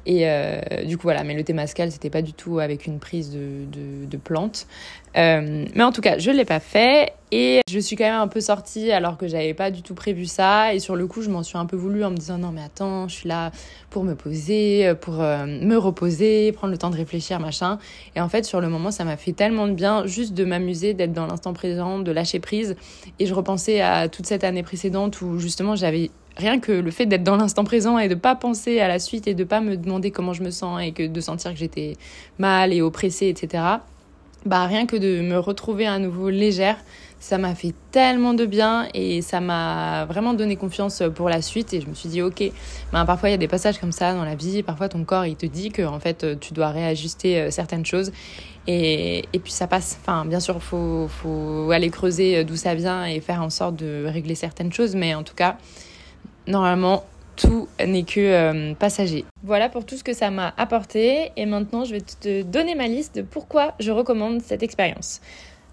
Et 0.06 0.28
euh, 0.28 0.62
du 0.86 0.98
coup, 0.98 1.04
voilà, 1.04 1.24
mais 1.24 1.36
le 1.36 1.44
Témascal, 1.44 1.92
c'était 1.92 2.10
pas 2.10 2.22
du 2.22 2.34
tout 2.34 2.60
avec 2.60 2.88
une 2.88 3.00
prise 3.00 3.32
de, 3.32 3.66
de, 3.72 4.06
de 4.06 4.18
plante. 4.18 4.66
Euh, 5.18 5.66
mais 5.76 5.84
en 5.84 5.92
tout 5.92 6.02
cas, 6.02 6.18
je 6.20 6.32
l'ai 6.32 6.46
pas 6.46 6.60
fait 6.60 7.14
et 7.32 7.62
je 7.70 7.80
suis 7.80 7.96
quand 7.96 8.06
même 8.06 8.22
un 8.22 8.28
peu 8.28 8.42
sortie 8.42 8.92
alors 8.92 9.18
que 9.18 9.28
j'avais 9.28 9.54
pas 9.54 9.72
du 9.72 9.82
tout 9.82 9.96
prévu 9.96 10.26
ça. 10.26 10.74
Et 10.74 10.80
sur 10.80 10.96
le 10.96 11.06
coup, 11.08 11.22
je 11.22 11.30
m'en 11.30 11.44
suis 11.44 11.58
un 11.58 11.66
peu 11.66 11.76
voulu 11.76 12.04
en 12.04 12.12
me 12.12 12.16
disant 12.16 12.38
non, 12.38 12.52
mais 12.52 12.62
attends, 12.64 13.08
je 13.08 13.16
suis 13.16 13.28
là 13.28 13.52
pour 13.90 14.04
me 14.04 14.16
poser, 14.16 14.94
pour 15.02 15.22
euh, 15.22 15.46
me 15.46 15.76
reposer, 15.76 16.52
prendre 16.54 16.72
le 16.72 16.78
temps 16.78 16.92
de 16.92 16.98
réfléchir, 16.98 17.40
machin. 17.40 17.78
Et 18.16 18.22
en 18.22 18.30
fait, 18.30 18.46
sur 18.46 18.62
le 18.62 18.70
moment, 18.70 18.92
ça 18.92 19.04
m'a 19.04 19.18
fait 19.18 19.34
tellement 19.34 19.68
de 19.68 19.74
bien 19.74 20.06
juste 20.06 20.34
de 20.34 20.46
m'amuser, 20.46 20.94
d'être 20.94 21.14
dans 21.14 21.28
l'instant 21.28 21.54
présent, 21.54 22.00
de 22.00 22.12
lâcher 22.12 22.40
prise. 22.40 22.76
Et 23.20 23.26
je 23.26 23.34
repensais 23.34 23.82
à 23.82 24.10
toute 24.10 24.26
cette 24.26 24.44
année 24.44 24.64
précédente 24.64 25.22
où 25.22 25.40
justement 25.40 25.76
j'avais 25.76 26.12
rien 26.40 26.60
que 26.60 26.72
le 26.72 26.90
fait 26.90 27.06
d'être 27.06 27.24
dans 27.24 27.36
l'instant 27.36 27.64
présent 27.64 28.00
et 28.00 28.08
de 28.08 28.16
pas 28.16 28.36
penser 28.36 28.80
à 28.80 28.88
la 28.88 28.98
suite 28.98 29.28
et 29.28 29.36
de 29.36 29.44
pas 29.44 29.62
me 29.62 29.78
demander 29.78 30.10
comment 30.10 30.34
je 30.34 30.42
me 30.42 30.50
sens 30.50 30.82
et 30.82 30.94
que 30.94 31.06
de 31.06 31.22
sentir 31.22 31.52
que 31.52 31.60
j'étais 31.60 31.98
mal 32.40 32.74
et 32.74 32.82
oppressée, 32.82 33.28
etc. 33.28 33.64
Bah 34.46 34.66
rien 34.66 34.86
que 34.86 34.96
de 34.96 35.20
me 35.20 35.38
retrouver 35.38 35.86
à 35.86 36.00
nouveau 36.00 36.30
légère, 36.30 36.78
ça 37.20 37.38
m'a 37.38 37.54
fait 37.56 37.74
tellement 37.92 38.34
de 38.34 38.46
bien 38.46 38.88
et 38.94 39.22
ça 39.22 39.42
m'a 39.42 40.06
vraiment 40.06 40.34
donné 40.34 40.56
confiance 40.56 41.04
pour 41.14 41.28
la 41.28 41.42
suite 41.42 41.74
et 41.74 41.82
je 41.82 41.88
me 41.88 41.94
suis 41.94 42.08
dit 42.08 42.22
ok, 42.22 42.42
bah, 42.94 43.04
parfois 43.06 43.28
il 43.28 43.32
y 43.34 43.36
a 43.36 43.38
des 43.38 43.50
passages 43.50 43.78
comme 43.80 43.92
ça 43.92 44.14
dans 44.14 44.24
la 44.24 44.36
vie, 44.36 44.64
parfois 44.64 44.88
ton 44.88 45.04
corps 45.04 45.26
il 45.26 45.36
te 45.36 45.46
dit 45.46 45.72
que 45.72 45.82
en 45.82 46.00
fait 46.00 46.40
tu 46.40 46.54
dois 46.54 46.70
réajuster 46.70 47.42
euh, 47.42 47.52
certaines 47.52 47.86
choses 47.86 48.14
et, 48.66 49.26
et 49.34 49.40
puis 49.40 49.52
ça 49.52 49.68
passe. 49.68 50.00
Enfin 50.00 50.24
bien 50.24 50.40
sûr 50.40 50.64
faut 50.64 51.10
faut 51.10 51.70
aller 51.72 51.90
creuser 51.90 52.46
d'où 52.46 52.56
ça 52.56 52.76
vient 52.76 53.04
et 53.06 53.20
faire 53.20 53.44
en 53.44 53.50
sorte 53.50 53.76
de 53.76 54.06
régler 54.08 54.36
certaines 54.36 54.72
choses, 54.72 54.96
mais 54.96 55.14
en 55.16 55.24
tout 55.24 55.36
cas 55.36 55.58
normalement, 56.50 57.04
tout 57.36 57.70
n'est 57.86 58.04
que 58.04 58.20
euh, 58.20 58.74
passager. 58.74 59.24
Voilà 59.44 59.70
pour 59.70 59.86
tout 59.86 59.96
ce 59.96 60.04
que 60.04 60.14
ça 60.14 60.30
m'a 60.30 60.54
apporté 60.58 61.32
et 61.38 61.46
maintenant 61.46 61.86
je 61.86 61.94
vais 61.94 62.02
te 62.02 62.42
donner 62.42 62.76
ma 62.76 62.88
liste 62.88 63.16
de 63.16 63.22
pourquoi 63.22 63.74
je 63.80 63.92
recommande 63.92 64.42
cette 64.42 64.62
expérience. 64.62 65.22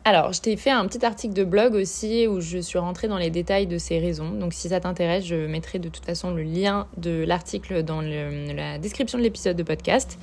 Alors, 0.09 0.33
je 0.33 0.41
t'ai 0.41 0.57
fait 0.57 0.71
un 0.71 0.87
petit 0.87 1.05
article 1.05 1.35
de 1.35 1.43
blog 1.43 1.75
aussi 1.75 2.29
où 2.29 2.41
je 2.41 2.59
suis 2.59 2.79
rentrée 2.79 3.09
dans 3.09 3.19
les 3.19 3.31
détails 3.31 3.67
de 3.67 3.77
ces 3.77 3.99
raisons. 3.99 4.31
Donc, 4.31 4.53
si 4.53 4.69
ça 4.69 4.79
t'intéresse, 4.79 5.27
je 5.27 5.35
mettrai 5.49 5.81
de 5.81 5.89
toute 5.89 6.05
façon 6.05 6.31
le 6.31 6.45
lien 6.45 6.87
de 6.97 7.25
l'article 7.27 7.83
dans 7.83 8.03
la 8.03 8.79
description 8.79 9.19
de 9.19 9.25
l'épisode 9.25 9.57
de 9.57 9.65
podcast. 9.65 10.17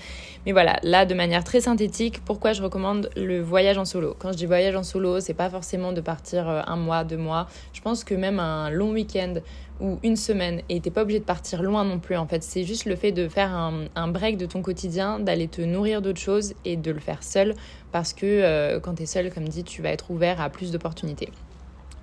Mais 0.45 0.53
voilà, 0.53 0.79
là, 0.83 1.05
de 1.05 1.13
manière 1.13 1.43
très 1.43 1.59
synthétique, 1.59 2.23
pourquoi 2.23 2.53
je 2.53 2.63
recommande 2.63 3.09
le 3.17 3.41
voyage 3.41 3.77
en 3.77 3.83
solo? 3.83 4.15
Quand 4.17 4.31
je 4.31 4.37
dis 4.37 4.45
voyage 4.45 4.77
en 4.77 4.83
solo, 4.83 5.19
c'est 5.19 5.33
pas 5.33 5.49
forcément 5.49 5.91
de 5.91 5.99
partir 5.99 6.47
euh, 6.47 6.61
un 6.65 6.77
mois, 6.77 7.03
deux 7.03 7.17
mois. 7.17 7.49
Je 7.73 7.81
pense 7.81 8.05
que 8.05 8.15
même 8.15 8.39
un 8.39 8.69
long 8.69 8.91
week-end 8.91 9.33
ou 9.81 9.99
une 10.03 10.15
semaine 10.15 10.61
et 10.69 10.79
t'es 10.79 10.91
pas 10.91 11.01
obligé 11.01 11.19
de 11.19 11.25
partir 11.25 11.63
loin 11.63 11.83
non 11.83 11.99
plus 11.99 12.15
en 12.15 12.27
fait 12.27 12.43
c'est 12.43 12.63
juste 12.63 12.85
le 12.85 12.95
fait 12.95 13.11
de 13.11 13.27
faire 13.27 13.51
un, 13.53 14.07
break 14.07 14.37
de 14.37 14.45
ton 14.45 14.61
quotidien 14.61 15.19
d'aller 15.19 15.47
te 15.47 15.61
nourrir 15.61 16.01
d'autres 16.01 16.19
choses 16.19 16.53
et 16.63 16.77
de 16.77 16.91
le 16.91 16.99
faire 16.99 17.23
seul 17.23 17.55
parce 17.93 18.11
que 18.11 18.25
euh, 18.25 18.79
quand 18.81 18.95
tu 18.95 19.03
es 19.03 19.05
seul 19.05 19.31
comme 19.31 19.47
dit 19.47 19.63
tu 19.63 19.81
vas 19.81 19.89
être 19.89 20.11
ouvert 20.11 20.41
à 20.41 20.49
plus 20.49 20.71
d'opportunités. 20.71 21.29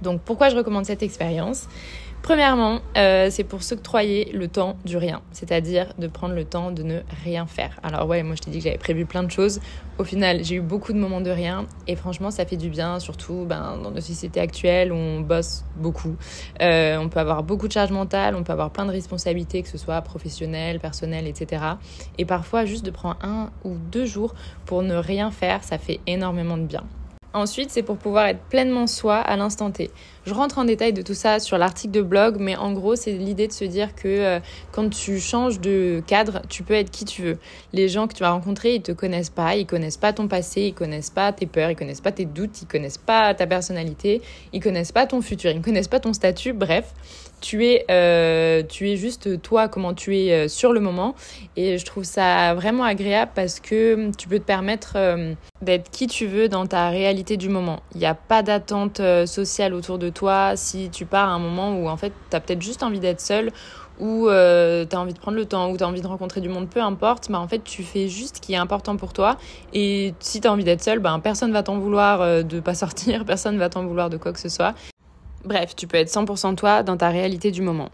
Donc 0.01 0.23
pourquoi 0.23 0.49
je 0.49 0.57
recommande 0.57 0.87
cette 0.87 1.03
expérience? 1.03 1.69
Premièrement, 2.23 2.81
euh, 2.99 3.29
c'est 3.31 3.45
pour 3.45 3.63
s'octroyer 3.63 4.31
le 4.33 4.47
temps 4.47 4.77
du 4.85 4.99
rien, 4.99 5.23
c'est-à-dire 5.33 5.95
de 5.99 6.07
prendre 6.07 6.35
le 6.35 6.45
temps 6.45 6.71
de 6.71 6.83
ne 6.83 7.01
rien 7.25 7.47
faire. 7.47 7.81
Alors 7.83 8.07
ouais, 8.07 8.23
moi 8.23 8.35
je 8.37 8.43
t'ai 8.43 8.51
dit 8.51 8.59
que 8.59 8.65
j'avais 8.65 8.79
prévu 8.79 9.07
plein 9.07 9.23
de 9.23 9.31
choses. 9.31 9.61
Au 9.99 10.05
final, 10.05 10.45
j'ai 10.45 10.57
eu 10.57 10.61
beaucoup 10.61 10.93
de 10.93 10.99
moments 10.99 11.23
de 11.23 11.31
rien 11.31 11.67
et 11.87 11.97
franchement, 11.97 12.31
ça 12.31 12.45
fait 12.45 12.59
du 12.59 12.69
bien, 12.69 13.01
surtout 13.01 13.47
ben, 13.49 13.79
dans 13.83 13.91
nos 13.91 14.01
sociétés 14.01 14.39
actuelles 14.39 14.93
où 14.93 14.97
on 14.97 15.21
bosse 15.21 15.65
beaucoup. 15.77 16.15
Euh, 16.61 16.99
on 16.99 17.09
peut 17.09 17.21
avoir 17.21 17.43
beaucoup 17.43 17.69
de 17.69 17.73
charge 17.73 17.91
mentale, 17.91 18.37
on 18.37 18.43
peut 18.43 18.53
avoir 18.53 18.71
plein 18.71 18.85
de 18.85 18.93
responsabilités, 18.93 19.63
que 19.63 19.69
ce 19.69 19.79
soit 19.79 20.01
professionnelles, 20.03 20.79
personnelles, 20.79 21.27
etc. 21.27 21.65
Et 22.19 22.27
parfois, 22.27 22.67
juste 22.67 22.85
de 22.85 22.91
prendre 22.91 23.17
un 23.23 23.51
ou 23.65 23.77
deux 23.91 24.05
jours 24.05 24.35
pour 24.67 24.83
ne 24.83 24.95
rien 24.95 25.31
faire, 25.31 25.65
ça 25.65 25.79
fait 25.79 26.01
énormément 26.07 26.59
de 26.59 26.65
bien. 26.65 26.85
Ensuite, 27.33 27.71
c'est 27.71 27.85
pour 27.85 27.97
pouvoir 27.97 28.27
être 28.27 28.41
pleinement 28.49 28.89
soi 28.89 29.17
à 29.17 29.37
l'instant 29.37 29.71
T. 29.71 29.91
Je 30.27 30.35
rentre 30.35 30.59
en 30.59 30.65
détail 30.65 30.93
de 30.93 31.01
tout 31.01 31.15
ça 31.15 31.41
sur 31.41 31.57
l'article 31.57 31.95
de 31.95 32.03
blog, 32.03 32.37
mais 32.39 32.55
en 32.55 32.73
gros, 32.73 32.95
c'est 32.95 33.13
l'idée 33.13 33.49
de 33.49 33.53
se 33.53 33.65
dire 33.65 33.95
que 33.95 34.07
euh, 34.07 34.41
quand 34.71 34.91
tu 34.91 35.19
changes 35.19 35.61
de 35.61 36.03
cadre, 36.07 36.43
tu 36.51 36.63
peux 36.63 36.75
être 36.75 36.91
qui 36.91 37.07
tu 37.07 37.23
veux. 37.23 37.39
Les 37.73 37.89
gens 37.89 38.07
que 38.07 38.13
tu 38.13 38.23
vas 38.23 38.31
rencontrer, 38.31 38.75
ils 38.75 38.83
te 38.83 38.93
connaissent 38.93 39.31
pas, 39.31 39.57
ils 39.57 39.65
connaissent 39.65 39.97
pas 39.97 40.13
ton 40.13 40.29
passé, 40.29 40.61
ils 40.63 40.75
connaissent 40.75 41.09
pas 41.09 41.33
tes 41.33 41.47
peurs, 41.47 41.71
ils 41.71 41.77
connaissent 41.77 42.03
pas 42.03 42.13
tes 42.13 42.27
doutes, 42.27 42.61
ils 42.61 42.67
connaissent 42.67 42.99
pas 42.99 43.33
ta 43.33 43.47
personnalité, 43.47 44.21
ils 44.53 44.61
connaissent 44.61 44.93
pas 44.93 45.07
ton 45.07 45.23
futur, 45.23 45.53
ils 45.53 45.63
connaissent 45.63 45.89
pas 45.89 46.01
ton 46.01 46.13
statut. 46.13 46.53
Bref, 46.53 46.93
tu 47.41 47.65
es, 47.65 47.87
euh, 47.91 48.63
tu 48.63 48.91
es 48.91 48.97
juste 48.99 49.41
toi, 49.41 49.69
comment 49.69 49.95
tu 49.95 50.19
es 50.19 50.33
euh, 50.33 50.49
sur 50.49 50.75
le 50.75 50.81
moment. 50.81 51.15
Et 51.57 51.79
je 51.79 51.85
trouve 51.87 52.05
ça 52.05 52.53
vraiment 52.53 52.85
agréable 52.85 53.33
parce 53.35 53.59
que 53.59 54.11
tu 54.19 54.29
peux 54.29 54.39
te 54.39 54.45
permettre 54.45 54.99
d'être 55.63 55.91
qui 55.91 56.07
tu 56.07 56.27
veux 56.27 56.49
dans 56.49 56.67
ta 56.67 56.91
réalité 56.91 57.39
du 57.39 57.49
moment. 57.49 57.81
Il 57.95 58.01
n'y 58.01 58.07
a 58.07 58.15
pas 58.15 58.43
d'attente 58.43 59.01
sociale 59.27 59.73
autour 59.73 59.99
de 59.99 60.10
toi 60.11 60.57
si 60.57 60.91
tu 60.91 61.07
pars 61.07 61.29
à 61.29 61.33
un 61.33 61.39
moment 61.39 61.75
où 61.75 61.89
en 61.89 61.97
fait 61.97 62.13
tu 62.31 62.37
as 62.37 62.41
peut-être 62.41 62.63
juste 62.63 62.83
envie 62.83 63.01
d'être 63.01 63.21
seul 63.21 63.51
ou 63.99 64.29
tu 64.29 64.31
as 64.31 65.01
envie 65.01 65.13
de 65.13 65.19
prendre 65.19 65.37
le 65.37 65.45
temps 65.45 65.71
ou 65.71 65.77
tu 65.77 65.85
as 65.85 65.89
envie 65.89 66.01
de 66.01 66.07
rencontrer 66.07 66.41
du 66.41 66.49
monde, 66.49 66.69
peu 66.69 66.81
importe, 66.81 67.29
mais 67.29 67.37
en 67.37 67.47
fait 67.47 67.63
tu 67.63 67.83
fais 67.83 68.09
juste 68.09 68.37
ce 68.37 68.41
qui 68.41 68.55
est 68.55 68.57
important 68.57 68.97
pour 68.97 69.13
toi. 69.13 69.37
Et 69.75 70.15
si 70.21 70.41
tu 70.41 70.49
as 70.49 70.53
envie 70.53 70.65
d'être 70.65 70.83
seul, 70.83 71.01
ben, 71.01 71.19
personne 71.21 71.53
va 71.53 71.63
t'en 71.63 71.79
vouloir 71.79 72.45
de 72.45 72.61
pas 72.61 72.75
sortir, 72.85 73.27
personne 73.27 73.59
va 73.59 73.69
t'en 73.69 73.85
vouloir 73.85 74.09
de 74.09 74.17
quoi 74.17 74.33
que 74.33 74.41
ce 74.41 74.49
soit. 74.49 74.75
Bref, 75.45 75.75
tu 75.77 75.87
peux 75.87 75.97
être 75.97 76.09
100% 76.09 76.55
toi 76.55 76.83
dans 76.83 76.97
ta 76.97 77.09
réalité 77.09 77.51
du 77.51 77.63
moment. 77.63 77.91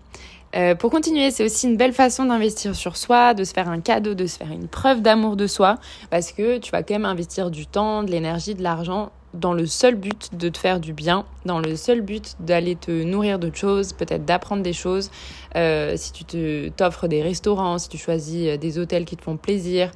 Euh, 0.55 0.75
pour 0.75 0.91
continuer, 0.91 1.31
c'est 1.31 1.45
aussi 1.45 1.67
une 1.69 1.77
belle 1.77 1.93
façon 1.93 2.25
d'investir 2.25 2.75
sur 2.75 2.97
soi, 2.97 3.35
de 3.35 3.45
se 3.45 3.53
faire 3.53 3.69
un 3.69 3.81
cadeau, 3.81 4.15
de 4.15 4.27
se 4.27 4.39
faire 4.39 4.51
une 4.51 4.69
preuve 4.69 5.03
d'amour 5.03 5.37
de 5.37 5.47
soi, 5.47 5.77
parce 6.11 6.33
que 6.33 6.59
tu 6.59 6.71
vas 6.71 6.83
quand 6.83 6.95
même 6.95 7.05
investir 7.05 7.51
du 7.51 7.67
temps, 7.67 8.03
de 8.03 8.11
l'énergie, 8.11 8.55
de 8.55 8.63
l'argent 8.63 9.11
dans 9.37 9.53
le 9.53 9.66
seul 9.66 9.94
but 9.94 10.31
de 10.35 10.49
te 10.49 10.59
faire 10.59 10.81
du 10.81 10.92
bien, 10.92 11.25
dans 11.44 11.59
le 11.59 11.77
seul 11.77 12.01
but 12.01 12.35
d'aller 12.40 12.77
te 12.77 12.90
nourrir 12.90 13.38
d'autres 13.38 13.57
choses, 13.57 13.92
peut-être 13.92 14.25
d'apprendre 14.25 14.62
des 14.62 14.72
choses. 14.72 15.11
Euh, 15.55 15.94
si 15.96 16.12
tu 16.12 16.72
t'offres 16.77 17.09
des 17.09 17.22
restaurants, 17.22 17.79
si 17.79 17.88
tu 17.88 17.99
choisis 17.99 18.49
euh, 18.49 18.57
des 18.57 18.79
hôtels 18.79 19.05
qui 19.05 19.16
te 19.16 19.22
font 19.22 19.37
plaisir, 19.37 19.90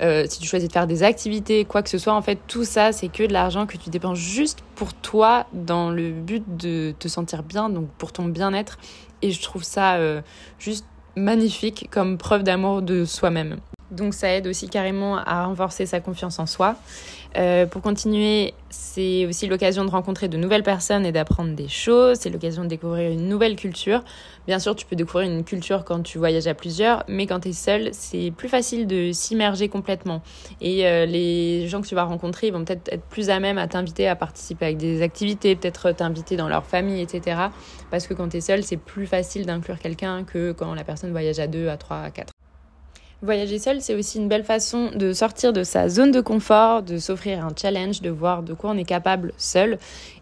euh, 0.00 0.26
si 0.28 0.40
tu 0.40 0.48
choisis 0.48 0.68
de 0.68 0.72
faire 0.72 0.86
des 0.86 1.02
activités, 1.02 1.64
quoi 1.64 1.82
que 1.82 1.90
ce 1.90 1.98
soit, 1.98 2.14
en 2.14 2.22
fait, 2.22 2.38
tout 2.46 2.64
ça, 2.64 2.92
c'est 2.92 3.08
que 3.08 3.24
de 3.24 3.32
l'argent 3.32 3.66
que 3.66 3.76
tu 3.76 3.90
dépenses 3.90 4.18
juste 4.18 4.60
pour 4.74 4.94
toi, 4.94 5.46
dans 5.52 5.90
le 5.90 6.10
but 6.10 6.44
de 6.56 6.94
te 6.98 7.08
sentir 7.08 7.42
bien, 7.42 7.68
donc 7.68 7.88
pour 7.98 8.12
ton 8.12 8.26
bien-être. 8.26 8.78
Et 9.22 9.30
je 9.32 9.42
trouve 9.42 9.64
ça 9.64 9.98
juste 10.60 10.86
magnifique 11.16 11.88
comme 11.90 12.16
preuve 12.16 12.44
d'amour 12.44 12.82
de 12.82 13.04
soi-même. 13.04 13.56
Donc 13.90 14.14
ça 14.14 14.34
aide 14.34 14.46
aussi 14.46 14.68
carrément 14.68 15.16
à 15.16 15.46
renforcer 15.46 15.86
sa 15.86 16.00
confiance 16.00 16.38
en 16.38 16.46
soi. 16.46 16.76
Euh, 17.36 17.66
pour 17.66 17.82
continuer, 17.82 18.54
c'est 18.70 19.26
aussi 19.26 19.46
l'occasion 19.46 19.84
de 19.84 19.90
rencontrer 19.90 20.28
de 20.28 20.36
nouvelles 20.36 20.62
personnes 20.62 21.04
et 21.06 21.12
d'apprendre 21.12 21.54
des 21.54 21.68
choses. 21.68 22.18
C'est 22.20 22.30
l'occasion 22.30 22.64
de 22.64 22.68
découvrir 22.68 23.10
une 23.10 23.28
nouvelle 23.28 23.56
culture. 23.56 24.02
Bien 24.46 24.58
sûr, 24.58 24.74
tu 24.74 24.86
peux 24.86 24.96
découvrir 24.96 25.30
une 25.30 25.44
culture 25.44 25.84
quand 25.84 26.02
tu 26.02 26.18
voyages 26.18 26.46
à 26.46 26.54
plusieurs, 26.54 27.04
mais 27.06 27.26
quand 27.26 27.40
tu 27.40 27.48
es 27.48 27.52
seul, 27.52 27.90
c'est 27.92 28.32
plus 28.36 28.48
facile 28.48 28.86
de 28.86 29.12
s'immerger 29.12 29.68
complètement. 29.68 30.22
Et 30.60 30.86
euh, 30.86 31.04
les 31.04 31.68
gens 31.68 31.82
que 31.82 31.86
tu 31.86 31.94
vas 31.94 32.04
rencontrer, 32.04 32.48
ils 32.48 32.52
vont 32.52 32.64
peut-être 32.64 32.92
être 32.92 33.04
plus 33.04 33.30
à 33.30 33.40
même 33.40 33.58
à 33.58 33.68
t'inviter 33.68 34.08
à 34.08 34.16
participer 34.16 34.66
avec 34.66 34.78
des 34.78 35.02
activités, 35.02 35.54
peut-être 35.54 35.92
t'inviter 35.92 36.36
dans 36.36 36.48
leur 36.48 36.64
famille, 36.64 37.00
etc. 37.00 37.40
Parce 37.90 38.06
que 38.06 38.14
quand 38.14 38.28
tu 38.30 38.38
es 38.38 38.40
seul, 38.40 38.62
c'est 38.62 38.78
plus 38.78 39.06
facile 39.06 39.46
d'inclure 39.46 39.78
quelqu'un 39.78 40.24
que 40.24 40.52
quand 40.52 40.74
la 40.74 40.84
personne 40.84 41.10
voyage 41.10 41.38
à 41.38 41.46
deux, 41.46 41.68
à 41.68 41.76
trois, 41.76 42.00
à 42.00 42.10
quatre. 42.10 42.32
Voyager 43.20 43.58
seul, 43.58 43.80
c'est 43.80 43.96
aussi 43.96 44.18
une 44.18 44.28
belle 44.28 44.44
façon 44.44 44.92
de 44.94 45.12
sortir 45.12 45.52
de 45.52 45.64
sa 45.64 45.88
zone 45.88 46.12
de 46.12 46.20
confort, 46.20 46.84
de 46.84 46.98
s'offrir 46.98 47.44
un 47.44 47.50
challenge, 47.60 48.00
de 48.00 48.10
voir 48.10 48.44
de 48.44 48.54
quoi 48.54 48.70
on 48.70 48.76
est 48.76 48.84
capable 48.84 49.32
seul. 49.36 49.78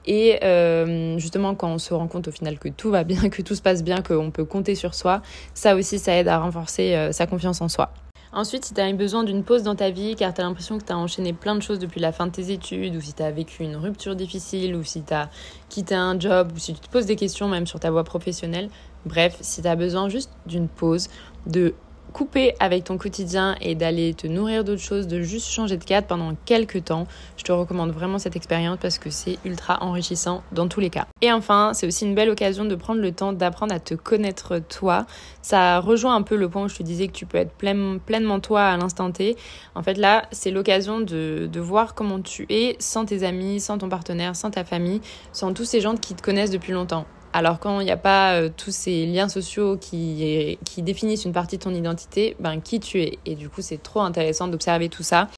Et 0.06 0.42
euh, 0.42 1.18
justement, 1.18 1.54
quand 1.54 1.68
on 1.68 1.76
se 1.76 1.92
rend 1.92 2.06
compte 2.06 2.28
au 2.28 2.30
final 2.30 2.58
que 2.58 2.70
tout 2.70 2.90
va 2.90 3.04
bien, 3.04 3.28
que 3.30 3.42
tout 3.42 3.54
se 3.54 3.60
passe 3.60 3.84
bien, 3.84 4.00
qu'on 4.00 4.30
peut 4.30 4.46
compter 4.46 4.74
sur 4.74 4.94
soi, 4.94 5.20
ça 5.52 5.76
aussi, 5.76 5.98
ça 5.98 6.16
aide 6.16 6.28
à 6.28 6.38
renforcer 6.38 6.94
euh, 6.94 7.12
sa 7.12 7.26
confiance 7.26 7.60
en 7.60 7.68
soi. 7.68 7.92
Ensuite, 8.32 8.64
si 8.64 8.72
tu 8.72 8.80
as 8.80 8.90
besoin 8.94 9.24
d'une 9.24 9.44
pause 9.44 9.62
dans 9.62 9.74
ta 9.74 9.90
vie 9.90 10.14
car 10.16 10.32
tu 10.32 10.40
as 10.40 10.44
l'impression 10.44 10.78
que 10.78 10.84
tu 10.84 10.92
as 10.92 10.98
enchaîné 10.98 11.34
plein 11.34 11.54
de 11.54 11.60
choses 11.60 11.78
depuis 11.78 12.00
la 12.00 12.12
fin 12.12 12.26
de 12.26 12.32
tes 12.32 12.50
études, 12.50 12.96
ou 12.96 13.00
si 13.02 13.12
tu 13.12 13.22
as 13.22 13.30
vécu 13.30 13.62
une 13.62 13.76
rupture 13.76 14.16
difficile, 14.16 14.74
ou 14.74 14.82
si 14.82 15.02
tu 15.02 15.12
as 15.12 15.28
quitté 15.68 15.94
un 15.94 16.18
job, 16.18 16.50
ou 16.54 16.58
si 16.58 16.72
tu 16.72 16.80
te 16.80 16.88
poses 16.88 17.06
des 17.06 17.16
questions 17.16 17.48
même 17.48 17.66
sur 17.66 17.78
ta 17.78 17.90
voie 17.90 18.04
professionnelle, 18.04 18.70
bref, 19.04 19.36
si 19.42 19.60
tu 19.60 19.68
as 19.68 19.76
besoin 19.76 20.08
juste 20.08 20.30
d'une 20.46 20.68
pause, 20.68 21.08
de 21.46 21.74
couper 22.16 22.54
avec 22.60 22.84
ton 22.84 22.96
quotidien 22.96 23.56
et 23.60 23.74
d'aller 23.74 24.14
te 24.14 24.26
nourrir 24.26 24.64
d'autres 24.64 24.80
choses, 24.80 25.06
de 25.06 25.20
juste 25.20 25.50
changer 25.50 25.76
de 25.76 25.84
cadre 25.84 26.06
pendant 26.06 26.34
quelques 26.46 26.86
temps, 26.86 27.06
je 27.36 27.44
te 27.44 27.52
recommande 27.52 27.90
vraiment 27.90 28.18
cette 28.18 28.36
expérience 28.36 28.78
parce 28.80 28.96
que 28.98 29.10
c'est 29.10 29.38
ultra 29.44 29.82
enrichissant 29.82 30.42
dans 30.50 30.66
tous 30.66 30.80
les 30.80 30.88
cas. 30.88 31.06
Et 31.20 31.30
enfin, 31.30 31.72
c'est 31.74 31.86
aussi 31.86 32.06
une 32.06 32.14
belle 32.14 32.30
occasion 32.30 32.64
de 32.64 32.74
prendre 32.74 33.02
le 33.02 33.12
temps 33.12 33.34
d'apprendre 33.34 33.74
à 33.74 33.80
te 33.80 33.92
connaître 33.92 34.60
toi. 34.60 35.04
Ça 35.42 35.78
rejoint 35.78 36.14
un 36.14 36.22
peu 36.22 36.36
le 36.36 36.48
point 36.48 36.64
où 36.64 36.68
je 36.70 36.76
te 36.76 36.82
disais 36.82 37.06
que 37.06 37.12
tu 37.12 37.26
peux 37.26 37.36
être 37.36 37.52
pleinement 37.52 38.40
toi 38.40 38.62
à 38.62 38.78
l'instant 38.78 39.12
T. 39.12 39.36
En 39.74 39.82
fait, 39.82 39.98
là, 39.98 40.26
c'est 40.32 40.50
l'occasion 40.50 41.00
de, 41.00 41.50
voir 41.56 41.94
comment 41.94 42.22
tu 42.22 42.46
es 42.48 42.76
sans 42.78 43.04
tes 43.04 43.24
amis, 43.24 43.60
sans 43.60 43.76
ton 43.76 43.90
partenaire, 43.90 44.36
sans 44.36 44.50
ta 44.50 44.64
famille, 44.64 45.02
sans 45.32 45.52
tous 45.52 45.66
ces 45.66 45.82
gens 45.82 45.96
qui 45.96 46.14
te 46.14 46.22
connaissent 46.22 46.50
depuis 46.50 46.72
longtemps. 46.72 47.04
Alors 47.36 47.58
quand 47.58 47.80
il 47.80 47.84
n'y 47.84 47.90
a 47.90 47.98
pas 47.98 48.32
euh, 48.32 48.48
tous 48.48 48.70
ces 48.70 49.04
liens 49.04 49.28
sociaux 49.28 49.76
qui, 49.76 50.58
définissent 50.78 51.26
une 51.26 51.34
partie 51.34 51.58
de 51.58 51.62
ton 51.62 51.74
identité, 51.74 52.34
ben 52.40 52.62
qui 52.62 52.80
tu 52.80 53.02
es? 53.02 53.18
Et 53.26 53.34
du 53.34 53.50
coup, 53.50 53.60
c'est 53.60 53.82
trop 53.82 54.00
intéressant 54.00 54.48
d'observer 54.48 54.88
tout 54.88 55.02
ça 55.02 55.28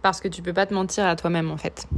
parce 0.00 0.20
que 0.20 0.28
tu 0.28 0.42
peux 0.42 0.52
pas 0.52 0.64
te 0.64 0.72
mentir 0.72 1.04
à 1.06 1.16
toi-même 1.16 1.50
en 1.50 1.56
fait. 1.56 1.88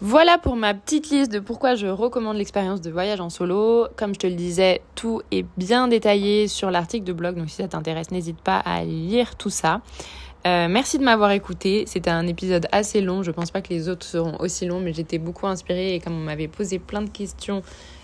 Voilà 0.00 0.38
pour 0.38 0.54
ma 0.54 0.74
petite 0.74 1.10
liste 1.10 1.32
de 1.32 1.40
pourquoi 1.40 1.74
je 1.74 1.88
recommande 1.88 2.36
l'expérience 2.36 2.80
de 2.80 2.92
voyage 2.92 3.20
en 3.20 3.30
solo. 3.30 3.88
Comme 3.96 4.14
je 4.14 4.20
te 4.20 4.28
le 4.28 4.34
disais, 4.34 4.80
tout 4.94 5.22
est 5.32 5.44
bien 5.56 5.88
détaillé 5.88 6.46
sur 6.46 6.70
l'article 6.70 7.04
de 7.04 7.12
blog, 7.12 7.34
donc 7.34 7.50
si 7.50 7.56
ça 7.56 7.66
t'intéresse, 7.66 8.12
n'hésite 8.12 8.40
pas 8.40 8.58
à 8.58 8.84
lire 8.84 9.34
tout 9.34 9.50
ça. 9.50 9.80
Euh, 10.46 10.68
merci 10.68 10.98
de 10.98 11.04
m'avoir 11.04 11.32
écouté. 11.32 11.82
C'était 11.88 12.10
un 12.10 12.28
épisode 12.28 12.68
assez 12.70 13.00
long. 13.00 13.24
Je 13.24 13.32
pense 13.32 13.50
pas 13.50 13.60
que 13.60 13.70
les 13.70 13.88
autres 13.88 14.06
seront 14.06 14.36
aussi 14.38 14.66
longs, 14.66 14.78
mais 14.78 14.92
j'étais 14.92 15.18
beaucoup 15.18 15.48
inspirée 15.48 15.96
et 15.96 16.00
comme 16.00 16.14
on 16.14 16.24
m'avait 16.24 16.46
posé 16.46 16.78
plein 16.78 17.02
de 17.02 17.10
questions 17.10 17.62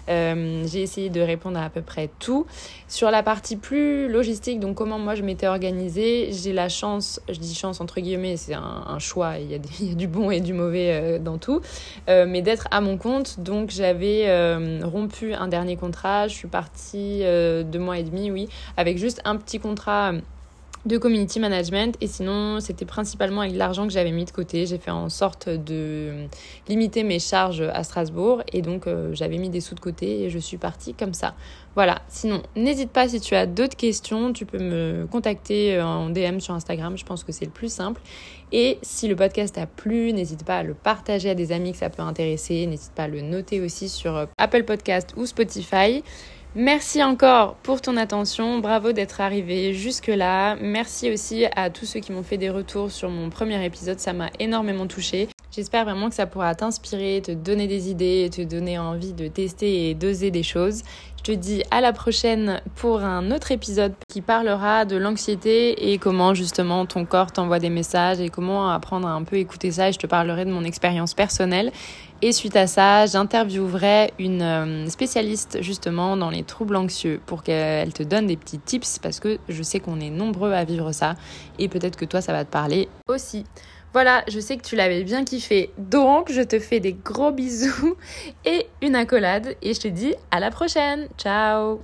euh, 0.09 0.64
j'ai 0.66 0.82
essayé 0.82 1.11
de 1.11 1.20
répondre 1.20 1.59
à 1.59 1.64
à 1.64 1.70
peu 1.70 1.80
près 1.80 2.11
tout. 2.18 2.46
Sur 2.88 3.11
la 3.11 3.22
partie 3.22 3.57
plus 3.57 4.07
logistique, 4.07 4.61
donc 4.61 4.76
comment 4.76 4.98
moi 4.98 5.14
je 5.14 5.22
m'étais 5.22 5.46
organisée, 5.46 6.28
j'ai 6.30 6.52
la 6.52 6.68
chance, 6.68 7.20
je 7.28 7.38
dis 7.38 7.55
chance 7.55 7.80
entre 7.80 8.00
guillemets, 8.00 8.36
c'est 8.36 8.52
un, 8.55 8.98
choix, 8.98 9.38
il 9.38 9.50
y, 9.50 9.55
a 9.55 9.59
il 9.80 9.88
y, 9.88 9.92
a 9.92 9.94
du 9.94 10.07
bon 10.07 10.30
et 10.30 10.40
du 10.40 10.52
mauvais 10.52 10.92
euh, 10.92 11.18
dans 11.18 11.38
tout, 11.38 11.62
euh, 12.11 12.26
mais 12.28 12.42
d'être 12.42 12.68
à 12.70 12.82
mon 12.82 12.98
compte. 12.98 13.40
Donc 13.40 13.70
j'avais 13.70 14.28
rompu 14.84 15.32
un 15.32 15.48
dernier 15.48 15.76
contrat, 15.76 16.28
je 16.28 16.34
suis 16.34 16.48
partie 16.48 17.20
deux 17.20 17.78
mois 17.78 17.98
et 17.98 18.02
demi, 18.02 18.30
oui, 18.30 18.48
avec 18.76 18.98
juste 18.98 19.22
un 19.24 19.36
petit 19.36 19.59
contrat 19.59 20.12
de 20.87 20.99
community 20.99 21.41
management. 21.41 21.97
Et 22.01 22.07
sinon 22.07 22.61
c'était 22.61 22.85
principalement 22.85 23.41
avec 23.41 23.57
l'argent 23.57 23.87
que 23.87 23.93
j'avais 23.93 24.12
mis 24.12 24.24
de 24.24 24.30
côté. 24.30 24.66
J'ai 24.66 24.78
fait 24.78 24.91
en 24.91 25.09
sorte 25.09 25.49
de 25.49 26.26
limiter 26.68 27.03
mes 27.03 27.18
charges 27.18 27.62
à 27.62 27.85
Strasbourg. 27.85 28.43
Et 28.53 28.62
donc 28.62 28.87
euh, 28.87 29.11
j'avais 29.12 29.39
mis 29.39 29.49
des 29.49 29.61
sous 29.61 29.74
de 29.74 29.80
côté 29.80 30.24
et 30.24 30.30
je 30.30 30.39
suis 30.39 30.57
partie 30.57 30.95
comme 30.95 31.14
ça. 31.14 31.35
Voilà. 31.74 32.03
Sinon 32.09 32.43
n'hésite 32.57 32.91
pas 32.91 33.09
si 33.09 33.20
tu 33.20 33.35
as 33.35 33.47
d'autres 33.47 33.76
questions. 33.76 34.32
Tu 34.32 34.47
peux 34.47 34.59
me 34.59 35.07
contacter 35.11 35.76
euh, 35.76 35.85
en 35.85 36.11
DM 36.11 36.39
sur 36.39 36.55
Instagram. 36.55 36.97
Je 36.99 37.05
pense 37.05 37.24
que 37.24 37.32
c'est 37.32 37.47
le 37.47 37.51
plus 37.51 37.72
simple. 37.72 38.01
Et 38.53 38.78
si 38.82 39.09
le 39.09 39.16
podcast 39.16 39.55
t'a 39.55 39.66
plu 39.66 40.12
n'hésite 40.12 40.45
pas 40.45 40.59
à 40.59 40.62
le 40.62 40.74
partager 40.74 41.30
à 41.30 41.35
des 41.35 41.51
amis 41.51 41.72
que 41.72 41.78
ça 41.78 41.91
peut 41.91 42.03
intéresser. 42.03 42.66
N'hésite 42.66 42.93
pas 42.93 43.05
à 43.05 43.09
le 43.09 43.20
noter 43.20 43.61
aussi 43.61 43.89
sur 43.89 44.16
euh, 44.16 44.26
Apple 44.39 44.64
Podcast 44.64 45.14
ou 45.16 45.26
Spotify 45.26 46.03
Merci 46.57 47.02
encore 47.02 47.57
pour 47.64 47.80
ton 47.80 47.96
attention, 47.96 48.61
bravo 48.61 48.92
d'être 48.92 49.20
arrivé 49.20 49.74
jusque-là. 49.74 50.55
Merci 50.61 51.11
aussi 51.11 51.46
à 51.57 51.68
tous 51.68 51.84
ceux 51.84 51.98
qui 51.98 52.12
m'ont 52.12 52.22
fait 52.22 52.36
des 52.36 52.48
retours 52.48 52.92
sur 52.92 53.11
mon 53.11 53.28
premier 53.28 53.64
épisode, 53.64 53.98
ça 53.98 54.12
m'a 54.12 54.30
énormément 54.38 54.86
touché. 54.86 55.28
J'espère 55.50 55.84
vraiment 55.84 56.09
que 56.09 56.14
ça 56.14 56.26
pourra 56.26 56.55
t'inspirer, 56.55 57.22
te 57.24 57.32
donner 57.32 57.66
des 57.66 57.90
idées, 57.90 58.30
te 58.32 58.42
donner 58.42 58.78
envie 58.78 59.12
de 59.14 59.26
tester 59.26 59.90
et 59.90 59.94
d'oser 59.94 60.30
des 60.30 60.44
choses. 60.44 60.82
Je 61.27 61.33
te 61.33 61.39
dis 61.39 61.62
à 61.70 61.81
la 61.81 61.95
prochaine 61.95 62.61
pour 62.75 63.03
un 63.03 63.31
autre 63.31 63.51
épisode 63.51 63.95
qui 64.11 64.20
parlera 64.20 64.85
de 64.85 64.97
l'anxiété 64.97 65.91
et 65.91 65.97
comment 65.97 66.35
justement 66.35 66.85
ton 66.85 67.07
corps 67.07 67.33
t'envoie 67.33 67.61
des 67.61 67.70
messages 67.70 68.20
et 68.20 68.29
comment 68.29 68.68
apprendre 68.68 69.09
à 69.09 69.12
un 69.12 69.22
peu 69.22 69.37
écouter 69.37 69.72
ça. 69.72 69.89
Et 69.89 69.93
je 69.95 69.99
te 69.99 70.07
parlerai 70.07 70.45
de 70.45 70.51
mon 70.51 70.64
expérience 70.64 71.14
personnelle. 71.14 71.72
Et 72.20 72.33
suite 72.33 72.57
à 72.57 72.66
ça, 72.66 73.07
j'interviewerai 73.07 74.12
une 74.18 74.43
euh, 74.43 74.87
spécialiste 74.91 75.62
justement 75.62 76.18
dans 76.18 76.29
les 76.29 76.43
troubles 76.43 76.77
anxieux 76.77 77.22
pour 77.25 77.43
qu'elle 77.43 77.95
te 77.95 78.03
donne 78.03 78.27
des 78.27 78.37
petits 78.37 78.59
tips 78.59 78.99
parce 78.99 79.18
que 79.18 79.39
je 79.49 79.62
sais 79.62 79.81
qu'on 79.81 80.01
est 80.01 80.11
nombreux 80.11 80.53
à 80.53 80.64
vivre 80.64 80.93
ça 80.93 81.14
et 81.59 81.68
peut-être 81.68 81.97
que 81.97 82.05
toi 82.05 82.20
ça 82.20 82.35
va 82.35 82.45
te 82.45 82.51
parler 82.51 82.87
aussi. 83.09 83.45
Voilà, 83.95 84.24
je 84.26 84.40
sais 84.40 84.57
que 84.57 84.62
tu 84.62 84.74
l'avais 84.74 85.05
bien 85.05 85.24
kiffé. 85.24 85.70
Donc, 85.78 86.30
je 86.32 86.42
te 86.42 86.59
fais 86.59 86.80
des 86.80 86.95
gros 86.95 87.30
bisous 87.30 87.97
et 88.45 88.66
une 88.82 88.97
accolade. 88.97 89.55
Et 89.62 89.72
je 89.72 89.80
te 89.80 89.88
dis 89.88 90.14
à 90.32 90.40
la 90.40 90.51
prochaine. 90.51 91.07
Ciao 91.16 91.80